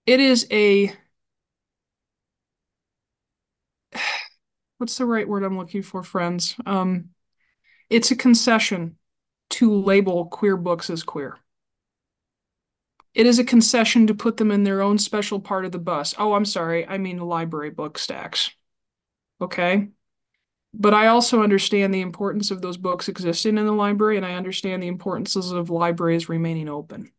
It 0.06 0.20
is 0.20 0.46
a 0.52 0.92
what's 4.78 4.96
the 4.96 5.06
right 5.06 5.28
word 5.28 5.42
I'm 5.42 5.58
looking 5.58 5.82
for, 5.82 6.04
friends? 6.04 6.54
Um, 6.64 7.10
it's 7.90 8.12
a 8.12 8.16
concession 8.16 8.96
to 9.50 9.74
label 9.74 10.26
queer 10.26 10.56
books 10.56 10.88
as 10.88 11.02
queer. 11.02 11.36
It 13.12 13.26
is 13.26 13.40
a 13.40 13.44
concession 13.44 14.06
to 14.06 14.14
put 14.14 14.36
them 14.36 14.52
in 14.52 14.62
their 14.62 14.82
own 14.82 14.98
special 14.98 15.40
part 15.40 15.64
of 15.64 15.72
the 15.72 15.80
bus. 15.80 16.14
Oh, 16.16 16.34
I'm 16.34 16.44
sorry. 16.44 16.86
I 16.86 16.98
mean 16.98 17.16
the 17.16 17.24
library 17.24 17.70
book 17.70 17.98
stacks. 17.98 18.52
Okay 19.40 19.88
but 20.78 20.94
I 20.94 21.06
also 21.06 21.42
understand 21.42 21.94
the 21.94 22.00
importance 22.00 22.50
of 22.50 22.60
those 22.60 22.76
books 22.76 23.08
existing 23.08 23.58
in 23.58 23.66
the 23.66 23.72
library, 23.72 24.16
and 24.16 24.26
I 24.26 24.34
understand 24.34 24.82
the 24.82 24.88
importances 24.88 25.52
of 25.52 25.70
libraries 25.70 26.28
remaining 26.28 26.68
open. 26.68 27.12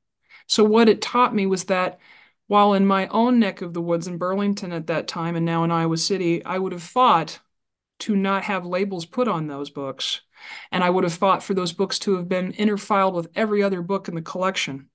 So, 0.48 0.63
what 0.63 0.89
it 0.89 1.02
taught 1.02 1.34
me 1.34 1.46
was 1.46 1.65
that 1.65 2.00
while 2.48 2.74
in 2.74 2.86
my 2.86 3.08
own 3.08 3.39
neck 3.39 3.62
of 3.62 3.74
the 3.74 3.82
woods 3.82 4.08
in 4.08 4.18
Burlington 4.18 4.72
at 4.72 4.88
that 4.88 5.08
time 5.08 5.36
and 5.36 5.46
now 5.46 5.63
in 5.63 5.72
Iowa 5.72 5.98
City, 5.98 6.44
I 6.46 6.60
would 6.60 6.74
have 6.74 6.84
fought 6.84 7.39
to 8.00 8.15
not 8.15 8.44
have 8.44 8.65
labels 8.65 9.06
put 9.06 9.28
on 9.28 9.48
those 9.48 9.70
books. 9.70 10.22
And 10.72 10.84
I 10.84 10.89
would 10.89 11.04
have 11.06 11.13
fought 11.13 11.41
for 11.41 11.54
those 11.54 11.74
books 11.74 11.98
to 12.00 12.18
have 12.18 12.28
been 12.28 12.54
interfiled 12.54 13.13
with 13.13 13.30
every 13.36 13.63
other 13.63 13.82
book 13.82 14.08
in 14.08 14.15
the 14.15 14.22
collection 14.22 14.89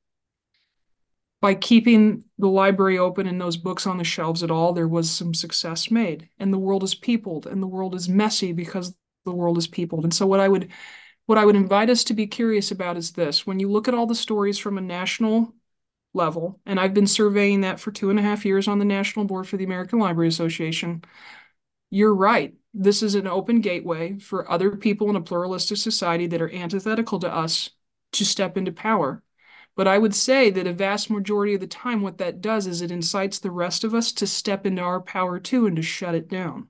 by 1.41 1.55
keeping 1.55 2.25
the 2.39 2.49
library 2.49 2.99
open 2.99 3.27
and 3.27 3.41
those 3.41 3.57
books 3.57 3.87
on 3.87 3.97
the 3.97 4.05
shelves 4.05 4.43
at 4.43 4.51
all, 4.51 4.73
there 4.73 4.89
was 4.89 5.11
some 5.11 5.33
success 5.33 5.91
made. 5.91 6.29
And 6.39 6.53
the 6.53 6.59
world 6.59 6.83
is 6.83 6.95
peopled 6.95 7.47
and 7.47 7.63
the 7.63 7.67
world 7.67 7.95
is 7.95 8.09
messy 8.09 8.53
because 8.53 8.95
the 9.25 9.33
world 9.33 9.57
is 9.59 9.67
peopled. 9.67 10.05
And 10.05 10.15
so 10.15 10.27
what 10.27 10.41
I 10.41 10.49
would 10.49 10.71
what 11.27 11.39
I 11.39 11.45
would 11.45 11.57
invite 11.57 11.91
us 11.91 12.03
to 12.05 12.15
be 12.15 12.27
curious 12.27 12.73
about 12.73 12.97
is 12.97 13.13
this. 13.13 13.47
When 13.47 13.61
you 13.61 13.71
look 13.71 13.87
at 13.87 13.95
all 13.95 14.07
the 14.07 14.17
stories 14.17 14.59
from 14.59 14.79
a 14.79 14.81
national 14.81 15.55
level, 16.13 16.61
and 16.67 16.81
I've 16.81 16.95
been 16.95 17.07
surveying 17.07 17.61
that 17.61 17.79
for 17.79 17.93
two 17.93 18.11
and 18.11 18.19
a 18.19 18.23
half 18.23 18.45
years 18.45 18.67
on 18.67 18.81
the 18.81 18.85
national 18.85 19.27
board 19.27 19.47
for 19.47 19.57
the 19.57 19.65
American 19.65 20.01
Library 20.01 20.27
Association, 20.29 21.05
you're 21.91 22.15
right. 22.15 22.55
This 22.75 23.03
is 23.03 23.15
an 23.15 23.27
open 23.29 23.61
gateway 23.61 24.19
for 24.19 24.51
other 24.51 24.77
people 24.77 25.11
in 25.11 25.17
a 25.17 25.21
pluralistic 25.21 25.77
society 25.77 26.27
that 26.29 26.43
are 26.43 26.53
antithetical 26.53 27.21
to 27.21 27.33
us 27.33 27.71
to 28.13 28.25
step 28.25 28.57
into 28.57 28.73
power. 28.73 29.23
But 29.77 29.89
I 29.89 29.99
would 29.99 30.15
say 30.15 30.51
that 30.51 30.67
a 30.67 30.73
vast 30.73 31.11
majority 31.11 31.55
of 31.55 31.61
the 31.61 31.67
time, 31.67 32.03
what 32.03 32.19
that 32.19 32.41
does 32.41 32.67
is 32.67 32.83
it 32.83 32.91
incites 32.91 33.39
the 33.39 33.51
rest 33.51 33.85
of 33.85 33.95
us 33.95 34.13
to 34.13 34.27
step 34.27 34.67
into 34.67 34.83
our 34.83 35.01
power 35.01 35.39
too 35.41 35.67
and 35.67 35.77
to 35.77 35.83
shut 35.83 36.15
it 36.15 36.29
down. 36.29 36.69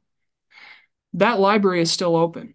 That 1.14 1.40
library 1.40 1.80
is 1.80 1.90
still 1.90 2.16
open. 2.16 2.54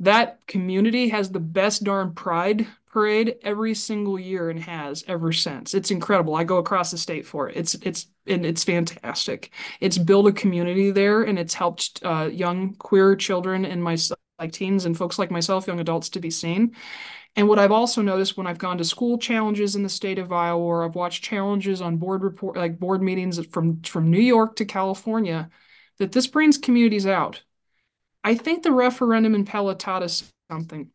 That 0.00 0.46
community 0.46 1.08
has 1.08 1.30
the 1.30 1.40
best 1.40 1.84
darn 1.84 2.14
pride 2.14 2.66
parade 2.86 3.36
every 3.42 3.74
single 3.74 4.18
year 4.18 4.50
and 4.50 4.60
has 4.60 5.04
ever 5.08 5.32
since. 5.32 5.74
It's 5.74 5.90
incredible. 5.90 6.34
I 6.36 6.44
go 6.44 6.58
across 6.58 6.90
the 6.90 6.98
state 6.98 7.26
for 7.26 7.48
it. 7.48 7.56
It's 7.56 7.74
it's 7.76 8.06
and 8.26 8.46
it's 8.46 8.64
fantastic. 8.64 9.52
It's 9.80 9.98
built 9.98 10.26
a 10.28 10.32
community 10.32 10.90
there 10.90 11.22
and 11.22 11.38
it's 11.38 11.54
helped 11.54 12.00
uh, 12.04 12.28
young 12.32 12.74
queer 12.74 13.16
children 13.16 13.64
and 13.64 13.82
my 13.82 13.96
like 14.38 14.52
teens 14.52 14.84
and 14.84 14.96
folks 14.96 15.18
like 15.18 15.30
myself, 15.32 15.66
young 15.66 15.80
adults, 15.80 16.10
to 16.10 16.20
be 16.20 16.30
seen. 16.30 16.76
And 17.38 17.46
what 17.46 17.60
I've 17.60 17.70
also 17.70 18.02
noticed 18.02 18.36
when 18.36 18.48
I've 18.48 18.58
gone 18.58 18.78
to 18.78 18.84
school 18.84 19.16
challenges 19.16 19.76
in 19.76 19.84
the 19.84 19.88
state 19.88 20.18
of 20.18 20.32
Iowa, 20.32 20.60
or 20.60 20.84
I've 20.84 20.96
watched 20.96 21.22
challenges 21.22 21.80
on 21.80 21.96
board 21.96 22.24
report, 22.24 22.56
like 22.56 22.80
board 22.80 23.00
meetings 23.00 23.38
from 23.46 23.80
from 23.82 24.10
New 24.10 24.18
York 24.18 24.56
to 24.56 24.64
California, 24.64 25.48
that 25.98 26.10
this 26.10 26.26
brings 26.26 26.58
communities 26.58 27.06
out. 27.06 27.44
I 28.24 28.34
think 28.34 28.64
the 28.64 28.72
referendum 28.72 29.36
in 29.36 29.44
taught 29.44 30.02
us 30.02 30.28
something. 30.50 30.90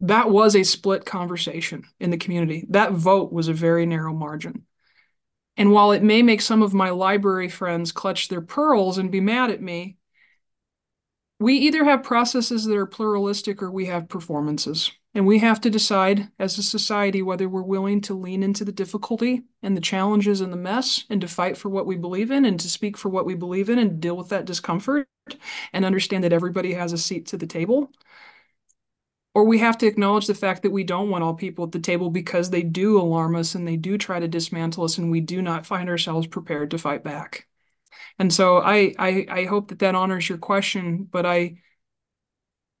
That 0.00 0.30
was 0.30 0.56
a 0.56 0.62
split 0.62 1.04
conversation 1.04 1.84
in 2.00 2.08
the 2.08 2.16
community. 2.16 2.64
That 2.70 2.92
vote 2.92 3.30
was 3.30 3.48
a 3.48 3.52
very 3.52 3.84
narrow 3.84 4.14
margin. 4.14 4.64
And 5.58 5.70
while 5.70 5.92
it 5.92 6.02
may 6.02 6.22
make 6.22 6.40
some 6.40 6.62
of 6.62 6.72
my 6.72 6.88
library 6.88 7.50
friends 7.50 7.92
clutch 7.92 8.28
their 8.28 8.40
pearls 8.40 8.96
and 8.96 9.12
be 9.12 9.20
mad 9.20 9.50
at 9.50 9.60
me, 9.60 9.98
we 11.38 11.56
either 11.58 11.84
have 11.84 12.04
processes 12.04 12.64
that 12.64 12.76
are 12.78 12.86
pluralistic 12.86 13.62
or 13.62 13.70
we 13.70 13.84
have 13.84 14.08
performances. 14.08 14.90
And 15.12 15.26
we 15.26 15.40
have 15.40 15.60
to 15.62 15.70
decide 15.70 16.30
as 16.38 16.56
a 16.56 16.62
society 16.62 17.20
whether 17.20 17.48
we're 17.48 17.62
willing 17.62 18.00
to 18.02 18.14
lean 18.14 18.42
into 18.42 18.64
the 18.64 18.72
difficulty 18.72 19.42
and 19.62 19.76
the 19.76 19.80
challenges 19.80 20.40
and 20.40 20.52
the 20.52 20.56
mess 20.56 21.04
and 21.10 21.20
to 21.20 21.28
fight 21.28 21.56
for 21.56 21.68
what 21.68 21.86
we 21.86 21.96
believe 21.96 22.30
in 22.30 22.44
and 22.44 22.60
to 22.60 22.68
speak 22.68 22.96
for 22.96 23.08
what 23.08 23.26
we 23.26 23.34
believe 23.34 23.68
in 23.68 23.78
and 23.78 24.00
deal 24.00 24.16
with 24.16 24.28
that 24.28 24.44
discomfort 24.44 25.08
and 25.72 25.84
understand 25.84 26.24
that 26.24 26.32
everybody 26.32 26.74
has 26.74 26.92
a 26.92 26.98
seat 26.98 27.26
to 27.26 27.36
the 27.36 27.46
table. 27.46 27.90
or 29.34 29.44
we 29.44 29.58
have 29.58 29.78
to 29.78 29.86
acknowledge 29.86 30.26
the 30.26 30.34
fact 30.34 30.62
that 30.62 30.70
we 30.72 30.82
don't 30.84 31.10
want 31.10 31.22
all 31.22 31.34
people 31.34 31.64
at 31.64 31.72
the 31.72 31.78
table 31.78 32.10
because 32.10 32.50
they 32.50 32.62
do 32.62 33.00
alarm 33.00 33.36
us 33.36 33.54
and 33.54 33.66
they 33.66 33.76
do 33.76 33.96
try 33.96 34.18
to 34.18 34.28
dismantle 34.28 34.84
us 34.84 34.98
and 34.98 35.10
we 35.10 35.20
do 35.20 35.40
not 35.42 35.66
find 35.66 35.88
ourselves 35.88 36.26
prepared 36.26 36.70
to 36.70 36.78
fight 36.78 37.04
back 37.04 37.46
and 38.18 38.32
so 38.32 38.58
i 38.58 38.94
i, 38.98 39.26
I 39.30 39.44
hope 39.46 39.68
that 39.68 39.80
that 39.80 39.94
honors 39.96 40.28
your 40.28 40.38
question 40.38 41.04
but 41.04 41.26
i 41.26 41.56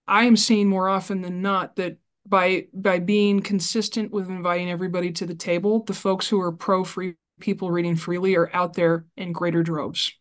i 0.06 0.24
am 0.24 0.36
seeing 0.36 0.68
more 0.68 0.88
often 0.88 1.22
than 1.22 1.42
not 1.42 1.76
that 1.76 1.96
by 2.30 2.66
by 2.72 2.98
being 2.98 3.40
consistent 3.40 4.10
with 4.10 4.28
inviting 4.28 4.70
everybody 4.70 5.12
to 5.12 5.26
the 5.26 5.34
table 5.34 5.84
the 5.84 5.94
folks 5.94 6.28
who 6.28 6.40
are 6.40 6.52
pro 6.52 6.84
free 6.84 7.14
people 7.40 7.70
reading 7.70 7.96
freely 7.96 8.36
are 8.36 8.50
out 8.54 8.74
there 8.74 9.04
in 9.16 9.32
greater 9.32 9.62
droves 9.62 10.12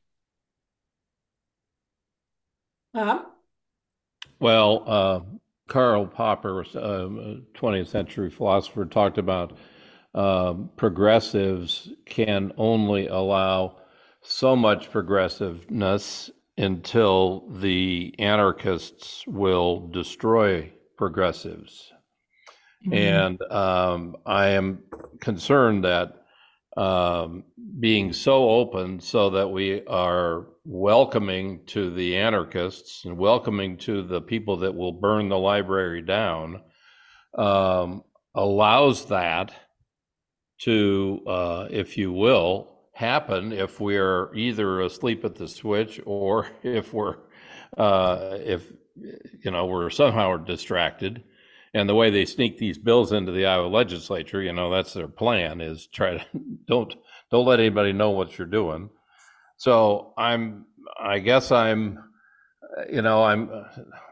uh, 2.94 3.20
well 4.40 4.84
uh 4.86 5.20
Karl 5.70 6.08
Popper, 6.08 6.62
uh, 6.62 7.38
20th 7.54 7.88
century 7.88 8.30
philosopher, 8.30 8.86
talked 8.86 9.18
about 9.18 9.58
uh, 10.14 10.54
progressives 10.76 11.92
can 12.06 12.52
only 12.58 13.08
allow 13.08 13.78
so 14.22 14.56
much 14.56 14.92
progressiveness 14.92 16.30
until 16.58 17.48
the 17.52 18.14
anarchists 18.20 19.24
will 19.28 19.88
destroy 19.88 20.74
progressives. 20.98 21.94
Mm-hmm. 22.86 22.94
And 22.94 23.42
um, 23.52 24.16
I 24.26 24.50
am 24.50 24.84
concerned 25.20 25.84
that 25.84 26.14
um, 26.78 27.44
being 27.80 28.14
so 28.14 28.50
open 28.50 29.00
so 29.00 29.30
that 29.32 29.50
we 29.50 29.86
are 29.86 30.48
welcoming 30.64 31.66
to 31.66 31.94
the 31.94 32.16
anarchists 32.16 33.04
and 33.06 33.18
welcoming 33.18 33.76
to 33.78 34.04
the 34.04 34.22
people 34.22 34.58
that 34.58 34.74
will 34.74 34.94
burn 34.94 35.30
the 35.30 35.38
library 35.38 36.02
down 36.02 36.62
um, 37.38 38.04
allows 38.36 39.06
that 39.08 39.52
to, 40.60 41.22
uh, 41.28 41.68
if 41.70 41.98
you 41.98 42.14
will, 42.14 42.80
happen 42.94 43.54
if 43.54 43.80
we're 43.80 44.34
either 44.36 44.82
asleep 44.82 45.24
at 45.24 45.36
the 45.36 45.48
switch 45.48 46.02
or 46.06 46.48
if 46.64 46.94
we're 46.94 47.16
uh, 47.78 48.38
if 48.40 48.66
you 49.44 49.52
know 49.52 49.66
we're 49.66 49.90
somehow 49.90 50.36
distracted 50.36 51.24
and 51.74 51.88
the 51.88 51.96
way 51.96 52.10
they 52.10 52.26
sneak 52.26 52.58
these 52.58 52.78
bills 52.78 53.12
into 53.12 53.32
the 53.32 53.46
Iowa 53.46 53.68
legislature, 53.68 54.42
you 54.42 54.54
know, 54.54 54.72
that's 54.72 54.94
their 54.94 55.08
plan 55.08 55.62
is 55.62 55.88
try 55.88 56.18
to 56.18 56.26
don't 56.68 56.94
don't 57.32 57.46
let 57.46 57.60
anybody 57.60 57.94
know 57.94 58.10
what 58.12 58.38
you're 58.38 58.48
doing. 58.48 58.90
So 59.58 60.14
I'm, 60.18 60.66
I 61.00 61.20
guess 61.20 61.52
I'm, 61.52 62.00
you 62.92 63.02
know, 63.02 63.24
I'm 63.24 63.50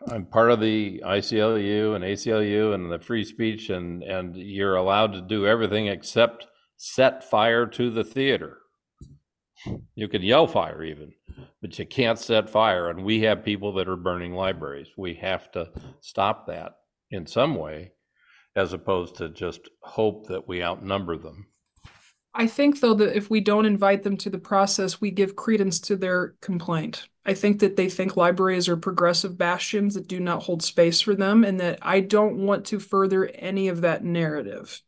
I'm 0.08 0.26
part 0.26 0.51
of 0.51 0.60
the 0.60 1.01
ICLU 1.03 1.95
and 1.95 2.03
ACLU 2.03 2.74
and 2.74 2.91
the 2.91 2.99
free 2.99 3.24
speech, 3.24 3.70
and 3.70 4.03
and 4.03 4.36
you're 4.36 4.76
allowed 4.76 5.14
to 5.14 5.22
do 5.22 5.47
everything 5.47 5.88
except 5.88 6.47
set 6.76 7.24
fire 7.24 7.66
to 7.66 7.89
the 7.89 8.03
theater. 8.03 8.60
You 9.95 10.08
can 10.08 10.22
yell 10.22 10.45
fire 10.45 10.84
even, 10.84 11.14
but 11.62 11.80
you 11.80 11.86
can't 11.86 12.20
set 12.20 12.49
fire. 12.49 12.89
And 12.89 13.03
we 13.03 13.22
have 13.22 13.43
people 13.43 13.74
that 13.74 13.89
are 13.89 13.95
burning 13.95 14.34
libraries. 14.34 14.89
We 14.95 15.16
have 15.16 15.51
to 15.53 15.72
stop 15.99 16.45
that 16.47 16.74
in 17.12 17.26
some 17.26 17.55
way, 17.55 17.91
as 18.55 18.74
opposed 18.74 19.16
to 19.16 19.30
just 19.30 19.70
hope 19.82 20.28
that 20.28 20.47
we 20.47 20.64
outnumber 20.64 21.18
them. 21.18 21.47
I 22.34 22.47
think, 22.47 22.80
though, 22.80 22.93
that 22.95 23.18
if 23.18 23.30
we 23.30 23.39
don't 23.39 23.66
invite 23.66 24.03
them 24.03 24.18
to 24.18 24.30
the 24.30 24.38
process, 24.38 25.01
we 25.01 25.10
give 25.10 25.36
credence 25.36 25.80
to 25.82 25.95
their 25.95 26.36
complaint. 26.41 27.08
I 27.26 27.34
think 27.34 27.60
that 27.60 27.76
they 27.76 27.89
think 27.89 28.16
libraries 28.16 28.70
are 28.70 28.78
progressive 28.78 29.38
bastions 29.38 29.95
that 29.95 30.08
do 30.08 30.20
not 30.20 30.43
hold 30.43 30.62
space 30.62 31.01
for 31.01 31.16
them, 31.16 31.43
and 31.43 31.60
that 31.60 31.80
I 31.82 31.99
don't 31.99 32.45
want 32.45 32.66
to 32.68 32.80
further 32.80 33.26
any 33.26 33.70
of 33.70 33.82
that 33.82 34.03
narrative 34.03 34.82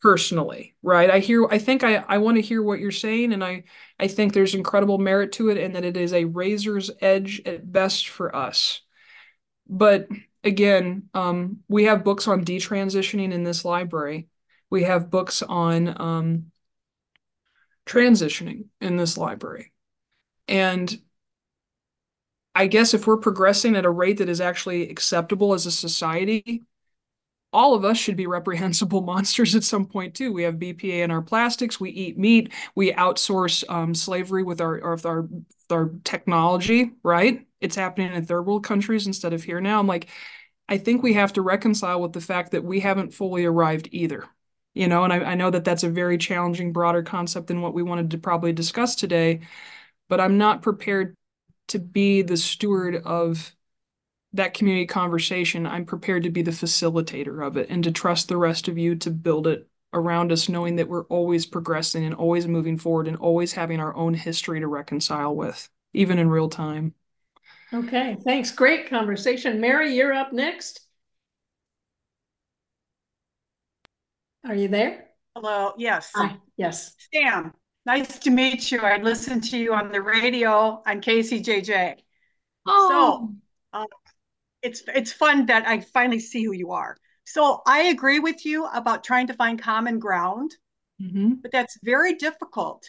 personally 0.00 0.76
right 0.82 1.10
i 1.10 1.18
hear 1.18 1.46
i 1.48 1.58
think 1.58 1.82
i 1.82 1.96
i 2.08 2.18
want 2.18 2.36
to 2.36 2.42
hear 2.42 2.62
what 2.62 2.78
you're 2.78 2.92
saying 2.92 3.32
and 3.32 3.42
i 3.42 3.64
i 3.98 4.06
think 4.06 4.32
there's 4.32 4.54
incredible 4.54 4.98
merit 4.98 5.32
to 5.32 5.48
it 5.48 5.58
and 5.58 5.74
that 5.74 5.84
it 5.84 5.96
is 5.96 6.12
a 6.12 6.24
razor's 6.24 6.90
edge 7.00 7.42
at 7.44 7.70
best 7.70 8.08
for 8.08 8.34
us 8.34 8.80
but 9.68 10.06
again, 10.44 11.08
um, 11.14 11.58
we 11.68 11.84
have 11.84 12.04
books 12.04 12.28
on 12.28 12.44
detransitioning 12.44 13.32
in 13.32 13.44
this 13.44 13.64
library. 13.64 14.28
We 14.70 14.84
have 14.84 15.10
books 15.10 15.42
on 15.42 16.00
um, 16.00 16.52
transitioning 17.86 18.66
in 18.80 18.96
this 18.96 19.16
library. 19.16 19.72
And 20.46 20.96
I 22.54 22.66
guess 22.66 22.94
if 22.94 23.06
we're 23.06 23.18
progressing 23.18 23.76
at 23.76 23.84
a 23.84 23.90
rate 23.90 24.18
that 24.18 24.28
is 24.28 24.40
actually 24.40 24.90
acceptable 24.90 25.54
as 25.54 25.66
a 25.66 25.70
society, 25.70 26.64
all 27.52 27.74
of 27.74 27.84
us 27.84 27.96
should 27.96 28.16
be 28.16 28.26
reprehensible 28.26 29.00
monsters 29.02 29.54
at 29.54 29.64
some 29.64 29.86
point 29.86 30.14
too. 30.14 30.32
We 30.32 30.42
have 30.42 30.56
BPA 30.56 31.02
in 31.02 31.10
our 31.10 31.22
plastics. 31.22 31.80
We 31.80 31.90
eat 31.90 32.18
meat. 32.18 32.52
We 32.74 32.92
outsource 32.92 33.64
um, 33.68 33.94
slavery 33.94 34.42
with 34.42 34.60
our, 34.60 34.82
our 34.82 35.22
with 35.22 35.72
our 35.72 35.90
technology. 36.04 36.92
Right? 37.02 37.46
It's 37.60 37.76
happening 37.76 38.12
in 38.12 38.24
third 38.24 38.42
world 38.42 38.64
countries 38.64 39.06
instead 39.06 39.32
of 39.32 39.42
here 39.42 39.60
now. 39.60 39.80
I'm 39.80 39.86
like, 39.86 40.08
I 40.68 40.78
think 40.78 41.02
we 41.02 41.14
have 41.14 41.32
to 41.34 41.42
reconcile 41.42 42.00
with 42.00 42.12
the 42.12 42.20
fact 42.20 42.52
that 42.52 42.64
we 42.64 42.80
haven't 42.80 43.14
fully 43.14 43.44
arrived 43.44 43.88
either. 43.92 44.24
You 44.74 44.86
know, 44.86 45.02
and 45.02 45.12
I, 45.12 45.18
I 45.18 45.34
know 45.34 45.50
that 45.50 45.64
that's 45.64 45.82
a 45.82 45.90
very 45.90 46.18
challenging, 46.18 46.72
broader 46.72 47.02
concept 47.02 47.48
than 47.48 47.62
what 47.62 47.74
we 47.74 47.82
wanted 47.82 48.12
to 48.12 48.18
probably 48.18 48.52
discuss 48.52 48.94
today. 48.94 49.40
But 50.08 50.20
I'm 50.20 50.38
not 50.38 50.62
prepared 50.62 51.16
to 51.68 51.78
be 51.78 52.22
the 52.22 52.36
steward 52.36 52.96
of 52.96 53.54
that 54.38 54.54
community 54.54 54.86
conversation, 54.86 55.66
I'm 55.66 55.84
prepared 55.84 56.22
to 56.22 56.30
be 56.30 56.42
the 56.42 56.50
facilitator 56.50 57.46
of 57.46 57.56
it 57.56 57.68
and 57.68 57.84
to 57.84 57.92
trust 57.92 58.28
the 58.28 58.36
rest 58.36 58.68
of 58.68 58.78
you 58.78 58.94
to 58.96 59.10
build 59.10 59.46
it 59.46 59.68
around 59.92 60.32
us, 60.32 60.48
knowing 60.48 60.76
that 60.76 60.88
we're 60.88 61.06
always 61.06 61.44
progressing 61.44 62.04
and 62.04 62.14
always 62.14 62.46
moving 62.46 62.78
forward 62.78 63.08
and 63.08 63.16
always 63.16 63.52
having 63.52 63.80
our 63.80 63.94
own 63.96 64.14
history 64.14 64.60
to 64.60 64.66
reconcile 64.66 65.34
with, 65.34 65.68
even 65.92 66.18
in 66.18 66.28
real 66.28 66.48
time. 66.48 66.94
Okay, 67.74 68.16
thanks. 68.24 68.50
Great 68.50 68.88
conversation. 68.88 69.60
Mary, 69.60 69.94
you're 69.94 70.14
up 70.14 70.32
next. 70.32 70.80
Are 74.46 74.54
you 74.54 74.68
there? 74.68 75.06
Hello, 75.34 75.72
yes. 75.76 76.10
Hi, 76.14 76.36
yes. 76.56 76.94
Sam, 77.12 77.52
nice 77.84 78.18
to 78.20 78.30
meet 78.30 78.70
you. 78.70 78.80
I 78.80 78.98
listened 78.98 79.44
to 79.44 79.58
you 79.58 79.74
on 79.74 79.90
the 79.90 80.00
radio 80.00 80.82
on 80.86 81.00
KCJJ. 81.00 81.96
Oh. 82.66 82.88
So, 82.88 83.34
uh, 83.72 83.84
it's 84.62 84.82
it's 84.94 85.12
fun 85.12 85.46
that 85.46 85.66
I 85.66 85.80
finally 85.80 86.20
see 86.20 86.44
who 86.44 86.52
you 86.52 86.72
are. 86.72 86.96
So 87.24 87.62
I 87.66 87.84
agree 87.84 88.20
with 88.20 88.44
you 88.44 88.66
about 88.66 89.04
trying 89.04 89.26
to 89.26 89.34
find 89.34 89.60
common 89.60 89.98
ground, 89.98 90.54
mm-hmm. 91.00 91.34
but 91.42 91.52
that's 91.52 91.78
very 91.82 92.14
difficult 92.14 92.84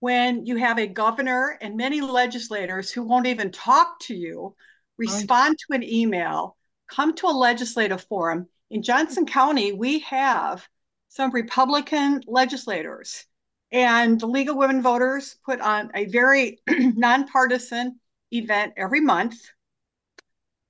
when 0.00 0.46
you 0.46 0.56
have 0.56 0.78
a 0.78 0.86
governor 0.86 1.58
and 1.60 1.76
many 1.76 2.00
legislators 2.00 2.90
who 2.90 3.02
won't 3.02 3.26
even 3.26 3.50
talk 3.50 3.98
to 4.00 4.14
you, 4.14 4.54
respond 4.96 5.56
right. 5.70 5.82
to 5.82 5.86
an 5.86 5.92
email, 5.92 6.56
come 6.88 7.14
to 7.16 7.26
a 7.26 7.28
legislative 7.28 8.04
forum. 8.04 8.46
In 8.70 8.82
Johnson 8.82 9.26
County, 9.26 9.72
we 9.72 10.00
have 10.00 10.68
some 11.08 11.30
Republican 11.32 12.20
legislators, 12.26 13.24
and 13.72 14.20
the 14.20 14.26
League 14.26 14.50
of 14.50 14.56
Women 14.56 14.82
Voters 14.82 15.36
put 15.44 15.60
on 15.60 15.90
a 15.94 16.04
very 16.06 16.60
nonpartisan 16.68 17.98
event 18.30 18.74
every 18.76 19.00
month 19.00 19.40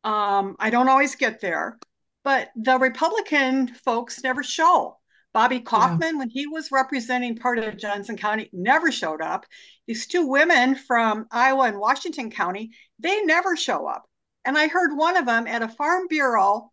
um, 0.09 0.57
I 0.59 0.71
don't 0.71 0.89
always 0.89 1.17
get 1.17 1.43
there, 1.43 1.79
but 2.25 2.49
the 2.57 2.79
Republican 2.79 3.69
folks 3.69 4.23
never 4.23 4.43
show. 4.43 4.97
Bobby 5.35 5.61
Kaufmann, 5.61 6.15
yeah. 6.15 6.19
when 6.19 6.31
he 6.31 6.47
was 6.47 6.73
representing 6.73 7.37
part 7.37 7.59
of 7.59 7.77
Johnson 7.77 8.17
County, 8.17 8.49
never 8.55 8.91
showed 8.91 9.21
up. 9.21 9.45
These 9.87 10.07
two 10.07 10.27
women 10.27 10.77
from 10.77 11.27
Iowa 11.31 11.65
and 11.65 11.79
Washington 11.79 12.31
County, 12.31 12.71
they 12.99 13.21
never 13.25 13.55
show 13.55 13.87
up. 13.87 14.07
And 14.47 14.57
I 14.57 14.69
heard 14.69 14.97
one 14.97 15.19
of 15.19 15.27
them 15.27 15.47
at 15.47 15.61
a 15.61 15.69
Farm 15.69 16.07
Bureau 16.09 16.73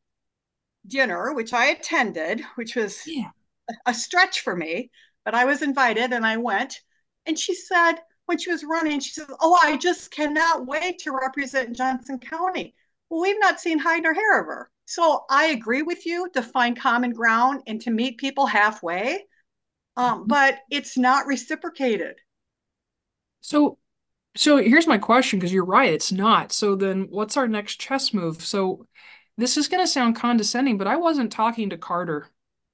dinner, 0.87 1.33
which 1.33 1.51
I 1.51 1.65
attended, 1.65 2.41
which 2.55 2.77
was 2.77 3.05
yeah. 3.05 3.31
a 3.85 3.93
stretch 3.93 4.39
for 4.39 4.55
me, 4.55 4.91
but 5.25 5.35
I 5.35 5.43
was 5.43 5.61
invited 5.61 6.13
and 6.13 6.25
I 6.25 6.37
went. 6.37 6.79
And 7.25 7.37
she 7.37 7.53
said, 7.53 7.95
when 8.27 8.37
she 8.37 8.49
was 8.49 8.63
running, 8.63 9.01
she 9.01 9.11
said, 9.11 9.27
Oh, 9.41 9.59
I 9.61 9.75
just 9.75 10.09
cannot 10.09 10.65
wait 10.65 10.99
to 10.99 11.11
represent 11.11 11.75
Johnson 11.75 12.17
County. 12.17 12.73
Well, 13.15 13.21
we've 13.21 13.39
not 13.39 13.61
seen 13.61 13.79
hide 13.79 14.03
nor 14.03 14.13
hair 14.13 14.41
of 14.41 14.47
her. 14.47 14.69
So 14.83 15.23
I 15.29 15.45
agree 15.45 15.83
with 15.83 16.05
you 16.05 16.27
to 16.33 16.41
find 16.41 16.77
common 16.77 17.11
ground 17.11 17.61
and 17.65 17.79
to 17.83 17.89
meet 17.89 18.17
people 18.17 18.45
halfway, 18.45 19.25
um, 19.95 20.19
mm-hmm. 20.19 20.27
but 20.27 20.57
it's 20.69 20.97
not 20.97 21.25
reciprocated. 21.25 22.15
So, 23.39 23.77
so 24.35 24.57
here's 24.57 24.85
my 24.85 24.97
question 24.97 25.39
because 25.39 25.53
you're 25.53 25.63
right, 25.63 25.93
it's 25.93 26.11
not. 26.11 26.51
So 26.51 26.75
then, 26.75 27.07
what's 27.09 27.37
our 27.37 27.47
next 27.47 27.79
chess 27.79 28.13
move? 28.13 28.43
So, 28.43 28.85
this 29.37 29.55
is 29.55 29.69
going 29.69 29.81
to 29.81 29.87
sound 29.87 30.17
condescending, 30.17 30.77
but 30.77 30.87
I 30.87 30.97
wasn't 30.97 31.31
talking 31.31 31.69
to 31.69 31.77
Carter 31.77 32.27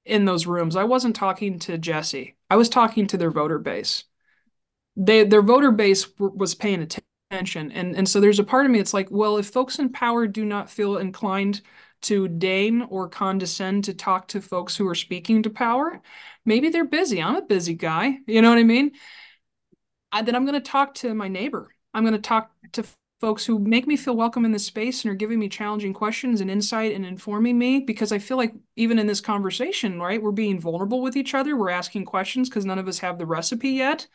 in 0.04 0.24
those 0.24 0.44
rooms. 0.44 0.74
I 0.74 0.84
wasn't 0.84 1.14
talking 1.14 1.60
to 1.60 1.78
Jesse. 1.78 2.36
I 2.50 2.56
was 2.56 2.68
talking 2.68 3.06
to 3.06 3.16
their 3.16 3.30
voter 3.30 3.60
base. 3.60 4.02
They 4.96 5.22
their 5.22 5.42
voter 5.42 5.70
base 5.70 6.04
w- 6.04 6.36
was 6.36 6.56
paying 6.56 6.82
attention 6.82 7.01
attention. 7.32 7.72
And 7.72 7.96
and 7.96 8.08
so 8.08 8.20
there's 8.20 8.38
a 8.38 8.44
part 8.44 8.66
of 8.66 8.72
me 8.72 8.78
it's 8.78 8.94
like, 8.94 9.10
well, 9.10 9.38
if 9.38 9.48
folks 9.48 9.78
in 9.78 9.88
power 9.90 10.26
do 10.26 10.44
not 10.44 10.70
feel 10.70 10.98
inclined 10.98 11.62
to 12.02 12.28
deign 12.28 12.82
or 12.82 13.08
condescend 13.08 13.84
to 13.84 13.94
talk 13.94 14.28
to 14.28 14.40
folks 14.40 14.76
who 14.76 14.88
are 14.88 14.94
speaking 14.94 15.42
to 15.42 15.50
power. 15.50 16.00
Maybe 16.44 16.68
they're 16.68 16.84
busy. 16.84 17.22
I'm 17.22 17.36
a 17.36 17.42
busy 17.42 17.74
guy. 17.74 18.18
You 18.26 18.42
know 18.42 18.48
what 18.50 18.58
I 18.58 18.64
mean? 18.64 18.92
I, 20.10 20.22
then 20.22 20.34
I'm 20.34 20.44
going 20.44 20.60
to 20.60 20.70
talk 20.70 20.94
to 20.94 21.14
my 21.14 21.28
neighbor. 21.28 21.70
I'm 21.94 22.02
going 22.02 22.14
to 22.14 22.20
talk 22.20 22.50
to 22.72 22.84
folks 23.20 23.46
who 23.46 23.60
make 23.60 23.86
me 23.86 23.96
feel 23.96 24.16
welcome 24.16 24.44
in 24.44 24.50
this 24.50 24.66
space 24.66 25.04
and 25.04 25.12
are 25.12 25.16
giving 25.16 25.38
me 25.38 25.48
challenging 25.48 25.94
questions 25.94 26.40
and 26.40 26.50
insight 26.50 26.92
and 26.92 27.06
informing 27.06 27.56
me 27.56 27.78
because 27.78 28.10
I 28.10 28.18
feel 28.18 28.36
like 28.36 28.52
even 28.74 28.98
in 28.98 29.06
this 29.06 29.20
conversation, 29.20 30.00
right, 30.00 30.20
we're 30.20 30.32
being 30.32 30.60
vulnerable 30.60 31.02
with 31.02 31.16
each 31.16 31.32
other. 31.34 31.56
We're 31.56 31.70
asking 31.70 32.04
questions 32.04 32.48
because 32.48 32.64
none 32.66 32.80
of 32.80 32.88
us 32.88 32.98
have 32.98 33.18
the 33.18 33.26
recipe 33.26 33.70
yet. 33.70 34.08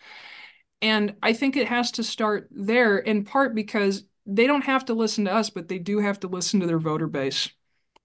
And 0.81 1.15
I 1.23 1.33
think 1.33 1.55
it 1.55 1.67
has 1.67 1.91
to 1.91 2.03
start 2.03 2.47
there 2.51 2.97
in 2.97 3.23
part 3.23 3.55
because 3.55 4.03
they 4.25 4.45
don't 4.45 4.63
have 4.63 4.85
to 4.85 4.93
listen 4.93 5.25
to 5.25 5.33
us, 5.33 5.49
but 5.49 5.67
they 5.67 5.79
do 5.79 5.99
have 5.99 6.19
to 6.19 6.27
listen 6.27 6.59
to 6.59 6.67
their 6.67 6.79
voter 6.79 7.07
base 7.07 7.49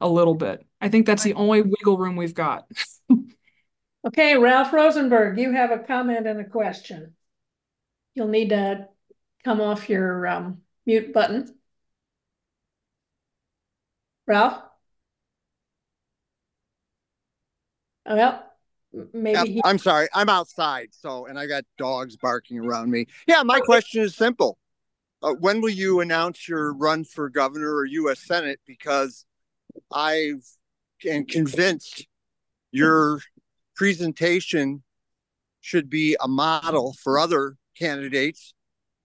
a 0.01 0.09
little 0.09 0.35
bit. 0.35 0.64
I 0.81 0.89
think 0.89 1.07
that's 1.07 1.23
the 1.23 1.35
only 1.35 1.62
wiggle 1.62 1.99
room 1.99 2.16
we've 2.16 2.35
got. 2.35 2.66
okay, 4.07 4.37
Ralph 4.37 4.73
Rosenberg, 4.73 5.39
you 5.39 5.53
have 5.53 5.70
a 5.70 5.79
comment 5.79 6.27
and 6.27 6.41
a 6.41 6.45
question. 6.45 7.14
You'll 8.14 8.29
need 8.29 8.51
to 8.51 8.89
come 9.45 9.61
off 9.61 9.89
your 9.89 10.27
um, 10.27 10.62
mute 10.87 11.12
button. 11.12 11.55
Ralph? 14.27 14.62
Oh, 18.07 18.16
well, 18.16 18.51
maybe. 19.12 19.61
I'm 19.64 19.78
sorry. 19.78 20.09
I'm 20.14 20.28
outside. 20.28 20.88
So, 20.93 21.26
and 21.26 21.38
I 21.38 21.47
got 21.47 21.64
dogs 21.78 22.16
barking 22.16 22.59
around 22.59 22.90
me. 22.90 23.07
Yeah, 23.26 23.43
my 23.43 23.61
question 23.61 24.03
is 24.03 24.14
simple. 24.14 24.59
Uh, 25.22 25.34
when 25.34 25.61
will 25.61 25.70
you 25.70 26.01
announce 26.01 26.49
your 26.49 26.74
run 26.74 27.05
for 27.05 27.28
governor 27.28 27.74
or 27.74 27.84
U.S. 27.84 28.20
Senate? 28.20 28.61
Because 28.66 29.24
I've 29.93 30.45
am 31.07 31.24
convinced 31.24 32.07
your 32.70 33.20
presentation 33.76 34.82
should 35.61 35.88
be 35.88 36.16
a 36.20 36.28
model 36.28 36.95
for 37.03 37.18
other 37.18 37.57
candidates 37.78 38.55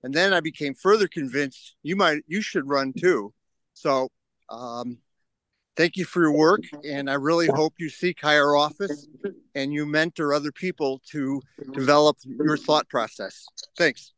and 0.04 0.14
then 0.14 0.34
I 0.34 0.40
became 0.40 0.74
further 0.74 1.08
convinced 1.08 1.76
you 1.84 1.96
might 1.96 2.24
you 2.28 2.42
should 2.42 2.68
run 2.68 2.94
too. 2.94 3.34
So 3.74 4.10
um, 4.50 5.00
thank 5.78 5.96
you 5.96 6.04
for 6.04 6.22
your 6.22 6.32
work, 6.32 6.62
and 6.84 7.10
I 7.10 7.14
really 7.14 7.48
hope 7.48 7.76
you 7.78 7.88
seek 7.90 8.20
higher 8.20 8.56
office 8.56 9.08
and 9.56 9.72
you 9.72 9.86
mentor 9.86 10.34
other 10.34 10.52
people 10.52 11.02
to 11.12 11.42
develop 11.72 12.18
your 12.26 12.58
thought 12.58 12.90
process. 12.90 13.46
Thanks. 13.78 14.12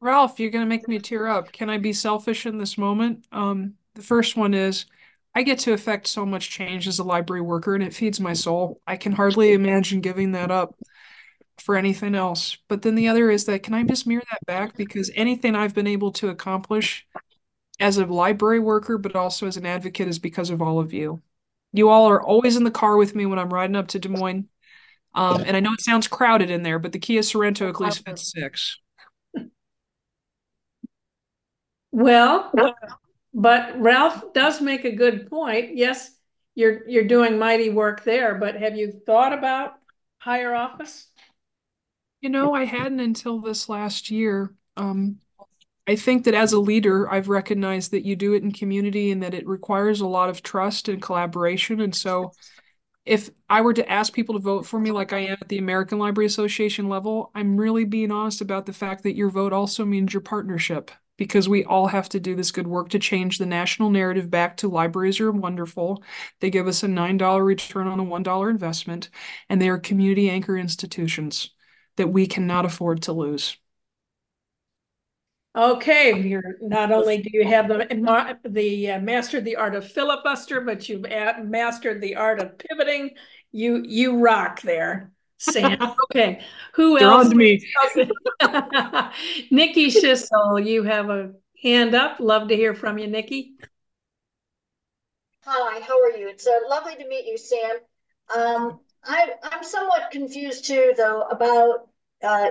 Ralph, 0.00 0.40
you're 0.40 0.50
going 0.50 0.64
to 0.64 0.68
make 0.68 0.88
me 0.88 0.98
tear 0.98 1.26
up. 1.26 1.52
Can 1.52 1.68
I 1.68 1.76
be 1.76 1.92
selfish 1.92 2.46
in 2.46 2.56
this 2.56 2.78
moment? 2.78 3.26
Um, 3.32 3.74
the 3.94 4.02
first 4.02 4.36
one 4.36 4.54
is 4.54 4.86
I 5.34 5.42
get 5.42 5.58
to 5.60 5.72
affect 5.72 6.06
so 6.06 6.24
much 6.24 6.48
change 6.48 6.88
as 6.88 7.00
a 7.00 7.04
library 7.04 7.42
worker, 7.42 7.74
and 7.74 7.84
it 7.84 7.92
feeds 7.92 8.18
my 8.20 8.32
soul. 8.32 8.80
I 8.86 8.96
can 8.96 9.12
hardly 9.12 9.52
imagine 9.52 10.00
giving 10.00 10.32
that 10.32 10.50
up 10.50 10.74
for 11.58 11.76
anything 11.76 12.14
else. 12.14 12.56
But 12.68 12.82
then 12.82 12.94
the 12.94 13.08
other 13.08 13.30
is 13.30 13.44
that 13.44 13.62
can 13.62 13.74
I 13.74 13.82
just 13.82 14.06
mirror 14.06 14.22
that 14.30 14.46
back? 14.46 14.76
Because 14.76 15.10
anything 15.14 15.54
I've 15.54 15.74
been 15.74 15.86
able 15.86 16.12
to 16.12 16.28
accomplish 16.28 17.06
as 17.80 17.98
a 17.98 18.06
library 18.06 18.60
worker, 18.60 18.98
but 18.98 19.16
also 19.16 19.46
as 19.46 19.56
an 19.56 19.66
advocate, 19.66 20.08
is 20.08 20.18
because 20.18 20.50
of 20.50 20.62
all 20.62 20.78
of 20.78 20.92
you. 20.92 21.20
You 21.72 21.88
all 21.88 22.08
are 22.08 22.22
always 22.22 22.56
in 22.56 22.64
the 22.64 22.70
car 22.70 22.96
with 22.96 23.14
me 23.14 23.26
when 23.26 23.38
I'm 23.38 23.52
riding 23.52 23.76
up 23.76 23.88
to 23.88 23.98
Des 23.98 24.08
Moines. 24.08 24.48
Um, 25.14 25.42
and 25.44 25.56
I 25.56 25.60
know 25.60 25.72
it 25.72 25.80
sounds 25.80 26.06
crowded 26.06 26.50
in 26.50 26.62
there, 26.62 26.78
but 26.78 26.92
the 26.92 26.98
Kia 26.98 27.20
Sorento 27.20 27.68
at 27.68 27.80
least 27.80 28.04
fits 28.04 28.32
six. 28.32 28.78
Well, 31.90 32.52
but 33.34 33.80
Ralph 33.80 34.32
does 34.32 34.60
make 34.60 34.84
a 34.84 34.94
good 34.94 35.28
point. 35.28 35.76
Yes, 35.76 36.10
you're 36.54 36.88
you're 36.88 37.08
doing 37.08 37.38
mighty 37.38 37.70
work 37.70 38.04
there, 38.04 38.36
but 38.36 38.54
have 38.56 38.76
you 38.76 38.92
thought 39.06 39.32
about 39.32 39.72
higher 40.18 40.54
office? 40.54 41.08
You 42.20 42.28
know, 42.28 42.54
I 42.54 42.64
hadn't 42.64 43.00
until 43.00 43.40
this 43.40 43.68
last 43.68 44.10
year. 44.10 44.54
Um, 44.76 45.18
I 45.90 45.96
think 45.96 46.22
that 46.24 46.34
as 46.34 46.52
a 46.52 46.60
leader, 46.60 47.10
I've 47.10 47.28
recognized 47.28 47.90
that 47.90 48.06
you 48.06 48.14
do 48.14 48.34
it 48.34 48.44
in 48.44 48.52
community 48.52 49.10
and 49.10 49.20
that 49.24 49.34
it 49.34 49.44
requires 49.44 50.00
a 50.00 50.06
lot 50.06 50.30
of 50.30 50.40
trust 50.40 50.88
and 50.88 51.02
collaboration. 51.02 51.80
And 51.80 51.92
so, 51.92 52.30
if 53.04 53.28
I 53.48 53.60
were 53.62 53.74
to 53.74 53.90
ask 53.90 54.12
people 54.12 54.36
to 54.36 54.40
vote 54.40 54.64
for 54.64 54.78
me 54.78 54.92
like 54.92 55.12
I 55.12 55.18
am 55.18 55.38
at 55.40 55.48
the 55.48 55.58
American 55.58 55.98
Library 55.98 56.26
Association 56.26 56.88
level, 56.88 57.32
I'm 57.34 57.56
really 57.56 57.84
being 57.84 58.12
honest 58.12 58.40
about 58.40 58.66
the 58.66 58.72
fact 58.72 59.02
that 59.02 59.16
your 59.16 59.30
vote 59.30 59.52
also 59.52 59.84
means 59.84 60.14
your 60.14 60.20
partnership 60.20 60.92
because 61.16 61.48
we 61.48 61.64
all 61.64 61.88
have 61.88 62.08
to 62.10 62.20
do 62.20 62.36
this 62.36 62.52
good 62.52 62.68
work 62.68 62.90
to 62.90 63.00
change 63.00 63.38
the 63.38 63.46
national 63.46 63.90
narrative 63.90 64.30
back 64.30 64.58
to 64.58 64.68
libraries 64.68 65.18
are 65.18 65.32
wonderful. 65.32 66.04
They 66.38 66.50
give 66.50 66.68
us 66.68 66.84
a 66.84 66.86
$9 66.88 67.44
return 67.44 67.88
on 67.88 67.98
a 67.98 68.04
$1 68.04 68.48
investment, 68.48 69.10
and 69.48 69.60
they 69.60 69.68
are 69.68 69.78
community 69.78 70.30
anchor 70.30 70.56
institutions 70.56 71.50
that 71.96 72.12
we 72.12 72.28
cannot 72.28 72.64
afford 72.64 73.02
to 73.02 73.12
lose. 73.12 73.56
Okay, 75.56 76.20
you're 76.20 76.56
not 76.60 76.92
only 76.92 77.18
do 77.22 77.30
you 77.32 77.44
have 77.44 77.66
the 77.66 78.38
the 78.44 78.92
uh, 78.92 79.00
mastered 79.00 79.44
the 79.44 79.56
art 79.56 79.74
of 79.74 79.90
filibuster, 79.90 80.60
but 80.60 80.88
you've 80.88 81.02
mastered 81.42 82.00
the 82.00 82.14
art 82.16 82.40
of 82.40 82.56
pivoting. 82.56 83.10
You 83.50 83.82
you 83.84 84.18
rock 84.18 84.60
there, 84.62 85.10
Sam. 85.38 85.94
Okay, 86.10 86.42
who 86.74 86.98
They're 86.98 87.08
else? 87.08 87.26
On 87.26 87.36
me. 87.36 87.60
Nikki 89.50 89.90
Schissel, 89.90 90.64
you 90.64 90.84
have 90.84 91.10
a 91.10 91.32
hand 91.62 91.94
up. 91.96 92.20
Love 92.20 92.48
to 92.48 92.56
hear 92.56 92.74
from 92.74 92.98
you, 92.98 93.08
Nikki. 93.08 93.54
Hi, 95.44 95.80
how 95.80 96.00
are 96.00 96.16
you? 96.16 96.28
It's 96.28 96.46
uh, 96.46 96.60
lovely 96.68 96.94
to 96.94 97.08
meet 97.08 97.26
you, 97.26 97.36
Sam. 97.36 97.76
Um, 98.36 98.80
I, 99.04 99.30
I'm 99.42 99.64
somewhat 99.64 100.10
confused 100.12 100.64
too, 100.64 100.92
though, 100.96 101.22
about 101.22 101.88
uh, 102.22 102.50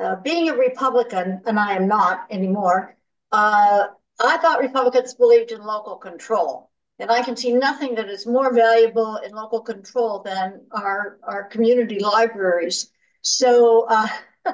uh, 0.00 0.16
being 0.16 0.48
a 0.48 0.54
Republican, 0.54 1.42
and 1.46 1.58
I 1.58 1.74
am 1.74 1.86
not 1.86 2.26
anymore, 2.30 2.96
uh, 3.32 3.88
I 4.18 4.36
thought 4.38 4.60
Republicans 4.60 5.14
believed 5.14 5.50
in 5.52 5.62
local 5.62 5.96
control. 5.96 6.70
And 6.98 7.10
I 7.10 7.22
can 7.22 7.36
see 7.36 7.52
nothing 7.52 7.94
that 7.94 8.08
is 8.10 8.26
more 8.26 8.52
valuable 8.52 9.16
in 9.16 9.32
local 9.32 9.60
control 9.60 10.20
than 10.22 10.60
our, 10.70 11.18
our 11.22 11.44
community 11.44 11.98
libraries. 11.98 12.90
So 13.22 13.86
uh, 13.88 14.08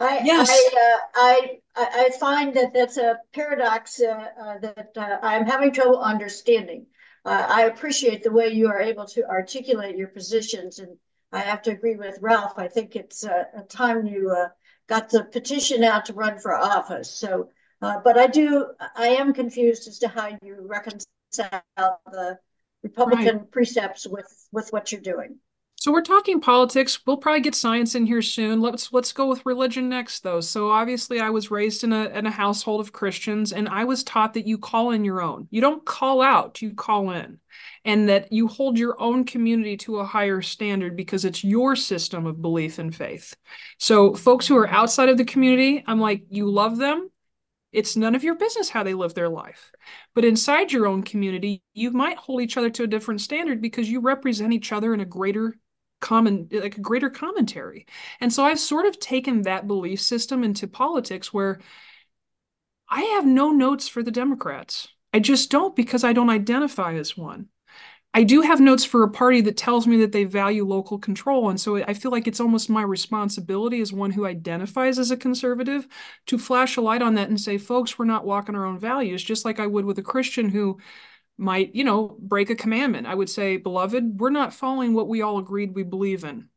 I, 0.00 0.20
yes. 0.24 0.48
I, 0.50 0.70
uh, 0.72 0.98
I, 1.14 1.58
I, 1.76 2.10
find 2.20 2.54
that 2.54 2.72
that's 2.72 2.96
a 2.96 3.18
paradox 3.32 4.00
uh, 4.00 4.28
uh, 4.40 4.58
that 4.60 5.18
I'm 5.22 5.44
having 5.44 5.72
trouble 5.72 6.00
understanding. 6.00 6.86
I 7.24 7.62
appreciate 7.62 8.22
the 8.22 8.30
way 8.30 8.50
you 8.50 8.68
are 8.68 8.80
able 8.80 9.04
to 9.06 9.28
articulate 9.28 9.96
your 9.96 10.06
positions 10.06 10.78
and 10.78 10.96
I 11.32 11.40
have 11.40 11.62
to 11.62 11.70
agree 11.72 11.96
with 11.96 12.18
Ralph. 12.20 12.54
I 12.56 12.68
think 12.68 12.96
it's 12.96 13.24
a, 13.24 13.46
a 13.56 13.62
time 13.62 14.06
you 14.06 14.30
uh, 14.30 14.48
got 14.88 15.10
the 15.10 15.24
petition 15.24 15.84
out 15.84 16.06
to 16.06 16.12
run 16.12 16.38
for 16.38 16.54
office. 16.54 17.10
So, 17.10 17.50
uh, 17.82 18.00
but 18.02 18.16
I 18.16 18.26
do, 18.26 18.66
I 18.96 19.08
am 19.08 19.32
confused 19.32 19.88
as 19.88 19.98
to 20.00 20.08
how 20.08 20.28
you 20.42 20.66
reconcile 20.68 22.00
the 22.10 22.38
Republican 22.82 23.38
right. 23.38 23.50
precepts 23.50 24.06
with 24.06 24.48
with 24.52 24.70
what 24.70 24.92
you're 24.92 25.00
doing. 25.00 25.38
So 25.78 25.92
we're 25.92 26.02
talking 26.02 26.40
politics. 26.40 26.98
We'll 27.06 27.18
probably 27.18 27.42
get 27.42 27.54
science 27.54 27.94
in 27.94 28.06
here 28.06 28.22
soon. 28.22 28.60
Let's 28.60 28.92
let's 28.92 29.12
go 29.12 29.26
with 29.28 29.44
religion 29.44 29.88
next 29.88 30.20
though. 30.22 30.40
So 30.40 30.70
obviously 30.70 31.20
I 31.20 31.30
was 31.30 31.50
raised 31.50 31.84
in 31.84 31.92
a 31.92 32.06
in 32.08 32.26
a 32.26 32.30
household 32.30 32.80
of 32.80 32.92
Christians 32.92 33.52
and 33.52 33.68
I 33.68 33.84
was 33.84 34.02
taught 34.02 34.34
that 34.34 34.46
you 34.46 34.58
call 34.58 34.90
in 34.90 35.04
your 35.04 35.20
own. 35.20 35.46
You 35.50 35.60
don't 35.60 35.84
call 35.84 36.22
out, 36.22 36.60
you 36.62 36.74
call 36.74 37.10
in. 37.10 37.38
And 37.84 38.08
that 38.08 38.32
you 38.32 38.48
hold 38.48 38.78
your 38.78 39.00
own 39.00 39.24
community 39.24 39.76
to 39.78 39.98
a 39.98 40.04
higher 40.04 40.42
standard 40.42 40.96
because 40.96 41.24
it's 41.24 41.44
your 41.44 41.76
system 41.76 42.26
of 42.26 42.42
belief 42.42 42.78
and 42.78 42.94
faith. 42.94 43.36
So 43.78 44.14
folks 44.14 44.46
who 44.46 44.56
are 44.56 44.68
outside 44.68 45.08
of 45.08 45.18
the 45.18 45.24
community, 45.24 45.84
I'm 45.86 46.00
like, 46.00 46.24
you 46.30 46.50
love 46.50 46.78
them. 46.78 47.10
It's 47.72 47.96
none 47.96 48.14
of 48.14 48.24
your 48.24 48.34
business 48.34 48.70
how 48.70 48.82
they 48.82 48.94
live 48.94 49.14
their 49.14 49.28
life. 49.28 49.70
But 50.14 50.24
inside 50.24 50.72
your 50.72 50.86
own 50.86 51.02
community, 51.02 51.62
you 51.74 51.90
might 51.92 52.16
hold 52.16 52.40
each 52.40 52.56
other 52.56 52.70
to 52.70 52.84
a 52.84 52.88
different 52.88 53.20
standard 53.20 53.60
because 53.60 53.88
you 53.88 54.00
represent 54.00 54.52
each 54.52 54.72
other 54.72 54.92
in 54.94 55.00
a 55.00 55.04
greater 55.04 55.54
common 56.00 56.48
like 56.52 56.76
a 56.76 56.80
greater 56.80 57.10
commentary. 57.10 57.86
And 58.20 58.32
so 58.32 58.44
i've 58.44 58.60
sort 58.60 58.86
of 58.86 58.98
taken 59.00 59.42
that 59.42 59.66
belief 59.66 60.00
system 60.00 60.44
into 60.44 60.66
politics 60.68 61.32
where 61.32 61.60
i 62.88 63.02
have 63.02 63.26
no 63.26 63.50
notes 63.50 63.88
for 63.88 64.02
the 64.02 64.10
democrats. 64.10 64.88
I 65.12 65.20
just 65.20 65.50
don't 65.50 65.74
because 65.76 66.04
i 66.04 66.12
don't 66.12 66.30
identify 66.30 66.94
as 66.94 67.16
one. 67.16 67.48
I 68.14 68.22
do 68.24 68.40
have 68.40 68.60
notes 68.60 68.84
for 68.84 69.02
a 69.02 69.10
party 69.10 69.42
that 69.42 69.58
tells 69.58 69.86
me 69.86 69.98
that 69.98 70.12
they 70.12 70.24
value 70.24 70.64
local 70.66 70.98
control 70.98 71.50
and 71.50 71.60
so 71.60 71.76
i 71.84 71.94
feel 71.94 72.10
like 72.10 72.26
it's 72.26 72.40
almost 72.40 72.70
my 72.70 72.82
responsibility 72.82 73.80
as 73.80 73.92
one 73.92 74.10
who 74.10 74.26
identifies 74.26 74.98
as 74.98 75.10
a 75.10 75.16
conservative 75.16 75.86
to 76.26 76.38
flash 76.38 76.76
a 76.76 76.80
light 76.80 77.02
on 77.02 77.14
that 77.14 77.28
and 77.28 77.40
say 77.40 77.58
folks 77.58 77.98
we're 77.98 78.06
not 78.06 78.24
walking 78.26 78.54
our 78.54 78.64
own 78.66 78.78
values 78.78 79.22
just 79.22 79.44
like 79.44 79.60
i 79.60 79.66
would 79.66 79.84
with 79.84 79.98
a 79.98 80.02
christian 80.02 80.48
who 80.48 80.78
might, 81.38 81.74
you 81.74 81.84
know, 81.84 82.16
break 82.18 82.50
a 82.50 82.54
commandment. 82.54 83.06
I 83.06 83.14
would 83.14 83.30
say, 83.30 83.56
beloved, 83.56 84.18
we're 84.20 84.30
not 84.30 84.54
following 84.54 84.94
what 84.94 85.08
we 85.08 85.22
all 85.22 85.38
agreed 85.38 85.74
we 85.74 85.82
believe 85.82 86.24
in. 86.24 86.48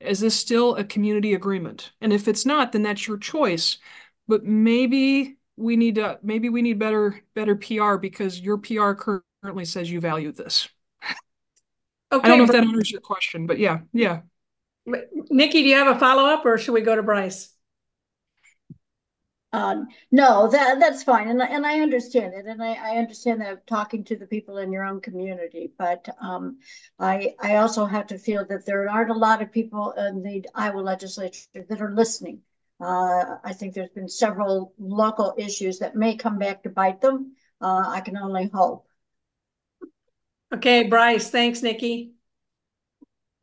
Is 0.00 0.20
this 0.20 0.38
still 0.38 0.74
a 0.74 0.84
community 0.84 1.34
agreement? 1.34 1.92
And 2.00 2.12
if 2.12 2.28
it's 2.28 2.44
not, 2.44 2.72
then 2.72 2.82
that's 2.82 3.06
your 3.06 3.16
choice. 3.16 3.78
But 4.26 4.44
maybe 4.44 5.36
we 5.56 5.76
need 5.76 5.96
to 5.96 6.18
maybe 6.22 6.48
we 6.48 6.62
need 6.62 6.78
better 6.78 7.20
better 7.34 7.54
PR 7.54 7.96
because 7.96 8.40
your 8.40 8.58
PR 8.58 8.92
currently 8.92 9.64
says 9.64 9.90
you 9.90 10.00
value 10.00 10.32
this. 10.32 10.68
Okay, 12.12 12.26
I 12.26 12.28
don't 12.28 12.38
know 12.38 12.44
if 12.44 12.52
that 12.52 12.64
answers 12.64 12.90
your 12.90 13.00
question, 13.00 13.46
but 13.46 13.58
yeah, 13.58 13.80
yeah. 13.92 14.20
Nikki, 14.86 15.62
do 15.62 15.68
you 15.68 15.76
have 15.76 15.96
a 15.96 15.98
follow 15.98 16.24
up, 16.24 16.44
or 16.44 16.58
should 16.58 16.72
we 16.72 16.82
go 16.82 16.94
to 16.94 17.02
Bryce? 17.02 17.53
Um, 19.54 19.86
no, 20.10 20.48
that 20.50 20.80
that's 20.80 21.04
fine, 21.04 21.28
and 21.28 21.40
and 21.40 21.64
I 21.64 21.78
understand 21.78 22.34
it, 22.34 22.44
and 22.44 22.60
I, 22.60 22.72
I 22.72 22.96
understand 22.96 23.40
that 23.40 23.64
talking 23.68 24.02
to 24.04 24.16
the 24.16 24.26
people 24.26 24.58
in 24.58 24.72
your 24.72 24.82
own 24.82 25.00
community. 25.00 25.70
But 25.78 26.08
um, 26.20 26.58
I 26.98 27.36
I 27.40 27.56
also 27.56 27.86
have 27.86 28.08
to 28.08 28.18
feel 28.18 28.44
that 28.46 28.66
there 28.66 28.90
aren't 28.90 29.12
a 29.12 29.14
lot 29.14 29.42
of 29.42 29.52
people 29.52 29.92
in 29.92 30.24
the 30.24 30.44
Iowa 30.56 30.80
legislature 30.80 31.46
that 31.68 31.80
are 31.80 31.94
listening. 31.94 32.40
Uh, 32.80 33.36
I 33.44 33.52
think 33.52 33.74
there's 33.74 33.90
been 33.90 34.08
several 34.08 34.74
local 34.76 35.34
issues 35.38 35.78
that 35.78 35.94
may 35.94 36.16
come 36.16 36.36
back 36.36 36.64
to 36.64 36.70
bite 36.70 37.00
them. 37.00 37.36
Uh, 37.60 37.84
I 37.86 38.00
can 38.00 38.16
only 38.16 38.50
hope. 38.52 38.88
Okay, 40.52 40.88
Bryce. 40.88 41.30
Thanks, 41.30 41.62
Nikki. 41.62 42.14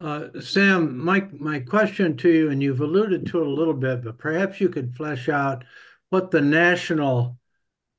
Uh, 0.01 0.27
Sam, 0.41 0.97
my 0.97 1.25
my 1.31 1.61
question 1.61 2.17
to 2.17 2.29
you, 2.29 2.49
and 2.49 2.61
you've 2.61 2.81
alluded 2.81 3.27
to 3.27 3.39
it 3.39 3.47
a 3.47 3.49
little 3.49 3.73
bit, 3.73 4.03
but 4.03 4.17
perhaps 4.17 4.59
you 4.59 4.67
could 4.67 4.93
flesh 4.93 5.29
out 5.29 5.63
what 6.11 6.29
the 6.29 6.41
national 6.41 7.39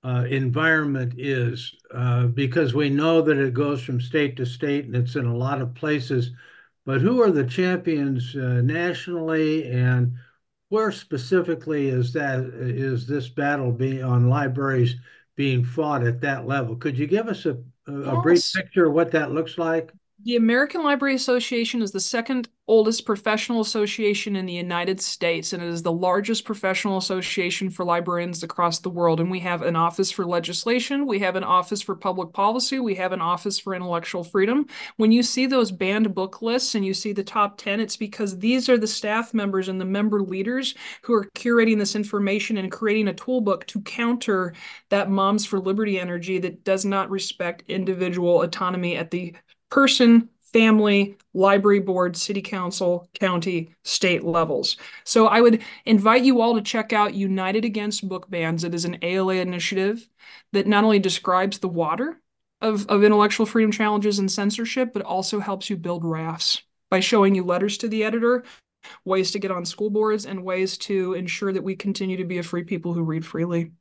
uh, 0.05 0.27
environment 0.29 1.15
is, 1.17 1.75
uh, 1.95 2.27
because 2.27 2.75
we 2.75 2.91
know 2.91 3.23
that 3.23 3.39
it 3.39 3.55
goes 3.55 3.83
from 3.83 4.01
state 4.01 4.37
to 4.37 4.47
state 4.47 4.85
and 4.85 4.95
it's 4.95 5.17
in 5.17 5.27
a 5.27 5.37
lot 5.37 5.61
of 5.61 5.75
places. 5.75 6.31
But 6.85 7.01
who 7.01 7.23
are 7.23 7.31
the 7.31 7.45
champions 7.45 8.37
uh, 8.37 8.61
nationally, 8.63 9.71
and 9.71 10.15
where 10.69 10.93
specifically 10.93 11.89
is 11.89 12.13
that 12.13 12.41
is 12.41 13.07
this 13.07 13.29
battle 13.29 13.73
being 13.73 14.03
on 14.03 14.29
libraries 14.29 14.97
being 15.37 15.65
fought 15.65 16.05
at 16.05 16.21
that 16.21 16.47
level? 16.47 16.77
Could 16.77 16.99
you 16.99 17.07
give 17.07 17.29
us 17.29 17.47
a, 17.47 17.53
a, 17.87 17.93
yes. 17.93 18.07
a 18.07 18.21
brief 18.21 18.53
picture 18.55 18.87
of 18.87 18.93
what 18.93 19.13
that 19.13 19.33
looks 19.33 19.57
like? 19.59 19.93
The 20.25 20.37
American 20.37 20.83
Library 20.83 21.15
Association 21.15 21.83
is 21.83 21.93
the 21.93 22.01
second 22.01 22.49
oldest 22.73 23.05
professional 23.05 23.61
association 23.61 24.35
in 24.35 24.47
the 24.47 24.53
United 24.55 24.99
States, 24.99 25.53
and 25.53 25.63
it 25.63 25.69
is 25.69 25.83
the 25.83 25.93
largest 25.93 26.47
professional 26.47 26.97
association 26.97 27.69
for 27.69 27.85
librarians 27.85 28.43
across 28.43 28.79
the 28.79 28.89
world. 28.89 29.21
And 29.21 29.31
we 29.31 29.41
have 29.41 29.61
an 29.61 29.77
office 29.77 30.11
for 30.11 30.25
legislation, 30.25 31.07
we 31.07 31.19
have 31.19 31.37
an 31.37 31.45
office 31.45 31.83
for 31.83 31.95
public 31.95 32.33
policy, 32.33 32.81
we 32.81 32.95
have 32.95 33.13
an 33.13 33.21
office 33.21 33.59
for 33.59 33.75
intellectual 33.75 34.25
freedom. 34.25 34.65
When 34.97 35.13
you 35.13 35.23
see 35.23 35.45
those 35.45 35.71
banned 35.71 36.15
book 36.15 36.41
lists 36.41 36.75
and 36.75 36.83
you 36.83 36.95
see 36.95 37.13
the 37.13 37.23
top 37.23 37.59
10, 37.59 37.79
it's 37.79 37.99
because 37.99 38.39
these 38.39 38.71
are 38.71 38.79
the 38.79 38.87
staff 38.87 39.35
members 39.35 39.69
and 39.69 39.79
the 39.79 39.85
member 39.85 40.23
leaders 40.23 40.75
who 41.03 41.13
are 41.13 41.29
curating 41.37 41.79
this 41.79 41.95
information 41.95 42.57
and 42.57 42.73
creating 42.73 43.09
a 43.09 43.13
toolbook 43.13 43.67
to 43.67 43.83
counter 43.83 44.55
that 44.89 45.11
Moms 45.11 45.45
for 45.45 45.61
Liberty 45.61 46.01
energy 46.01 46.39
that 46.39 46.65
does 46.65 46.87
not 46.87 47.11
respect 47.11 47.65
individual 47.69 48.41
autonomy 48.41 48.97
at 48.97 49.11
the 49.11 49.35
person, 49.69 50.31
family, 50.53 51.17
library 51.35 51.81
board, 51.81 52.17
city 52.17 52.43
council, 52.43 53.09
county, 53.19 53.75
state 53.85 54.25
levels. 54.25 54.77
So 55.05 55.27
I 55.27 55.41
would 55.41 55.63
invite 55.87 56.25
you 56.25 56.41
all 56.41 56.55
to 56.55 56.63
check 56.63 56.93
out 56.93 57.15
United 57.15 57.65
Against 57.65 58.09
Book 58.09 58.29
Bans. 58.31 58.65
It 58.65 58.75
is 58.75 58.85
an 58.85 58.99
ALA 59.03 59.37
initiative 59.37 60.07
that 60.53 60.67
not 60.67 60.85
only 60.85 60.99
describes 60.99 61.59
the 61.59 61.69
water 61.69 62.21
of, 62.61 62.87
of 62.89 63.03
intellectual 63.03 63.47
freedom 63.47 63.73
challenges 63.73 64.19
and 64.19 64.31
censorship, 64.31 64.93
but 64.93 65.03
also 65.03 65.41
helps 65.41 65.69
you 65.69 65.77
build 65.77 66.05
rafts 66.05 66.63
by 66.91 67.01
showing 67.01 67.35
you 67.35 67.43
letters 67.43 67.79
to 67.79 67.89
the 67.89 68.05
editor, 68.05 68.45
ways 69.05 69.31
to 69.31 69.39
get 69.39 69.51
on 69.51 69.65
school 69.65 69.91
boards, 69.91 70.27
and 70.27 70.45
ways 70.45 70.77
to 70.77 71.15
ensure 71.15 71.53
that 71.53 71.65
we 71.65 71.75
continue 71.75 72.19
to 72.19 72.25
be 72.25 72.39
a 72.39 72.43
free 72.43 72.65
people 72.65 72.93
who 72.93 73.03
read 73.03 73.25
freely. 73.25 73.73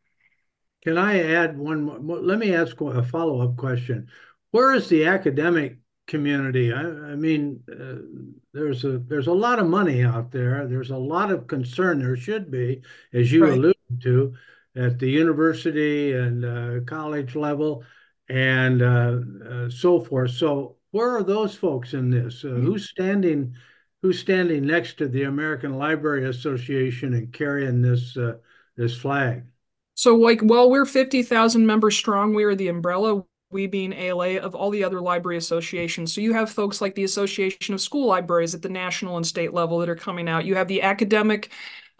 Can 0.83 0.97
I 0.97 1.21
add 1.33 1.57
one 1.57 1.83
more? 1.83 1.99
Let 1.99 2.39
me 2.39 2.55
ask 2.55 2.79
a 2.81 3.03
follow 3.03 3.41
up 3.41 3.55
question. 3.55 4.07
Where 4.49 4.73
is 4.73 4.89
the 4.89 5.05
academic 5.05 5.77
community. 6.11 6.73
I, 6.73 6.81
I 6.81 7.15
mean, 7.15 7.63
uh, 7.71 8.35
there's 8.53 8.83
a 8.83 8.99
there's 8.99 9.27
a 9.27 9.33
lot 9.33 9.59
of 9.59 9.65
money 9.65 10.03
out 10.03 10.29
there. 10.29 10.67
There's 10.67 10.91
a 10.91 10.97
lot 10.97 11.31
of 11.31 11.47
concern. 11.47 11.99
There 11.99 12.17
should 12.17 12.51
be, 12.51 12.81
as 13.13 13.31
you 13.31 13.45
right. 13.45 13.53
alluded 13.53 14.01
to, 14.03 14.33
at 14.75 14.99
the 14.99 15.09
university 15.09 16.11
and 16.11 16.43
uh, 16.43 16.83
college 16.85 17.35
level, 17.35 17.83
and 18.27 18.81
uh, 18.81 19.19
uh 19.49 19.69
so 19.69 20.01
forth. 20.01 20.31
So, 20.31 20.75
where 20.91 21.15
are 21.15 21.23
those 21.23 21.55
folks 21.55 21.93
in 21.93 22.11
this? 22.11 22.43
Mm-hmm. 22.43 22.65
Who's 22.65 22.89
standing? 22.89 23.55
Who's 24.01 24.19
standing 24.19 24.65
next 24.65 24.97
to 24.97 25.07
the 25.07 25.23
American 25.23 25.77
Library 25.77 26.27
Association 26.27 27.13
and 27.13 27.31
carrying 27.31 27.81
this 27.81 28.17
uh, 28.17 28.33
this 28.75 28.97
flag? 28.97 29.45
So, 29.93 30.15
like, 30.15 30.41
while 30.41 30.69
we're 30.69 30.85
fifty 30.85 31.23
thousand 31.23 31.65
members 31.65 31.95
strong. 31.95 32.33
We 32.33 32.43
are 32.43 32.55
the 32.55 32.67
umbrella 32.67 33.23
we 33.51 33.67
being 33.67 33.93
ALA, 33.93 34.37
of 34.37 34.55
all 34.55 34.69
the 34.69 34.83
other 34.83 35.01
library 35.01 35.37
associations. 35.37 36.13
So 36.13 36.21
you 36.21 36.33
have 36.33 36.49
folks 36.49 36.81
like 36.81 36.95
the 36.95 37.03
Association 37.03 37.73
of 37.73 37.81
School 37.81 38.07
Libraries 38.07 38.55
at 38.55 38.61
the 38.61 38.69
national 38.69 39.17
and 39.17 39.27
state 39.27 39.53
level 39.53 39.79
that 39.79 39.89
are 39.89 39.95
coming 39.95 40.29
out. 40.29 40.45
You 40.45 40.55
have 40.55 40.67
the 40.67 40.81
academic 40.81 41.51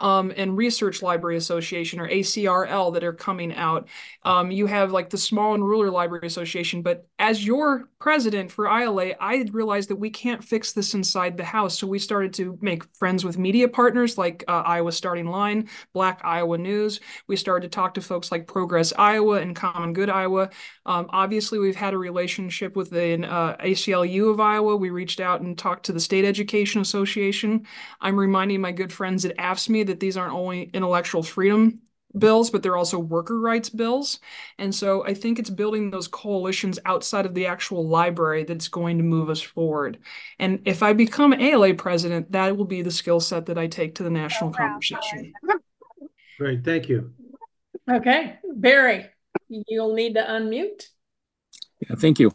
um, 0.01 0.33
and 0.35 0.57
Research 0.57 1.01
Library 1.01 1.37
Association 1.37 1.99
or 1.99 2.09
ACRL 2.09 2.93
that 2.93 3.03
are 3.03 3.13
coming 3.13 3.53
out. 3.53 3.87
Um, 4.23 4.51
you 4.51 4.65
have 4.65 4.91
like 4.91 5.09
the 5.09 5.17
Small 5.17 5.53
and 5.53 5.63
Rural 5.63 5.93
Library 5.93 6.27
Association. 6.27 6.81
But 6.81 7.07
as 7.19 7.45
your 7.45 7.87
president 7.99 8.51
for 8.51 8.65
ILA, 8.65 9.11
I 9.19 9.45
realized 9.51 9.89
that 9.89 9.95
we 9.95 10.09
can't 10.09 10.43
fix 10.43 10.73
this 10.73 10.95
inside 10.95 11.37
the 11.37 11.43
House. 11.43 11.79
So 11.79 11.85
we 11.85 11.99
started 11.99 12.33
to 12.33 12.57
make 12.61 12.83
friends 12.95 13.23
with 13.23 13.37
media 13.37 13.67
partners 13.67 14.17
like 14.17 14.43
uh, 14.47 14.63
Iowa 14.65 14.91
Starting 14.91 15.27
Line, 15.27 15.69
Black 15.93 16.19
Iowa 16.23 16.57
News. 16.57 16.99
We 17.27 17.35
started 17.35 17.71
to 17.71 17.75
talk 17.75 17.93
to 17.93 18.01
folks 18.01 18.31
like 18.31 18.47
Progress 18.47 18.91
Iowa 18.97 19.39
and 19.39 19.55
Common 19.55 19.93
Good 19.93 20.09
Iowa. 20.09 20.49
Um, 20.87 21.07
obviously, 21.09 21.59
we've 21.59 21.75
had 21.75 21.93
a 21.93 21.97
relationship 21.97 22.75
with 22.75 22.89
the 22.89 23.23
uh, 23.27 23.55
ACLU 23.57 24.31
of 24.31 24.39
Iowa. 24.39 24.75
We 24.75 24.89
reached 24.89 25.19
out 25.19 25.41
and 25.41 25.55
talked 25.55 25.85
to 25.85 25.93
the 25.93 25.99
State 25.99 26.25
Education 26.25 26.81
Association. 26.81 27.67
I'm 28.01 28.19
reminding 28.19 28.61
my 28.61 28.71
good 28.71 28.91
friends 28.91 29.25
at 29.25 29.37
AFSCME 29.37 29.90
that 29.91 29.99
these 29.99 30.17
aren't 30.17 30.33
only 30.33 30.63
intellectual 30.73 31.21
freedom 31.21 31.81
bills, 32.17 32.49
but 32.49 32.63
they're 32.63 32.77
also 32.77 32.99
worker 32.99 33.39
rights 33.39 33.69
bills. 33.69 34.19
And 34.57 34.73
so 34.73 35.05
I 35.05 35.13
think 35.13 35.39
it's 35.39 35.49
building 35.49 35.91
those 35.91 36.07
coalitions 36.07 36.79
outside 36.85 37.25
of 37.25 37.33
the 37.33 37.45
actual 37.45 37.87
library 37.87 38.43
that's 38.43 38.67
going 38.67 38.97
to 38.97 39.03
move 39.03 39.29
us 39.29 39.41
forward. 39.41 39.99
And 40.39 40.61
if 40.65 40.83
I 40.83 40.93
become 40.93 41.33
ALA 41.33 41.73
president, 41.75 42.31
that 42.31 42.55
will 42.55 42.65
be 42.65 42.81
the 42.81 42.91
skill 42.91 43.19
set 43.19 43.45
that 43.47 43.57
I 43.57 43.67
take 43.67 43.95
to 43.95 44.03
the 44.03 44.09
national 44.09 44.49
oh, 44.49 44.53
conversation. 44.53 45.33
Great, 46.37 46.63
thank 46.63 46.89
you. 46.89 47.13
Okay, 47.89 48.37
Barry, 48.55 49.07
you'll 49.49 49.93
need 49.93 50.15
to 50.15 50.21
unmute. 50.21 50.87
Yeah, 51.81 51.95
thank 51.95 52.19
you. 52.19 52.31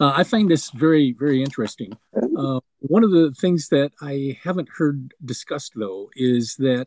Uh, 0.00 0.12
I 0.14 0.22
find 0.22 0.48
this 0.48 0.70
very, 0.70 1.14
very 1.18 1.42
interesting. 1.42 1.92
Uh, 2.14 2.60
one 2.78 3.02
of 3.02 3.10
the 3.10 3.32
things 3.40 3.68
that 3.68 3.90
I 4.00 4.38
haven't 4.42 4.68
heard 4.68 5.12
discussed, 5.24 5.72
though, 5.74 6.08
is 6.14 6.54
that 6.58 6.86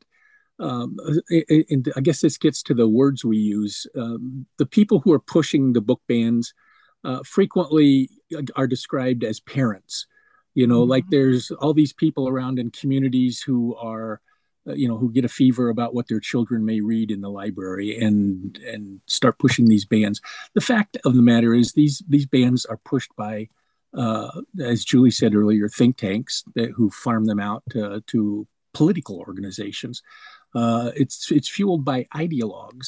um, 0.62 0.98
and 1.50 1.92
I 1.96 2.02
guess 2.02 2.22
this 2.22 2.38
gets 2.38 2.62
to 2.64 2.74
the 2.74 2.88
words 2.88 3.26
we 3.26 3.38
use. 3.38 3.88
Um, 3.98 4.46
the 4.58 4.66
people 4.66 5.00
who 5.00 5.12
are 5.12 5.20
pushing 5.20 5.74
the 5.74 5.82
book 5.82 6.02
bans 6.08 6.54
uh, 7.04 7.22
frequently 7.26 8.10
are 8.56 8.68
described 8.68 9.24
as 9.24 9.40
parents. 9.40 10.06
You 10.54 10.68
know, 10.68 10.82
mm-hmm. 10.82 10.92
like 10.92 11.06
there's 11.10 11.50
all 11.52 11.74
these 11.74 11.94
people 11.94 12.28
around 12.28 12.60
in 12.60 12.70
communities 12.70 13.42
who 13.42 13.76
are, 13.76 14.22
uh, 14.68 14.74
you 14.74 14.88
know, 14.88 14.98
who 14.98 15.12
get 15.12 15.26
a 15.26 15.30
fever 15.30 15.70
about 15.70 15.96
what 15.96 16.08
their 16.08 16.20
children 16.20 16.64
may 16.64 16.80
read 16.80 17.10
in 17.10 17.22
the 17.22 17.30
library 17.30 17.98
and 17.98 18.58
and 18.58 19.02
start 19.08 19.40
pushing 19.40 19.68
these 19.68 19.86
bans. 19.86 20.22
The 20.54 20.62
fact 20.62 20.98
of 21.06 21.16
the 21.16 21.24
matter 21.24 21.56
is 21.56 21.74
these 21.74 22.04
these 22.08 22.28
bans 22.28 22.66
are 22.66 22.78
pushed 22.78 23.16
by 23.16 23.50
uh, 23.98 24.42
as 24.64 24.86
Julie 24.86 25.12
said 25.12 25.36
earlier, 25.36 25.68
think 25.68 25.98
tanks 25.98 26.44
that, 26.56 26.72
who 26.72 26.90
farm 26.90 27.26
them 27.26 27.40
out 27.40 27.64
to, 27.72 28.02
to 28.08 28.48
political 28.74 29.18
organizations. 29.18 30.02
Uh, 30.54 30.92
it's 30.96 31.32
it's 31.32 31.50
fueled 31.50 31.86
by 31.86 32.08
ideologues, 32.16 32.88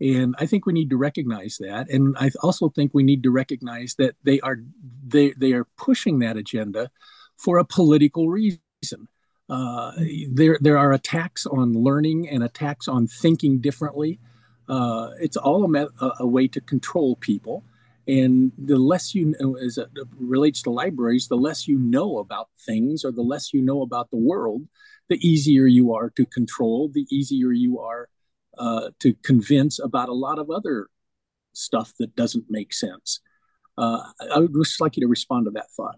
and 0.00 0.34
I 0.38 0.46
think 0.46 0.66
we 0.66 0.72
need 0.72 0.90
to 0.90 0.96
recognize 0.96 1.58
that. 1.58 1.90
And 1.90 2.16
I 2.18 2.30
also 2.42 2.68
think 2.68 2.92
we 2.94 3.02
need 3.02 3.22
to 3.24 3.30
recognize 3.30 3.94
that 3.98 4.14
they 4.24 4.40
are 4.40 4.58
they 5.06 5.32
they 5.32 5.52
are 5.52 5.66
pushing 5.76 6.20
that 6.20 6.36
agenda 6.36 6.90
for 7.36 7.58
a 7.58 7.64
political 7.64 8.28
reason. 8.28 9.08
Uh, 9.48 9.92
there 10.30 10.58
there 10.60 10.78
are 10.78 10.92
attacks 10.92 11.44
on 11.46 11.72
learning 11.72 12.28
and 12.28 12.44
attacks 12.44 12.86
on 12.86 13.06
thinking 13.06 13.60
differently. 13.60 14.20
Uh, 14.68 15.10
it's 15.20 15.36
all 15.36 15.74
a, 15.74 15.88
a, 16.20 16.26
way 16.26 16.46
to 16.46 16.60
control 16.60 17.16
people. 17.16 17.64
And 18.06 18.52
the 18.56 18.76
less 18.76 19.16
you 19.16 19.34
know, 19.40 19.56
as 19.56 19.78
it 19.78 19.88
relates 20.16 20.62
to 20.62 20.70
libraries, 20.70 21.26
the 21.26 21.36
less 21.36 21.66
you 21.66 21.76
know 21.76 22.18
about 22.18 22.48
things 22.60 23.04
or 23.04 23.10
the 23.10 23.22
less 23.22 23.52
you 23.52 23.62
know 23.62 23.82
about 23.82 24.10
the 24.12 24.16
world, 24.16 24.62
the 25.10 25.18
easier 25.26 25.66
you 25.66 25.92
are 25.92 26.08
to 26.10 26.24
control, 26.24 26.88
the 26.92 27.06
easier 27.10 27.52
you 27.52 27.80
are 27.80 28.08
uh, 28.56 28.90
to 29.00 29.12
convince 29.22 29.78
about 29.78 30.08
a 30.08 30.14
lot 30.14 30.38
of 30.38 30.50
other 30.50 30.88
stuff 31.52 31.92
that 31.98 32.16
doesn't 32.16 32.44
make 32.48 32.72
sense. 32.72 33.20
Uh, 33.76 34.02
I 34.32 34.38
would 34.38 34.54
just 34.54 34.80
like 34.80 34.96
you 34.96 35.02
to 35.02 35.08
respond 35.08 35.46
to 35.46 35.50
that 35.52 35.70
thought. 35.72 35.96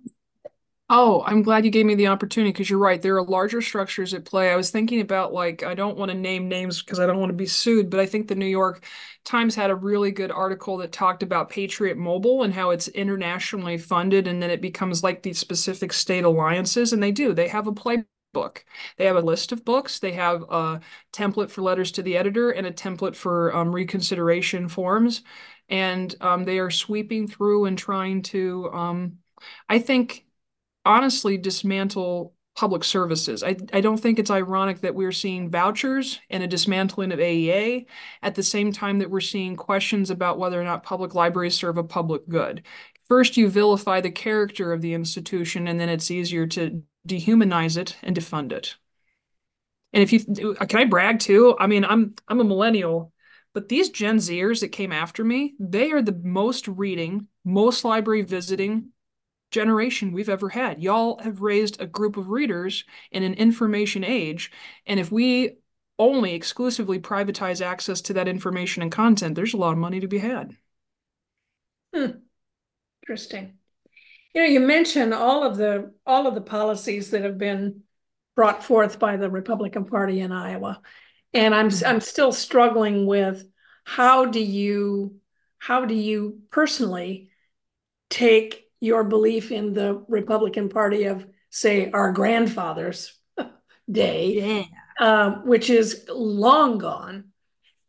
Oh, 0.95 1.23
I'm 1.27 1.43
glad 1.43 1.65
you 1.65 1.71
gave 1.71 1.87
me 1.87 1.95
the 1.95 2.09
opportunity 2.09 2.53
because 2.53 2.69
you're 2.69 2.79
right. 2.79 3.01
There 3.01 3.17
are 3.17 3.25
larger 3.25 3.63
structures 3.63 4.13
at 4.13 4.27
play. 4.27 4.51
I 4.51 4.57
was 4.57 4.71
thinking 4.71 5.01
about 5.01 5.33
like 5.33 5.63
I 5.63 5.75
don't 5.75 5.97
want 5.97 6.11
to 6.11 6.17
name 6.17 6.49
names 6.49 6.83
because 6.83 7.01
I 7.01 7.07
don't 7.07 7.19
want 7.19 7.31
to 7.31 7.37
be 7.37 7.47
sued, 7.47 7.89
but 7.89 7.99
I 7.99 8.07
think 8.07 8.29
the 8.29 8.35
New 8.35 8.47
York 8.47 8.85
Times 9.25 9.55
had 9.55 9.71
a 9.71 9.75
really 9.75 10.11
good 10.11 10.31
article 10.31 10.77
that 10.79 10.93
talked 10.93 11.23
about 11.23 11.49
Patriot 11.49 11.97
Mobile 11.97 12.43
and 12.43 12.53
how 12.53 12.71
it's 12.71 12.89
internationally 12.89 13.79
funded 13.79 14.27
and 14.27 14.43
then 14.43 14.51
it 14.51 14.61
becomes 14.61 15.03
like 15.03 15.23
these 15.23 15.39
specific 15.39 15.93
state 15.93 16.25
alliances 16.25 16.93
and 16.93 17.03
they 17.03 17.13
do. 17.13 17.33
They 17.33 17.49
have 17.49 17.67
a 17.67 17.73
playbook. 17.73 18.05
They 18.97 19.05
have 19.07 19.17
a 19.17 19.21
list 19.21 19.53
of 19.53 19.65
books. 19.65 19.99
They 19.99 20.13
have 20.13 20.43
a 20.43 20.81
template 21.13 21.51
for 21.51 21.63
letters 21.63 21.93
to 21.93 22.03
the 22.03 22.17
editor 22.17 22.51
and 22.51 22.67
a 22.67 22.73
template 22.73 23.17
for 23.17 23.55
um, 23.55 23.75
reconsideration 23.75 24.69
forms. 24.69 25.23
And 25.69 26.15
um, 26.21 26.45
they 26.45 26.59
are 26.59 26.71
sweeping 26.71 27.29
through 27.29 27.67
and 27.67 27.79
trying 27.79 28.23
to, 28.23 28.71
um, 28.73 29.19
I 29.69 29.79
think, 29.79 30.27
honestly 30.85 31.39
dismantle 31.39 32.35
public 32.55 32.85
services. 32.85 33.43
I, 33.43 33.57
I 33.73 33.81
don't 33.81 33.97
think 33.99 34.19
it's 34.19 34.31
ironic 34.31 34.83
that 34.83 34.95
we're 34.95 35.13
seeing 35.13 35.51
vouchers 35.51 36.21
and 36.29 36.43
a 36.43 36.47
dismantling 36.47 37.11
of 37.13 37.19
AEA 37.19 37.87
at 38.23 38.35
the 38.35 38.43
same 38.43 38.73
time 38.73 38.99
that 38.99 39.11
we're 39.11 39.21
seeing 39.21 39.57
questions 39.57 40.11
about 40.11 40.39
whether 40.39 40.61
or 40.61 40.65
not 40.65 40.83
public 40.83 41.15
libraries 41.15 41.55
serve 41.55 41.79
a 41.79 41.85
public 41.85 42.29
good. 42.29 42.63
First, 43.13 43.37
you 43.37 43.51
vilify 43.51 44.01
the 44.01 44.11
character 44.11 44.73
of 44.73 44.81
the 44.81 44.95
institution, 44.95 45.69
and 45.69 45.79
then 45.79 45.91
it's 45.91 46.11
easier 46.11 46.47
to 46.47 46.83
dehumanize 47.07 47.77
it 47.77 47.99
and 48.03 48.17
defund 48.17 48.53
it. 48.53 48.77
And 49.93 50.03
if 50.03 50.15
you 50.15 50.55
can 50.55 50.81
I 50.81 50.87
brag 50.87 51.19
too? 51.19 51.55
I 51.61 51.67
mean, 51.67 51.85
I'm 51.85 52.15
I'm 52.27 52.41
a 52.41 52.45
millennial, 52.45 53.13
but 53.53 53.69
these 53.69 53.91
Gen 53.91 54.17
Zers 54.17 54.61
that 54.61 54.71
came 54.71 54.93
after 54.93 55.23
me, 55.25 55.53
they 55.61 55.93
are 55.93 56.01
the 56.01 56.19
most 56.25 56.67
reading, 56.67 57.27
most 57.45 57.85
library 57.85 58.23
visiting, 58.23 58.93
generation 59.51 60.13
we've 60.13 60.31
ever 60.31 60.49
had. 60.49 60.83
Y'all 60.83 61.19
have 61.19 61.43
raised 61.43 61.83
a 61.83 61.87
group 61.87 62.17
of 62.17 62.31
readers 62.31 62.83
in 63.11 63.25
an 63.25 63.35
information 63.35 64.05
age. 64.05 64.51
And 64.87 64.99
if 64.99 65.13
we 65.13 65.59
only 65.99 66.33
exclusively 66.33 66.99
privatize 66.99 67.61
access 67.61 68.01
to 68.01 68.15
that 68.15 68.27
information 68.27 68.83
and 68.83 68.91
content, 68.91 69.35
there's 69.35 69.53
a 69.53 69.59
lot 69.59 69.73
of 69.73 69.79
money 69.79 70.01
to 70.01 70.09
be 70.09 70.17
had. 70.17 70.57
Hmm. 71.95 72.23
Interesting. 73.03 73.55
You 74.35 74.43
know, 74.43 74.49
you 74.49 74.61
mentioned 74.61 75.13
all 75.13 75.45
of 75.45 75.57
the 75.57 75.93
all 76.07 76.27
of 76.27 76.35
the 76.35 76.41
policies 76.41 77.11
that 77.11 77.23
have 77.23 77.39
been 77.39 77.83
brought 78.35 78.65
forth 78.65 78.99
by 78.99 79.17
the 79.17 79.31
Republican 79.31 79.85
Party 79.85 80.21
in 80.21 80.33
Iowa. 80.33 80.81
And 81.35 81.55
I'm 81.55 81.71
I'm 81.85 82.01
still 82.01 82.33
struggling 82.33 83.07
with 83.07 83.45
how 83.85 84.27
do 84.27 84.41
you 84.41 85.17
how 85.59 85.85
do 85.85 85.95
you 85.95 86.41
personally 86.51 87.31
take 88.11 88.63
your 88.81 89.05
belief 89.05 89.53
in 89.53 89.73
the 89.75 90.05
Republican 90.09 90.69
Party 90.69 91.05
of, 91.05 91.25
say, 91.51 91.91
our 91.93 92.13
grandfathers' 92.13 93.17
day, 93.91 94.67
yeah. 94.99 95.25
um, 95.25 95.47
which 95.47 95.71
is 95.71 96.05
long 96.09 96.79
gone, 96.79 97.32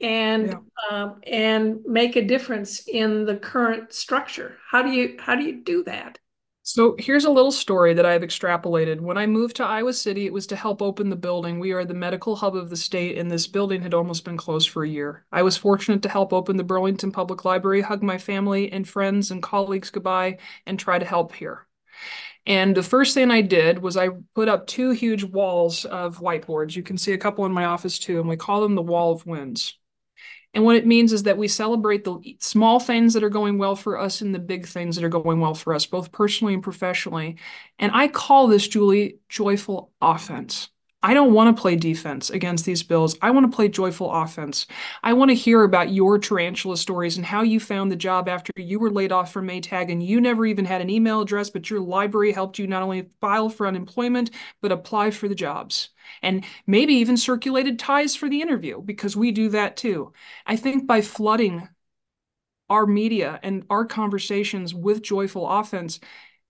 and 0.04 0.50
yeah. 0.50 0.58
um, 0.92 1.22
and 1.26 1.80
make 1.86 2.16
a 2.16 2.22
difference 2.22 2.88
in 2.88 3.26
the 3.26 3.38
current 3.38 3.94
structure. 3.94 4.58
How 4.70 4.84
do 4.84 4.92
you 4.92 5.16
how 5.18 5.36
do 5.36 5.44
you 5.44 5.64
do 5.64 5.84
that? 5.86 6.20
So 6.66 6.96
here's 6.98 7.26
a 7.26 7.32
little 7.32 7.52
story 7.52 7.94
that 7.94 8.06
I've 8.06 8.22
extrapolated. 8.22 9.02
When 9.02 9.18
I 9.18 9.26
moved 9.26 9.58
to 9.58 9.66
Iowa 9.66 9.92
City, 9.92 10.26
it 10.26 10.32
was 10.32 10.48
to 10.48 10.56
help 10.56 10.82
open 10.82 11.10
the 11.10 11.16
building. 11.18 11.60
We 11.60 11.74
are 11.74 11.84
the 11.84 11.94
medical 11.94 12.38
hub 12.38 12.56
of 12.56 12.70
the 12.70 12.78
state, 12.78 13.18
and 13.18 13.30
this 13.30 13.48
building 13.48 13.82
had 13.82 13.94
almost 13.94 14.24
been 14.24 14.38
closed 14.38 14.70
for 14.70 14.84
a 14.84 14.90
year. 14.90 15.26
I 15.30 15.42
was 15.42 15.58
fortunate 15.58 16.02
to 16.04 16.10
help 16.10 16.32
open 16.32 16.56
the 16.56 16.64
Burlington 16.64 17.12
Public 17.12 17.44
Library, 17.44 17.82
hug 17.82 18.02
my 18.02 18.18
family 18.18 18.72
and 18.72 18.88
friends 18.88 19.30
and 19.30 19.44
colleagues 19.44 19.90
goodbye, 19.90 20.38
and 20.66 20.80
try 20.80 21.00
to 21.00 21.06
help 21.06 21.34
here. 21.34 21.68
And 22.46 22.76
the 22.76 22.84
first 22.84 23.14
thing 23.14 23.30
I 23.30 23.42
did 23.42 23.80
was 23.80 23.98
I 23.98 24.10
put 24.34 24.48
up 24.48 24.66
two 24.66 24.92
huge 24.92 25.26
walls 25.26 25.84
of 25.84 26.20
whiteboards. 26.20 26.78
You 26.78 26.84
can 26.84 26.98
see 26.98 27.12
a 27.12 27.18
couple 27.18 27.46
in 27.46 27.52
my 27.52 27.66
office 27.66 28.00
too, 28.00 28.22
and 28.22 28.30
we 28.30 28.38
call 28.38 28.62
them 28.62 28.76
the 28.76 28.82
Wall 28.82 29.12
of 29.12 29.26
Wins. 29.26 29.78
And 30.54 30.64
what 30.64 30.76
it 30.76 30.86
means 30.86 31.14
is 31.14 31.24
that 31.24 31.38
we 31.38 31.48
celebrate 31.48 32.04
the 32.04 32.38
small 32.40 32.80
things 32.80 33.14
that 33.14 33.24
are 33.24 33.30
going 33.30 33.58
well 33.58 33.76
for 33.76 33.98
us 33.98 34.22
and 34.22 34.36
the 34.36 34.40
big 34.40 34.68
things 34.68 34.96
that 34.96 35.04
are 35.04 35.10
going 35.10 35.40
well 35.40 35.56
for 35.56 35.74
us, 35.74 35.86
both 35.86 36.12
personally 36.12 36.54
and 36.54 36.62
professionally. 36.62 37.38
And 37.80 37.92
I 37.94 38.08
call 38.08 38.48
this, 38.48 38.68
Julie, 38.68 39.18
joyful 39.30 39.92
offense. 40.00 40.70
I 41.06 41.14
don't 41.14 41.34
want 41.34 41.56
to 41.56 41.62
play 41.62 41.76
defense 41.76 42.30
against 42.30 42.64
these 42.64 42.82
bills. 42.82 43.18
I 43.22 43.32
want 43.32 43.52
to 43.52 43.54
play 43.54 43.68
joyful 43.68 44.10
offense. 44.10 44.66
I 45.04 45.12
want 45.12 45.30
to 45.30 45.36
hear 45.36 45.64
about 45.64 45.92
your 45.92 46.18
tarantula 46.18 46.78
stories 46.78 47.18
and 47.18 47.26
how 47.26 47.42
you 47.42 47.60
found 47.60 47.92
the 47.92 47.98
job 47.98 48.30
after 48.30 48.54
you 48.56 48.80
were 48.80 48.90
laid 48.90 49.12
off 49.12 49.34
from 49.34 49.48
Maytag 49.48 49.92
and 49.92 50.02
you 50.02 50.22
never 50.22 50.46
even 50.46 50.64
had 50.64 50.80
an 50.80 50.90
email 50.90 51.20
address, 51.20 51.50
but 51.50 51.70
your 51.70 51.82
library 51.82 52.32
helped 52.32 52.58
you 52.58 52.68
not 52.68 52.84
only 52.84 53.10
file 53.20 53.50
for 53.50 53.68
unemployment, 53.68 54.32
but 54.62 54.72
apply 54.72 55.12
for 55.12 55.28
the 55.28 55.36
jobs. 55.36 55.90
And 56.22 56.46
maybe 56.66 56.94
even 56.96 57.18
circulated 57.18 57.80
ties 57.80 58.16
for 58.16 58.30
the 58.30 58.42
interview 58.42 58.82
because 58.82 59.18
we 59.18 59.32
do 59.32 59.50
that 59.50 59.76
too. 59.76 60.14
I 60.46 60.56
think 60.56 60.88
by 60.88 61.02
flooding 61.02 61.68
our 62.70 62.86
media 62.86 63.40
and 63.44 63.66
our 63.70 63.86
conversations 63.86 64.74
with 64.74 65.04
joyful 65.04 65.48
offense, 65.50 66.00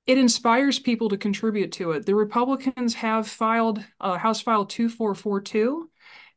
it 0.05 0.17
inspires 0.17 0.79
people 0.79 1.09
to 1.09 1.17
contribute 1.17 1.71
to 1.73 1.91
it. 1.91 2.05
The 2.05 2.15
Republicans 2.15 2.93
have 2.95 3.27
filed 3.27 3.83
uh, 4.01 4.17
House 4.17 4.41
File 4.41 4.65
2442 4.65 5.89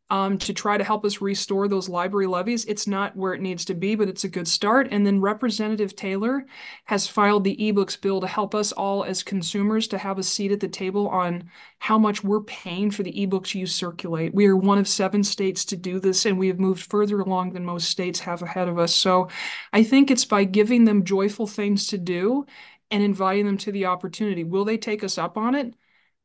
um, 0.08 0.38
to 0.38 0.54
try 0.54 0.78
to 0.78 0.84
help 0.84 1.04
us 1.04 1.20
restore 1.20 1.66
those 1.66 1.88
library 1.88 2.28
levies. 2.28 2.64
It's 2.66 2.86
not 2.86 3.16
where 3.16 3.34
it 3.34 3.40
needs 3.40 3.64
to 3.64 3.74
be, 3.74 3.96
but 3.96 4.08
it's 4.08 4.22
a 4.22 4.28
good 4.28 4.46
start. 4.46 4.88
And 4.92 5.04
then 5.04 5.20
Representative 5.20 5.96
Taylor 5.96 6.46
has 6.84 7.08
filed 7.08 7.42
the 7.42 7.56
ebooks 7.56 8.00
bill 8.00 8.20
to 8.20 8.26
help 8.28 8.54
us 8.54 8.70
all 8.70 9.02
as 9.02 9.24
consumers 9.24 9.88
to 9.88 9.98
have 9.98 10.18
a 10.18 10.22
seat 10.22 10.52
at 10.52 10.60
the 10.60 10.68
table 10.68 11.08
on 11.08 11.50
how 11.80 11.98
much 11.98 12.22
we're 12.22 12.42
paying 12.42 12.90
for 12.90 13.02
the 13.02 13.12
ebooks 13.12 13.54
you 13.54 13.66
circulate. 13.66 14.32
We 14.32 14.46
are 14.46 14.56
one 14.56 14.78
of 14.78 14.86
seven 14.86 15.24
states 15.24 15.64
to 15.66 15.76
do 15.76 15.98
this, 15.98 16.24
and 16.24 16.38
we 16.38 16.46
have 16.46 16.60
moved 16.60 16.88
further 16.88 17.20
along 17.20 17.52
than 17.52 17.64
most 17.64 17.90
states 17.90 18.20
have 18.20 18.42
ahead 18.42 18.68
of 18.68 18.78
us. 18.78 18.94
So 18.94 19.28
I 19.72 19.82
think 19.82 20.10
it's 20.10 20.24
by 20.24 20.44
giving 20.44 20.84
them 20.84 21.04
joyful 21.04 21.48
things 21.48 21.88
to 21.88 21.98
do 21.98 22.46
and 22.90 23.02
inviting 23.02 23.46
them 23.46 23.58
to 23.58 23.72
the 23.72 23.86
opportunity. 23.86 24.44
Will 24.44 24.64
they 24.64 24.78
take 24.78 25.02
us 25.04 25.18
up 25.18 25.36
on 25.36 25.54
it? 25.54 25.74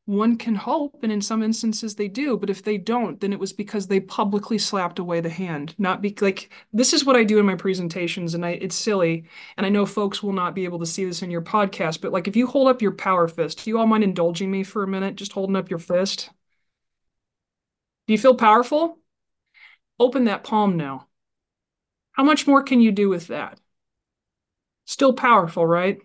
One 0.05 0.35
can 0.37 0.55
hope, 0.55 1.03
and 1.03 1.11
in 1.11 1.21
some 1.21 1.43
instances 1.43 1.95
they 1.95 2.07
do, 2.07 2.35
but 2.37 2.49
if 2.49 2.63
they 2.63 2.77
don't, 2.77 3.19
then 3.21 3.31
it 3.31 3.39
was 3.39 3.53
because 3.53 3.87
they 3.87 3.99
publicly 3.99 4.57
slapped 4.57 4.97
away 4.99 5.21
the 5.21 5.29
hand. 5.29 5.75
Not 5.77 6.01
be 6.01 6.15
like 6.19 6.51
this 6.73 6.91
is 6.93 7.05
what 7.05 7.15
I 7.15 7.23
do 7.23 7.39
in 7.39 7.45
my 7.45 7.55
presentations, 7.55 8.33
and 8.33 8.45
I 8.45 8.51
it's 8.51 8.75
silly, 8.75 9.25
and 9.57 9.65
I 9.65 9.69
know 9.69 9.85
folks 9.85 10.23
will 10.23 10.33
not 10.33 10.55
be 10.55 10.63
able 10.65 10.79
to 10.79 10.85
see 10.87 11.05
this 11.05 11.21
in 11.21 11.29
your 11.31 11.43
podcast, 11.43 12.01
but 12.01 12.11
like 12.11 12.27
if 12.27 12.35
you 12.35 12.47
hold 12.47 12.67
up 12.67 12.81
your 12.81 12.93
power 12.93 13.27
fist, 13.27 13.63
do 13.63 13.69
you 13.69 13.77
all 13.79 13.87
mind 13.87 14.03
indulging 14.03 14.49
me 14.51 14.63
for 14.63 14.83
a 14.83 14.87
minute? 14.87 15.15
Just 15.15 15.33
holding 15.33 15.55
up 15.55 15.69
your 15.69 15.79
fist. 15.79 16.29
Do 18.07 18.13
you 18.13 18.17
feel 18.19 18.35
powerful? 18.35 18.99
Open 19.99 20.25
that 20.25 20.43
palm 20.43 20.77
now. 20.77 21.07
How 22.13 22.23
much 22.23 22.47
more 22.47 22.63
can 22.63 22.81
you 22.81 22.91
do 22.91 23.07
with 23.07 23.27
that? 23.27 23.59
Still 24.85 25.13
powerful, 25.13 25.65
right? 25.65 26.01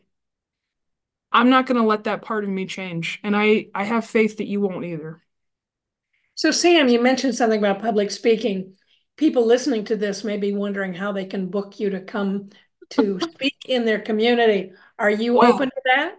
I'm 1.32 1.50
not 1.50 1.66
going 1.66 1.80
to 1.80 1.86
let 1.86 2.04
that 2.04 2.22
part 2.22 2.44
of 2.44 2.50
me 2.50 2.66
change. 2.66 3.20
And 3.22 3.36
I, 3.36 3.66
I 3.74 3.84
have 3.84 4.06
faith 4.06 4.38
that 4.38 4.46
you 4.46 4.60
won't 4.60 4.84
either. 4.84 5.20
So, 6.34 6.50
Sam, 6.50 6.88
you 6.88 7.00
mentioned 7.00 7.34
something 7.34 7.58
about 7.58 7.80
public 7.80 8.10
speaking. 8.10 8.74
People 9.16 9.46
listening 9.46 9.84
to 9.86 9.96
this 9.96 10.24
may 10.24 10.36
be 10.36 10.52
wondering 10.52 10.92
how 10.92 11.12
they 11.12 11.24
can 11.24 11.48
book 11.48 11.80
you 11.80 11.90
to 11.90 12.00
come 12.00 12.50
to 12.90 13.18
speak 13.34 13.56
in 13.66 13.84
their 13.84 14.00
community. 14.00 14.72
Are 14.98 15.10
you 15.10 15.34
well, 15.34 15.54
open 15.54 15.70
to 15.70 15.82
that? 15.86 16.16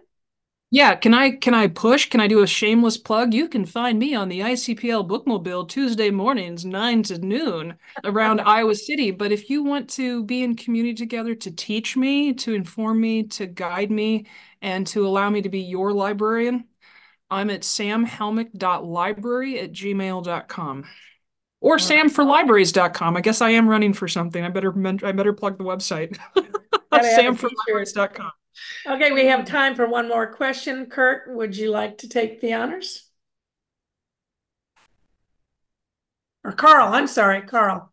Yeah, 0.70 0.96
can 0.96 1.14
I 1.14 1.30
can 1.30 1.54
I 1.54 1.68
push? 1.68 2.10
Can 2.10 2.20
I 2.20 2.26
do 2.26 2.42
a 2.42 2.46
shameless 2.46 2.98
plug? 2.98 3.32
You 3.32 3.48
can 3.48 3.64
find 3.64 3.98
me 3.98 4.14
on 4.14 4.28
the 4.28 4.40
ICPL 4.40 5.08
Bookmobile 5.08 5.66
Tuesday 5.66 6.10
mornings, 6.10 6.66
nine 6.66 7.02
to 7.04 7.16
noon, 7.18 7.76
around 8.04 8.40
Iowa 8.46 8.74
City. 8.74 9.10
But 9.10 9.32
if 9.32 9.48
you 9.48 9.62
want 9.62 9.88
to 9.90 10.24
be 10.24 10.42
in 10.42 10.56
community 10.56 10.94
together 10.94 11.34
to 11.36 11.50
teach 11.50 11.96
me, 11.96 12.34
to 12.34 12.52
inform 12.52 13.00
me, 13.00 13.22
to 13.24 13.46
guide 13.46 13.90
me, 13.90 14.26
and 14.60 14.86
to 14.88 15.06
allow 15.06 15.30
me 15.30 15.40
to 15.40 15.48
be 15.48 15.60
your 15.60 15.94
librarian, 15.94 16.64
I'm 17.30 17.48
at 17.48 17.62
samhelmick.library 17.62 19.60
at 19.60 19.72
gmail.com. 19.72 20.84
Or 21.60 21.76
samforlibraries.com. 21.78 23.16
I 23.16 23.20
guess 23.22 23.40
I 23.40 23.50
am 23.50 23.68
running 23.68 23.94
for 23.94 24.06
something. 24.06 24.44
I 24.44 24.50
better 24.50 24.74
I 25.02 25.12
better 25.12 25.32
plug 25.32 25.56
the 25.56 25.64
website. 25.64 26.18
samforlibraries.com. 26.92 28.32
Okay, 28.86 29.12
we 29.12 29.26
have 29.26 29.44
time 29.44 29.74
for 29.74 29.86
one 29.86 30.08
more 30.08 30.32
question. 30.32 30.86
Kurt, 30.86 31.34
would 31.34 31.56
you 31.56 31.70
like 31.70 31.98
to 31.98 32.08
take 32.08 32.40
the 32.40 32.54
honors? 32.54 33.08
Or 36.44 36.52
Carl, 36.52 36.94
I'm 36.94 37.06
sorry, 37.06 37.42
Carl. 37.42 37.92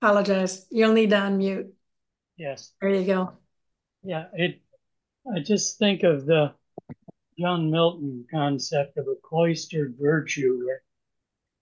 Apologize. 0.00 0.66
You'll 0.70 0.94
need 0.94 1.10
to 1.10 1.16
unmute. 1.16 1.70
Yes. 2.36 2.72
There 2.80 2.90
you 2.90 3.04
go. 3.04 3.32
Yeah, 4.02 4.24
it. 4.32 4.60
I 5.32 5.38
just 5.38 5.78
think 5.78 6.02
of 6.02 6.26
the 6.26 6.54
John 7.38 7.70
Milton 7.70 8.26
concept 8.32 8.98
of 8.98 9.06
a 9.06 9.14
cloistered 9.22 9.94
virtue. 10.00 10.62
where 10.64 10.82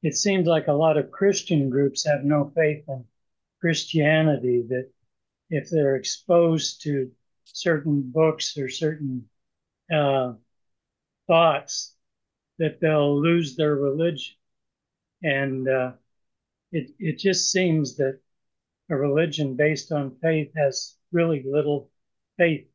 It 0.02 0.14
seems 0.14 0.46
like 0.46 0.68
a 0.68 0.72
lot 0.72 0.96
of 0.96 1.10
Christian 1.10 1.68
groups 1.68 2.06
have 2.06 2.24
no 2.24 2.50
faith 2.54 2.84
in 2.88 3.04
Christianity, 3.60 4.64
that 4.68 4.88
if 5.50 5.68
they're 5.68 5.96
exposed 5.96 6.82
to 6.84 7.10
certain 7.52 8.02
books 8.02 8.56
or 8.56 8.68
certain 8.68 9.28
uh, 9.92 10.34
thoughts 11.26 11.94
that 12.58 12.80
they'll 12.80 13.20
lose 13.20 13.56
their 13.56 13.74
religion. 13.74 14.34
And 15.22 15.68
uh, 15.68 15.92
it, 16.72 16.90
it 16.98 17.18
just 17.18 17.50
seems 17.50 17.96
that 17.96 18.20
a 18.90 18.96
religion 18.96 19.54
based 19.54 19.92
on 19.92 20.16
faith 20.22 20.50
has 20.56 20.96
really 21.12 21.44
little 21.46 21.90
faith. 22.36 22.66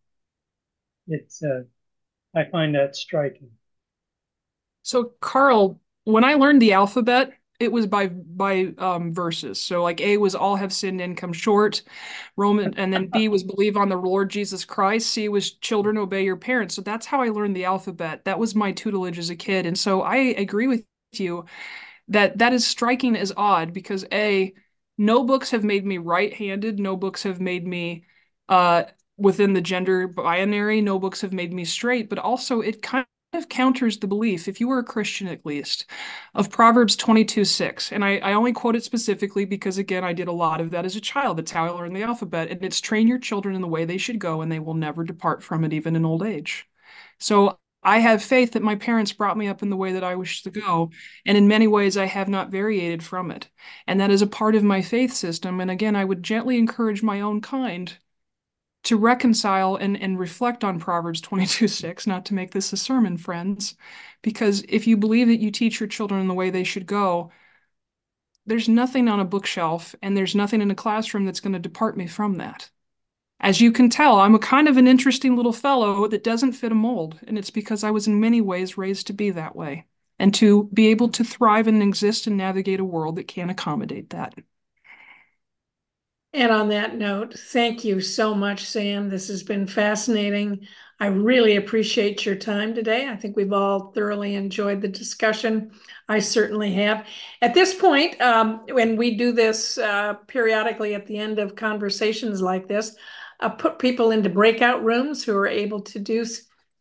It's, 1.07 1.43
uh, 1.43 1.63
I 2.35 2.45
find 2.45 2.75
that 2.75 2.95
striking. 2.95 3.51
So, 4.81 5.13
Carl, 5.19 5.79
when 6.03 6.23
I 6.23 6.35
learned 6.35 6.61
the 6.61 6.73
alphabet, 6.73 7.33
it 7.59 7.71
was 7.71 7.87
by 7.87 8.07
by 8.07 8.73
um, 8.77 9.13
verses. 9.13 9.61
So 9.61 9.81
like 9.83 10.01
A 10.01 10.17
was 10.17 10.35
all 10.35 10.55
have 10.55 10.73
sinned 10.73 11.01
and 11.01 11.15
come 11.15 11.33
short. 11.33 11.83
Roman 12.35 12.73
and 12.77 12.91
then 12.91 13.07
B 13.07 13.27
was 13.29 13.43
believe 13.43 13.77
on 13.77 13.89
the 13.89 13.95
Lord 13.95 14.29
Jesus 14.29 14.65
Christ. 14.65 15.09
C 15.09 15.29
was 15.29 15.53
children 15.53 15.97
obey 15.97 16.23
your 16.23 16.35
parents. 16.35 16.75
So 16.75 16.81
that's 16.81 17.05
how 17.05 17.21
I 17.21 17.29
learned 17.29 17.55
the 17.55 17.65
alphabet. 17.65 18.25
That 18.25 18.39
was 18.39 18.55
my 18.55 18.71
tutelage 18.71 19.19
as 19.19 19.29
a 19.29 19.35
kid. 19.35 19.65
And 19.65 19.77
so 19.77 20.01
I 20.01 20.17
agree 20.17 20.67
with 20.67 20.83
you 21.13 21.45
that 22.09 22.37
that 22.39 22.53
is 22.53 22.67
striking 22.67 23.15
as 23.15 23.33
odd 23.35 23.73
because 23.73 24.05
A, 24.11 24.53
no 24.97 25.23
books 25.23 25.51
have 25.51 25.63
made 25.63 25.85
me 25.85 25.97
right-handed, 25.97 26.79
no 26.79 26.95
books 26.95 27.23
have 27.23 27.39
made 27.39 27.65
me 27.65 28.05
uh 28.49 28.83
within 29.17 29.53
the 29.53 29.61
gender 29.61 30.07
binary, 30.09 30.81
no 30.81 30.99
books 30.99 31.21
have 31.21 31.31
made 31.31 31.53
me 31.53 31.63
straight, 31.63 32.09
but 32.09 32.19
also 32.19 32.59
it 32.59 32.81
kind 32.81 33.05
of 33.35 33.49
counters 33.49 33.97
the 33.97 34.07
belief, 34.07 34.47
if 34.47 34.59
you 34.59 34.67
were 34.67 34.79
a 34.79 34.83
Christian 34.83 35.27
at 35.27 35.45
least, 35.45 35.85
of 36.33 36.49
Proverbs 36.49 36.95
22 36.95 37.45
6. 37.45 37.91
And 37.91 38.03
I, 38.03 38.17
I 38.17 38.33
only 38.33 38.53
quote 38.53 38.75
it 38.75 38.83
specifically 38.83 39.45
because, 39.45 39.77
again, 39.77 40.03
I 40.03 40.13
did 40.13 40.27
a 40.27 40.33
lot 40.33 40.61
of 40.61 40.71
that 40.71 40.85
as 40.85 40.95
a 40.95 41.01
child. 41.01 41.37
That's 41.37 41.51
how 41.51 41.65
I 41.65 41.69
learned 41.69 41.95
the 41.95 42.03
alphabet. 42.03 42.49
And 42.49 42.63
it's 42.63 42.81
train 42.81 43.07
your 43.07 43.19
children 43.19 43.55
in 43.55 43.61
the 43.61 43.67
way 43.67 43.85
they 43.85 43.97
should 43.97 44.19
go, 44.19 44.41
and 44.41 44.51
they 44.51 44.59
will 44.59 44.73
never 44.73 45.03
depart 45.03 45.43
from 45.43 45.63
it, 45.63 45.73
even 45.73 45.95
in 45.95 46.05
old 46.05 46.23
age. 46.23 46.67
So 47.19 47.59
I 47.83 47.99
have 47.99 48.23
faith 48.23 48.53
that 48.53 48.63
my 48.63 48.75
parents 48.75 49.13
brought 49.13 49.37
me 49.37 49.47
up 49.47 49.61
in 49.61 49.69
the 49.69 49.77
way 49.77 49.93
that 49.93 50.03
I 50.03 50.15
wish 50.15 50.41
to 50.43 50.49
go. 50.49 50.89
And 51.25 51.37
in 51.37 51.47
many 51.47 51.67
ways, 51.67 51.97
I 51.97 52.05
have 52.05 52.27
not 52.27 52.49
variated 52.49 53.03
from 53.03 53.29
it. 53.29 53.49
And 53.85 53.99
that 53.99 54.09
is 54.09 54.23
a 54.23 54.27
part 54.27 54.55
of 54.55 54.63
my 54.63 54.81
faith 54.81 55.13
system. 55.13 55.61
And 55.61 55.69
again, 55.69 55.95
I 55.95 56.03
would 56.03 56.23
gently 56.23 56.57
encourage 56.57 57.03
my 57.03 57.21
own 57.21 57.41
kind 57.41 57.95
to 58.85 58.97
reconcile 58.97 59.75
and, 59.75 59.99
and 60.01 60.17
reflect 60.19 60.63
on 60.63 60.79
Proverbs 60.79 61.21
22 61.21 61.67
6, 61.67 62.07
not 62.07 62.25
to 62.25 62.33
make 62.33 62.51
this 62.51 62.71
a 62.73 62.77
sermon, 62.77 63.17
friends, 63.17 63.75
because 64.21 64.63
if 64.69 64.87
you 64.87 64.97
believe 64.97 65.27
that 65.27 65.39
you 65.41 65.51
teach 65.51 65.79
your 65.79 65.89
children 65.89 66.27
the 66.27 66.33
way 66.33 66.49
they 66.49 66.63
should 66.63 66.85
go, 66.85 67.31
there's 68.45 68.69
nothing 68.69 69.07
on 69.07 69.19
a 69.19 69.25
bookshelf 69.25 69.95
and 70.01 70.15
there's 70.15 70.35
nothing 70.35 70.61
in 70.61 70.71
a 70.71 70.75
classroom 70.75 71.25
that's 71.25 71.39
going 71.39 71.53
to 71.53 71.59
depart 71.59 71.97
me 71.97 72.07
from 72.07 72.35
that. 72.37 72.69
As 73.39 73.59
you 73.59 73.71
can 73.71 73.89
tell, 73.89 74.19
I'm 74.19 74.35
a 74.35 74.39
kind 74.39 74.67
of 74.67 74.77
an 74.77 74.87
interesting 74.87 75.35
little 75.35 75.53
fellow 75.53 76.07
that 76.07 76.23
doesn't 76.23 76.53
fit 76.53 76.71
a 76.71 76.75
mold, 76.75 77.19
and 77.27 77.37
it's 77.37 77.49
because 77.49 77.83
I 77.83 77.91
was 77.91 78.07
in 78.07 78.19
many 78.19 78.39
ways 78.39 78.77
raised 78.77 79.07
to 79.07 79.13
be 79.13 79.31
that 79.31 79.55
way 79.55 79.85
and 80.19 80.33
to 80.35 80.69
be 80.73 80.87
able 80.87 81.09
to 81.09 81.23
thrive 81.23 81.67
and 81.67 81.83
exist 81.83 82.27
and 82.27 82.37
navigate 82.37 82.79
a 82.79 82.85
world 82.85 83.17
that 83.17 83.27
can't 83.27 83.51
accommodate 83.51 84.11
that. 84.11 84.35
And 86.35 86.51
on 86.51 86.67
that 86.67 86.97
note, 86.97 87.33
thank 87.33 87.85
you 87.85 88.01
so 88.01 88.35
much, 88.35 88.65
Sam. 88.65 89.07
This 89.07 89.29
has 89.29 89.41
been 89.41 89.65
fascinating. 89.65 90.67
I 90.99 91.07
really 91.07 91.55
appreciate 91.55 92.25
your 92.25 92.35
time 92.35 92.75
today. 92.75 93.07
I 93.07 93.15
think 93.15 93.37
we've 93.37 93.53
all 93.53 93.93
thoroughly 93.93 94.35
enjoyed 94.35 94.81
the 94.81 94.89
discussion. 94.89 95.71
I 96.09 96.19
certainly 96.19 96.73
have. 96.73 97.07
At 97.41 97.53
this 97.53 97.73
point, 97.73 98.19
um, 98.19 98.65
when 98.69 98.97
we 98.97 99.15
do 99.15 99.31
this 99.31 99.77
uh, 99.77 100.15
periodically 100.27 100.93
at 100.93 101.07
the 101.07 101.17
end 101.17 101.39
of 101.39 101.55
conversations 101.55 102.41
like 102.41 102.67
this, 102.67 102.97
I 103.39 103.47
put 103.47 103.79
people 103.79 104.11
into 104.11 104.29
breakout 104.29 104.83
rooms 104.83 105.23
who 105.23 105.37
are 105.37 105.47
able 105.47 105.83
to 105.83 105.99
do 105.99 106.25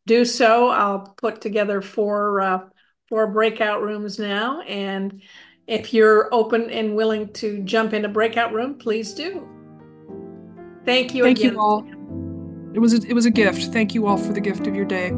do 0.04 0.24
so. 0.24 0.68
I'll 0.70 1.14
put 1.16 1.40
together 1.40 1.80
four 1.80 2.40
uh, 2.40 2.58
four 3.08 3.28
breakout 3.28 3.82
rooms 3.82 4.18
now, 4.18 4.62
and 4.62 5.22
if 5.66 5.94
you're 5.94 6.32
open 6.32 6.70
and 6.70 6.94
willing 6.94 7.28
to 7.34 7.62
jump 7.62 7.92
in 7.92 8.04
a 8.04 8.08
breakout 8.08 8.52
room, 8.52 8.74
please 8.74 9.14
do. 9.14 9.48
Thank 10.84 11.14
you 11.14 11.24
Thank 11.24 11.38
again. 11.38 11.54
you 11.54 11.60
all. 11.60 11.86
It 12.74 12.78
was 12.78 12.92
a, 12.92 13.08
it 13.08 13.14
was 13.14 13.24
a 13.24 13.30
gift. 13.30 13.72
Thank 13.72 13.94
you 13.94 14.06
all 14.06 14.18
for 14.18 14.32
the 14.32 14.40
gift 14.40 14.66
of 14.66 14.74
your 14.74 14.84
day. 14.84 15.12